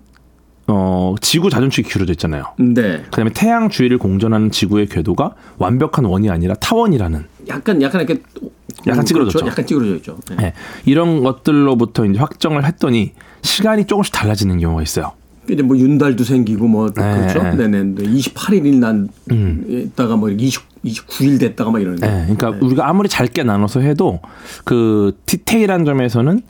어 0.66 1.14
지구 1.20 1.50
자전축이 1.50 1.88
기울어져 1.88 2.12
있잖아요. 2.14 2.46
네. 2.58 3.02
그다음에 3.04 3.30
태양 3.32 3.68
주위를 3.68 3.98
공전하는 3.98 4.50
지구의 4.50 4.88
궤도가 4.88 5.34
완벽한 5.58 6.04
원이 6.04 6.30
아니라 6.30 6.54
타원이라는 6.54 7.24
약간 7.48 7.80
약간 7.80 8.00
이렇게 8.00 8.22
약간 8.86 9.04
찌그러졌죠. 9.04 9.38
그렇죠? 9.38 9.50
약간 9.50 9.66
찌그러져 9.66 9.96
있죠. 9.96 10.18
네. 10.30 10.46
예, 10.46 10.52
이런 10.84 11.22
것들로부터 11.22 12.04
이제 12.06 12.18
확정을 12.18 12.64
했더니 12.64 13.12
시간이 13.42 13.86
조금씩 13.86 14.12
달라지는 14.12 14.58
경우가 14.58 14.82
있어요. 14.82 15.12
이제 15.50 15.62
뭐 15.62 15.76
윤달도 15.76 16.24
생기고 16.24 16.66
뭐 16.66 16.86
그렇죠. 16.86 17.42
네. 17.42 17.68
네, 17.68 17.82
네. 17.82 18.02
28일일 18.02 18.76
난 18.76 19.08
있다가 19.68 20.16
뭐 20.16 20.30
20, 20.30 20.62
29일 20.84 21.38
됐다가 21.38 21.70
막 21.70 21.80
이러는데. 21.80 22.06
예, 22.06 22.34
그러니까 22.34 22.64
우리가 22.64 22.88
아무리 22.88 23.08
짧게 23.08 23.42
나눠서 23.42 23.80
해도 23.80 24.20
그 24.64 25.18
디테일한 25.26 25.84
점에서는 25.84 26.40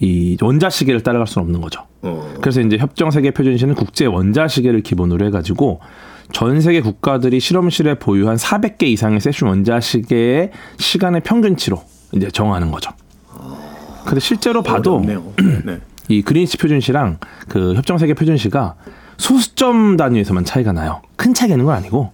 이 0.00 0.36
원자 0.40 0.70
시계를 0.70 1.02
따라갈 1.02 1.26
수는 1.26 1.44
없는 1.44 1.60
거죠. 1.60 1.82
어. 2.02 2.34
그래서 2.40 2.60
이제 2.60 2.78
협정 2.78 3.10
세계 3.10 3.30
표준 3.30 3.56
시는 3.56 3.74
국제 3.74 4.06
원자 4.06 4.48
시계를 4.48 4.82
기본으로 4.82 5.26
해가지고 5.26 5.80
전 6.32 6.60
세계 6.60 6.80
국가들이 6.80 7.40
실험실에 7.40 7.94
보유한 7.94 8.36
400개 8.36 8.84
이상의 8.84 9.20
세슘 9.20 9.48
원자 9.48 9.80
시계의 9.80 10.50
시간의 10.78 11.22
평균치로 11.22 11.82
이제 12.12 12.28
정하는 12.30 12.70
거죠. 12.70 12.90
근데 14.04 14.20
실제로 14.20 14.62
봐도. 14.62 15.00
네. 15.06 15.78
이 16.08 16.22
그린치 16.22 16.56
표준시랑 16.56 17.18
그 17.48 17.74
협정 17.74 17.98
세계 17.98 18.14
표준시가 18.14 18.74
수점 19.16 19.96
단위에서만 19.96 20.44
차이가 20.44 20.72
나요. 20.72 21.02
큰 21.16 21.34
차이가 21.34 21.54
있는 21.54 21.66
건 21.66 21.74
아니고. 21.76 22.12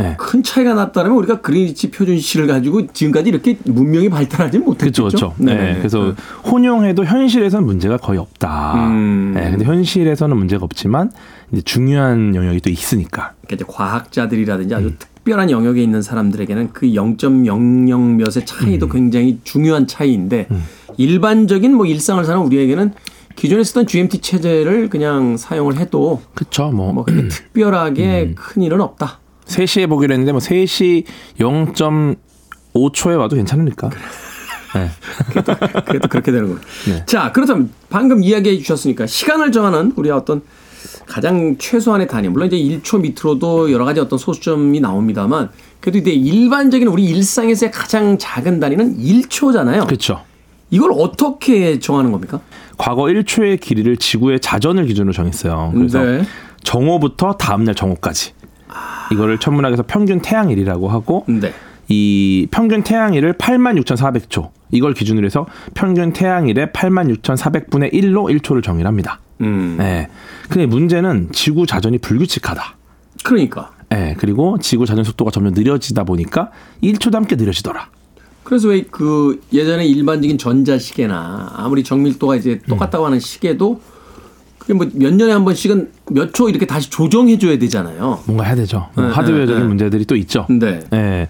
예. 0.00 0.14
큰 0.18 0.42
차이가 0.42 0.74
났다면 0.74 1.12
우리가 1.12 1.40
그린위치 1.40 1.90
표준시를 1.90 2.46
가지고 2.46 2.86
지금까지 2.92 3.30
이렇게 3.30 3.56
문명이 3.64 4.10
발달하지 4.10 4.58
못했죠. 4.58 5.04
그렇죠, 5.04 5.32
그렇죠. 5.32 5.34
네, 5.38 5.76
그래서 5.78 6.14
혼용해도 6.44 7.04
현실에서는 7.06 7.64
문제가 7.64 7.96
거의 7.96 8.18
없다. 8.18 8.74
음. 8.88 9.32
네, 9.34 9.50
근데 9.50 9.64
현실에서는 9.64 10.36
문제가 10.36 10.64
없지만 10.64 11.10
이제 11.52 11.62
중요한 11.62 12.34
영역이 12.34 12.60
또 12.60 12.70
있으니까. 12.70 13.34
그러니까 13.42 13.54
이제 13.54 13.64
과학자들이라든지 13.66 14.74
아주 14.74 14.86
음. 14.88 14.96
특별한 14.98 15.50
영역에 15.50 15.82
있는 15.82 16.02
사람들에게는 16.02 16.72
그 16.72 16.86
0.00 16.86 18.16
몇의 18.16 18.26
음. 18.36 18.42
차이도 18.44 18.88
굉장히 18.88 19.40
중요한 19.44 19.86
차이인데 19.86 20.48
일반적인 20.96 21.74
뭐 21.74 21.86
일상을 21.86 22.24
사는 22.24 22.40
우리에게는 22.40 22.92
기존에 23.36 23.62
쓰던 23.64 23.86
GMT 23.86 24.18
체제를 24.20 24.88
그냥 24.88 25.36
사용을 25.36 25.76
해도 25.76 26.22
그렇죠. 26.34 26.70
뭐, 26.70 26.92
뭐 26.92 27.04
그렇게 27.04 27.28
특별하게 27.28 28.22
음. 28.30 28.34
큰 28.34 28.62
일은 28.62 28.80
없다. 28.80 29.20
3시에 29.44 29.88
보기로 29.88 30.12
했는데 30.12 30.32
뭐 30.32 30.40
3시 30.40 31.04
0.5초에 31.38 33.18
와도 33.18 33.36
괜찮으니까. 33.36 33.90
네. 34.74 34.90
그래도 35.86 36.08
그렇게 36.08 36.32
되는 36.32 36.48
거예요. 36.48 36.60
네. 36.88 37.06
자, 37.06 37.30
그렇다면 37.32 37.70
방금 37.88 38.22
이야기해 38.22 38.58
주셨으니까 38.58 39.06
시간을 39.06 39.52
정하는 39.52 39.92
우리 39.96 40.10
어떤 40.10 40.42
가장 41.06 41.56
최소한의 41.58 42.08
단위, 42.08 42.28
물론 42.28 42.52
이제 42.52 42.56
1초 42.56 43.00
밑으로도 43.00 43.72
여러 43.72 43.84
가지 43.84 44.00
어떤 44.00 44.18
소수점이 44.18 44.80
나옵니다만 44.80 45.50
그래도 45.80 45.98
이제 45.98 46.10
일반적인 46.10 46.88
우리 46.88 47.04
일상에서의 47.04 47.70
가장 47.70 48.18
작은 48.18 48.60
단위는 48.60 48.98
1초잖아요. 48.98 49.86
그렇죠. 49.86 50.22
이걸 50.70 50.90
어떻게 50.92 51.78
정하는 51.78 52.10
겁니까? 52.10 52.40
과거 52.76 53.04
1초의 53.04 53.60
길이를 53.60 53.96
지구의 53.96 54.40
자전을 54.40 54.86
기준으로 54.86 55.12
정했어요. 55.12 55.70
그래서 55.74 56.02
네. 56.02 56.24
정오부터 56.64 57.34
다음날 57.34 57.74
정오까지. 57.74 58.32
이거를 59.12 59.38
천문학에서 59.38 59.84
평균 59.86 60.20
태양일이라고 60.20 60.88
하고 60.88 61.24
네. 61.28 61.52
이 61.88 62.48
평균 62.50 62.82
태양일을 62.82 63.34
86,400초 63.34 64.50
이걸 64.72 64.92
기준으로 64.92 65.24
해서 65.24 65.46
평균 65.74 66.12
태양일의 66.12 66.68
86,400분의 66.68 67.92
1로 67.92 68.40
1초를 68.40 68.64
정의합니다. 68.64 69.20
음. 69.40 69.76
네. 69.78 70.08
근데 70.48 70.66
문제는 70.66 71.28
지구 71.32 71.66
자전이 71.66 71.98
불규칙하다. 71.98 72.76
그러니까. 73.24 73.70
네. 73.88 74.14
그리고 74.18 74.58
지구 74.60 74.86
자전 74.86 75.04
속도가 75.04 75.30
점점 75.30 75.52
느려지다 75.54 76.04
보니까 76.04 76.50
1초도 76.82 77.12
함께 77.14 77.36
느려지더라. 77.36 77.88
그래서 78.44 78.68
왜 78.68 78.82
그 78.90 79.40
예전에 79.52 79.84
일반적인 79.86 80.38
전자시계나 80.38 81.52
아무리 81.56 81.82
정밀도가 81.82 82.36
이제 82.36 82.60
똑같다고 82.68 83.04
하는 83.06 83.18
시계도 83.20 83.80
그게 84.58 84.72
뭐 84.74 84.86
몇 84.94 85.12
년에 85.14 85.32
한 85.32 85.44
번씩은 85.44 85.90
몇 86.12 86.32
초 86.32 86.48
이렇게 86.48 86.64
다시 86.66 86.88
조정해 86.90 87.38
줘야 87.38 87.58
되잖아요. 87.58 88.20
뭔가 88.26 88.44
해야 88.44 88.54
되죠. 88.54 88.88
뭐 88.94 89.06
네, 89.06 89.12
하드웨어적인 89.12 89.54
네, 89.54 89.60
네. 89.60 89.66
문제들이 89.68 90.04
또 90.04 90.14
있죠. 90.16 90.46
네. 90.48 90.80
예. 90.92 91.28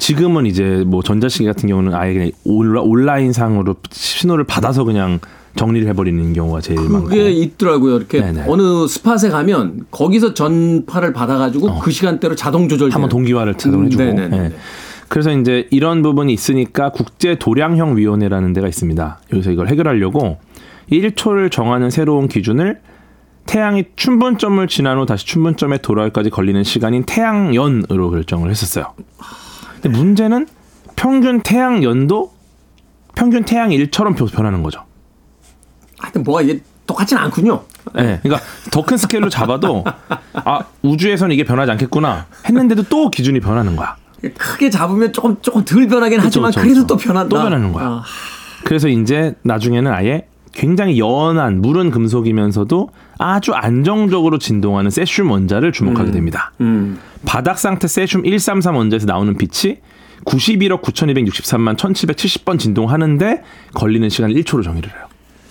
지금은 0.00 0.46
이제 0.46 0.82
뭐 0.86 1.02
전자시계 1.02 1.44
같은 1.46 1.68
경우는 1.68 1.94
아예 1.94 2.12
그냥 2.12 2.30
온라, 2.44 2.80
온라인 2.82 3.32
상으로 3.32 3.76
신호를 3.90 4.44
받아서 4.44 4.84
그냥 4.84 5.20
정리를 5.56 5.88
해버리는 5.88 6.32
경우가 6.32 6.60
제일 6.60 6.80
많고. 6.80 7.08
그게 7.08 7.30
있더라고요. 7.30 7.96
이렇게 7.96 8.20
네네. 8.20 8.44
어느 8.46 8.86
스팟에 8.86 9.30
가면 9.30 9.86
거기서 9.90 10.34
전파를 10.34 11.12
받아가지고 11.12 11.80
그 11.80 11.90
시간대로 11.90 12.34
자동 12.34 12.68
조절. 12.68 12.90
한번 12.90 13.08
동기화를 13.08 13.54
자동 13.54 13.86
해주고. 13.86 14.02
음, 14.02 14.14
네네네. 14.14 14.36
예. 14.38 14.52
그래서 15.08 15.30
이제 15.32 15.66
이런 15.70 16.02
부분이 16.02 16.32
있으니까 16.32 16.90
국제 16.90 17.36
도량형 17.36 17.96
위원회라는 17.96 18.52
데가 18.52 18.68
있습니다. 18.68 19.20
여기서 19.32 19.50
이걸 19.52 19.68
해결하려고 19.68 20.38
1초를 20.90 21.50
정하는 21.50 21.90
새로운 21.90 22.28
기준을 22.28 22.80
태양이 23.46 23.84
춘분점을 23.94 24.66
지난 24.66 24.98
후 24.98 25.06
다시 25.06 25.24
춘분점에 25.26 25.78
돌아올까지 25.78 26.30
걸리는 26.30 26.64
시간인 26.64 27.04
태양연으로 27.04 28.10
결정을 28.10 28.50
했었어요. 28.50 28.92
근데 29.80 29.96
문제는 29.96 30.48
평균 30.96 31.40
태양연도 31.40 32.32
평균 33.14 33.44
태양일처럼 33.44 34.14
변하는 34.14 34.62
거죠. 34.64 34.82
하여튼 35.98 36.22
뭐가 36.22 36.42
이게 36.42 36.60
똑같진 36.86 37.18
않군요. 37.18 37.62
예. 37.98 38.20
그러니까 38.22 38.40
더 38.70 38.82
큰 38.82 38.96
스케일로 38.96 39.28
잡아도 39.28 39.84
아 40.34 40.60
우주에서는 40.82 41.32
이게 41.34 41.44
변하지 41.44 41.72
않겠구나 41.72 42.26
했는데도 42.46 42.84
또 42.84 43.10
기준이 43.10 43.40
변하는 43.40 43.74
거야. 43.76 43.96
크게 44.38 44.70
잡으면 44.70 45.12
조금 45.12 45.36
조금 45.42 45.64
덜 45.64 45.86
변하긴 45.88 46.18
그쵸, 46.18 46.26
하지만 46.26 46.50
그쵸, 46.50 46.60
그래도 46.60 46.80
그쵸. 46.82 46.86
또 46.86 46.96
변한다. 46.96 47.28
또 47.36 47.42
변하는 47.42 47.72
거야. 47.72 47.86
아, 47.86 48.02
그래서 48.64 48.88
이제 48.88 49.34
나중에는 49.42 49.92
아예 49.92 50.26
굉장히 50.52 50.98
연한 50.98 51.60
물은 51.60 51.90
금속이면서도 51.90 52.88
아주 53.18 53.52
안정적으로 53.52 54.38
진동하는 54.38 54.90
세슘 54.90 55.30
원자를 55.30 55.72
주목하게 55.72 56.12
됩니다. 56.12 56.52
음. 56.60 56.98
바닥 57.26 57.58
상태 57.58 57.86
세슘 57.88 58.22
133 58.22 58.74
원자에서 58.76 59.06
나오는 59.06 59.36
빛이 59.36 59.78
91억 60.24 60.82
9263만 60.82 61.76
1770번 61.76 62.58
진동하는데 62.58 63.42
걸리는 63.74 64.08
시간을 64.08 64.34
1초로 64.36 64.64
정의를 64.64 64.90
해요. 64.90 65.05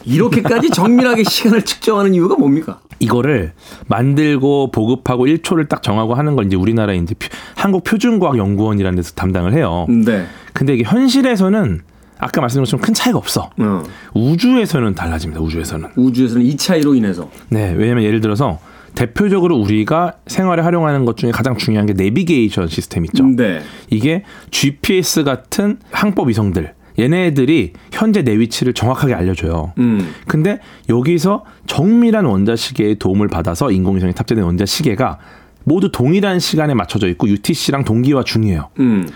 이렇게까지 0.06 0.70
정밀하게 0.70 1.24
시간을 1.30 1.64
측정하는 1.64 2.14
이유가 2.14 2.36
뭡니까? 2.36 2.80
이거를 2.99 3.51
만들고 3.88 4.72
보급하고 4.72 5.26
1초를 5.26 5.68
딱 5.68 5.84
정하고 5.84 6.14
하는 6.14 6.36
건 6.36 6.47
이제 6.47 6.56
우리나라 6.56 6.93
이제 6.93 7.14
표- 7.16 7.28
한국 7.56 7.84
표준과학 7.84 8.38
연구원이라는 8.38 8.95
데서 8.95 9.12
담당을 9.14 9.53
해요. 9.53 9.86
네. 9.89 10.26
근데 10.53 10.74
이게 10.76 10.84
현실에서는 10.84 11.82
아까 12.18 12.39
말씀드린 12.41 12.64
것처럼 12.64 12.82
큰 12.82 12.93
차이가 12.93 13.18
없어. 13.18 13.49
어. 13.58 13.84
우주에서는 14.14 14.95
달라집니다. 14.95 15.41
우주에서는. 15.41 15.89
우주에서는 15.97 16.45
이 16.45 16.56
차이로 16.56 16.95
인해서 16.95 17.30
네, 17.49 17.74
왜냐면 17.78 18.03
예를 18.06 18.22
들어서 18.22 18.60
대표적으로 18.95 19.58
우리가 19.58 20.14
생활에 20.28 20.62
활용하는 20.62 21.03
것 21.03 21.18
중에 21.18 21.32
가장 21.32 21.58
중요한 21.58 21.86
게 21.86 21.91
내비게이션 21.91 22.70
시스템 22.70 23.03
있죠. 23.06 23.26
네. 23.26 23.62
이게 23.89 24.24
GPS 24.51 25.26
같은 25.26 25.80
항법 25.91 26.30
위성들, 26.30 26.74
얘네들이 26.98 27.74
현재 27.91 28.24
내 28.24 28.38
위치를 28.39 28.74
정확하게 28.74 29.14
알려줘요. 29.14 29.74
음. 29.80 30.14
근데 30.28 30.60
여기서 30.89 31.43
정밀한 31.68 32.26
원자 32.26 32.56
시계의 32.56 32.96
도움을 33.00 33.28
받아서 33.28 33.72
인공위성에 33.72 34.14
탑재된 34.14 34.43
원자 34.43 34.66
시계가 34.66 35.20
모두 35.64 35.91
동일한 35.91 36.39
시간에 36.39 36.74
맞춰져 36.74 37.08
있고 37.10 37.28
UTC랑 37.28 37.84
동기화 37.84 38.24
중이에요. 38.24 38.70
음. 38.80 39.08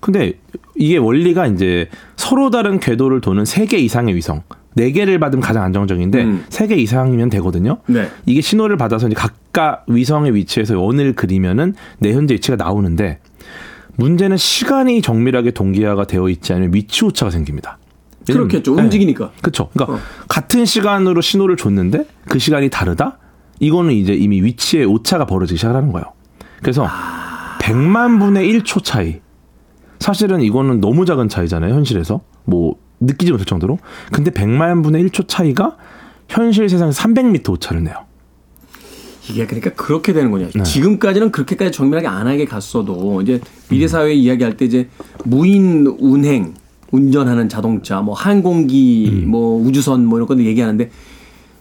근데 0.00 0.32
이게 0.76 0.96
원리가 0.96 1.46
이제 1.46 1.88
서로 2.16 2.48
다른 2.50 2.80
궤도를 2.80 3.20
도는 3.20 3.44
세 3.44 3.66
개 3.66 3.76
이상의 3.76 4.14
위성. 4.14 4.42
네 4.74 4.92
개를 4.92 5.18
받으면 5.18 5.42
가장 5.42 5.64
안정적인데 5.64 6.22
음. 6.22 6.44
세개 6.48 6.76
이상이면 6.76 7.28
되거든요. 7.30 7.78
네. 7.86 8.08
이게 8.24 8.40
신호를 8.40 8.76
받아서 8.76 9.08
이제 9.08 9.14
각각 9.16 9.84
위성의 9.88 10.34
위치에서 10.34 10.80
원을 10.80 11.12
그리면은 11.14 11.74
내 11.98 12.12
현재 12.12 12.34
위치가 12.34 12.56
나오는데 12.56 13.18
문제는 14.00 14.38
시간이 14.38 15.02
정밀하게 15.02 15.50
동기화가 15.50 16.06
되어 16.06 16.30
있지 16.30 16.54
않으면 16.54 16.74
위치 16.74 17.04
오차가 17.04 17.30
생깁니다. 17.30 17.78
그렇겠죠. 18.26 18.74
네. 18.74 18.82
움직이니까. 18.82 19.30
그렇죠. 19.42 19.68
그러니까 19.74 19.94
어. 19.94 20.00
같은 20.26 20.64
시간으로 20.64 21.20
신호를 21.20 21.56
줬는데 21.56 22.06
그 22.28 22.38
시간이 22.38 22.70
다르다? 22.70 23.18
이거는 23.58 23.92
이제 23.92 24.14
이미 24.14 24.42
위치의 24.42 24.86
오차가 24.86 25.26
벌어지기 25.26 25.58
시작하는 25.58 25.92
거예요. 25.92 26.06
그래서 26.62 26.86
100만 27.60 28.18
분의 28.18 28.50
1초 28.54 28.82
차이. 28.82 29.20
사실은 29.98 30.40
이거는 30.40 30.80
너무 30.80 31.04
작은 31.04 31.28
차이잖아요, 31.28 31.74
현실에서. 31.74 32.22
뭐 32.44 32.76
느끼지 33.00 33.32
못할 33.32 33.44
정도로. 33.44 33.78
근데 34.12 34.30
100만 34.30 34.82
분의 34.82 35.04
1초 35.06 35.28
차이가 35.28 35.76
현실 36.28 36.70
세상에서 36.70 37.02
300m 37.02 37.50
오차를 37.50 37.84
내요. 37.84 38.06
이게 39.30 39.46
그러니까 39.46 39.70
그렇게 39.70 40.12
되는 40.12 40.30
거냐. 40.30 40.48
네. 40.54 40.62
지금까지는 40.62 41.30
그렇게까지 41.32 41.70
정밀하게 41.72 42.06
안 42.06 42.26
하게 42.26 42.44
갔어도 42.44 43.20
이제 43.22 43.40
미래 43.68 43.86
사회 43.88 44.12
이야기할 44.12 44.56
때 44.56 44.64
이제 44.64 44.88
무인 45.24 45.86
운행 45.98 46.54
운전하는 46.92 47.48
자동차, 47.48 48.00
뭐 48.00 48.14
항공기, 48.14 49.08
음. 49.24 49.30
뭐 49.30 49.62
우주선 49.64 50.04
뭐 50.06 50.18
이런 50.18 50.26
것들 50.26 50.44
얘기하는데 50.44 50.90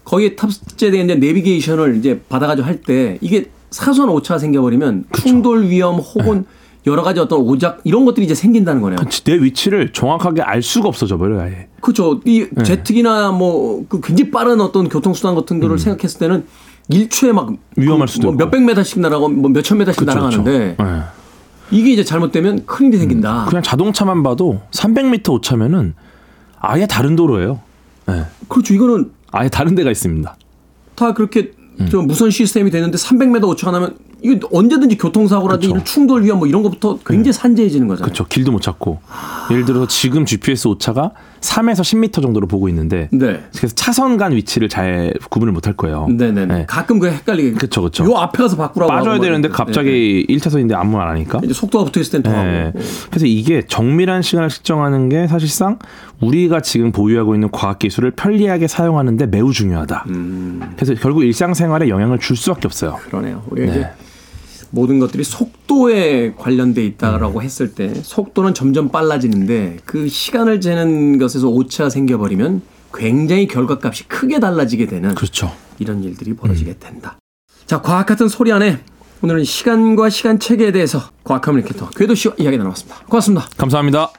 거기에 0.04 0.36
탑재된 0.36 1.06
이제 1.06 1.16
내비게이션을 1.16 1.98
이제 1.98 2.20
받아가지고 2.30 2.66
할 2.68 2.80
때 2.82 3.18
이게 3.22 3.46
사소한 3.70 4.10
오차가 4.10 4.40
생겨버리면 4.40 5.06
충돌 5.22 5.66
위험 5.68 5.98
혹은 6.00 6.46
여러 6.88 7.04
가지 7.04 7.20
어떤 7.20 7.42
오작 7.42 7.82
이런 7.84 8.06
것들이 8.06 8.26
이제 8.26 8.34
생긴다는 8.34 8.82
거네요. 8.82 8.98
그치, 8.98 9.24
내 9.26 9.34
위치를 9.36 9.94
정확하게 9.94 10.42
알 10.42 10.64
수가 10.64 10.88
없어져 10.88 11.18
버려요, 11.18 11.42
아예. 11.42 11.68
그렇죠. 11.82 12.20
이 12.26 12.48
네. 12.52 12.64
제트기나 12.64 13.32
뭐 13.32 13.84
그 13.88 14.02
굉장히 14.02 14.32
빠른 14.32 14.60
어떤 14.62 14.90
교통수단 14.90 15.36
같은 15.36 15.60
거를 15.60 15.78
생각했을 15.78 16.20
때는 16.20 16.46
일초에 16.90 17.32
막 17.32 17.50
음. 17.50 17.58
위험할 17.78 18.08
수도 18.08 18.28
뭐 18.28 18.34
있고. 18.34 18.46
몇백 18.46 18.64
메다씩 18.64 19.00
날아가고 19.00 19.30
뭐 19.30 19.50
몇천 19.52 19.78
메다씩 19.78 20.00
그쵸, 20.00 20.12
날아가는데 20.12 20.76
그쵸. 20.78 20.84
네. 20.84 21.02
이게 21.72 21.92
이제 21.94 22.04
잘못되면 22.04 22.66
큰 22.66 22.88
일이 22.88 22.98
생긴다. 22.98 23.46
그냥 23.48 23.62
자동차만 23.62 24.24
봐도 24.24 24.62
300m 24.72 25.30
오차면은 25.34 25.94
아예 26.60 26.88
다른 26.88 27.16
도로예요. 27.16 27.60
예. 28.10 28.26
그렇죠. 28.48 28.74
이거는 28.74 29.12
아예 29.32 29.50
다른 29.50 29.76
데가 29.76 29.92
있습니다. 29.92 30.36
다 30.96 31.14
그렇게 31.14 31.52
음. 31.80 31.88
좀 31.90 32.08
무선 32.08 32.32
시스템이 32.32 32.72
되는데 32.72 32.98
300m 32.98 33.48
오차가 33.48 33.72
나면 33.72 33.96
이거 34.24 34.50
언제든지 34.52 34.98
교통사고라든지. 34.98 35.70
이런 35.70 35.86
충돌 35.86 36.24
위험 36.24 36.40
뭐 36.40 36.48
이런 36.48 36.64
것부터 36.64 36.98
굉장히 37.06 37.34
산재해지는 37.34 37.88
거잖아요. 37.88 38.06
그렇죠. 38.06 38.26
길도 38.28 38.52
못 38.52 38.62
찾고. 38.62 39.00
예를 39.52 39.64
들어서 39.66 39.88
지금 39.88 40.26
GPS 40.26 40.68
오차가 40.68 41.12
3에서 41.42 41.82
10m 41.82 42.22
정도로 42.22 42.48
보고 42.48 42.70
있는데 42.70 43.08
네. 43.12 43.44
그래서 43.56 43.74
차선 43.76 44.18
간 44.18 44.34
위치를 44.34 44.70
잘 44.70 45.14
구분을 45.30 45.54
못할 45.54 45.74
거예요. 45.74 46.08
네네. 46.10 46.46
네. 46.46 46.46
네. 46.60 46.66
가끔 46.68 47.00
그 47.00 47.08
헷갈리게. 47.10 47.54
그쵸, 47.54 47.82
그쵸. 47.82 48.06
요 48.06 48.16
앞에 48.18 48.38
가서 48.44 48.56
바꾸라고. 48.58 48.92
빠져야 48.92 49.20
되는데 49.20 49.48
막 49.48 49.56
갑자기 49.58 50.26
네. 50.28 50.36
1차선인데 50.36 50.74
아무 50.76 50.98
말 50.98 51.10
안 51.10 51.16
하니까. 51.16 51.40
이제 51.44 51.54
속도가 51.54 51.86
붙어 51.86 52.00
있을 52.02 52.22
땐더 52.22 52.30
네. 52.44 52.66
하고. 52.66 52.80
그래서 53.10 53.26
이게 53.26 53.64
정밀한 53.68 54.22
시간을 54.22 54.50
측정하는 54.50 55.10
게 55.10 55.28
사실상 55.28 55.80
우리가 56.22 56.62
지금 56.62 56.92
보유하고 56.92 57.34
있는 57.36 57.50
과학 57.52 57.80
기술을 57.80 58.12
편리하게 58.12 58.68
사용하는데 58.68 59.26
매우 59.28 59.52
중요하다. 59.52 60.06
음. 60.10 60.62
그래서 60.76 60.94
결국 61.02 61.24
일상생활에 61.24 61.90
영향을 61.90 62.20
줄 62.20 62.36
수밖에 62.36 62.68
없어요. 62.68 62.98
그러네요. 63.10 63.42
우리가 63.50 63.72
네. 63.74 63.80
이제 63.80 63.90
모든 64.72 65.00
것들이 65.00 65.24
속도에 65.24 66.34
관련돼 66.38 66.82
음. 66.82 66.88
있다라고 66.88 67.42
했을 67.42 67.74
때 67.74 67.94
속도는 67.94 68.54
점점 68.54 68.90
빨라지는데 68.90 69.80
그 69.86 70.08
시간을 70.08 70.62
재는 70.62 71.18
것에서 71.18 71.48
오차가 71.48 71.90
생겨버리면 71.90 72.62
굉장히 72.94 73.48
결과값이 73.48 74.08
크게 74.08 74.40
달라지게 74.40 74.88
되는 74.88 75.16
그렇죠. 75.16 75.52
이런 75.80 76.04
일들이 76.04 76.36
벌어지게 76.36 76.78
된다. 76.80 77.18
자, 77.66 77.82
과학 77.82 78.06
같은 78.06 78.28
소리 78.28 78.52
안에 78.52 78.80
오늘은 79.22 79.44
시간과 79.44 80.10
시간 80.10 80.40
체계에 80.40 80.72
대해서 80.72 81.00
과학 81.24 81.42
communicator 81.42 81.90
궤도 81.90 82.16
씨와 82.16 82.36
이야기 82.40 82.58
나눴습니다. 82.58 83.02
고맙습니다. 83.08 83.48
감사합니다. 83.58 84.12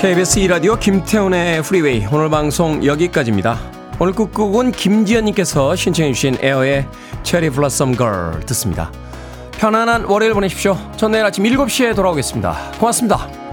KBS 0.00 0.38
2라디오 0.42 0.78
김태훈의 0.78 1.60
Freeway 1.64 2.06
오늘 2.12 2.30
방송 2.30 2.84
여기까지입니다. 2.84 3.58
오늘 3.98 4.12
끝곡은 4.12 4.70
김지연님께서 4.70 5.74
신청해 5.74 6.12
주신 6.12 6.36
에어의 6.40 6.86
체리 7.24 7.50
블라썸 7.50 7.96
걸 7.96 8.38
듣습니다. 8.46 8.92
편안한 9.58 10.04
월요일 10.04 10.34
보내십시오. 10.34 10.78
전 10.96 11.10
내일 11.10 11.24
아침 11.24 11.42
7시에 11.42 11.96
돌아오겠습니다. 11.96 12.74
고맙습니다. 12.78 13.47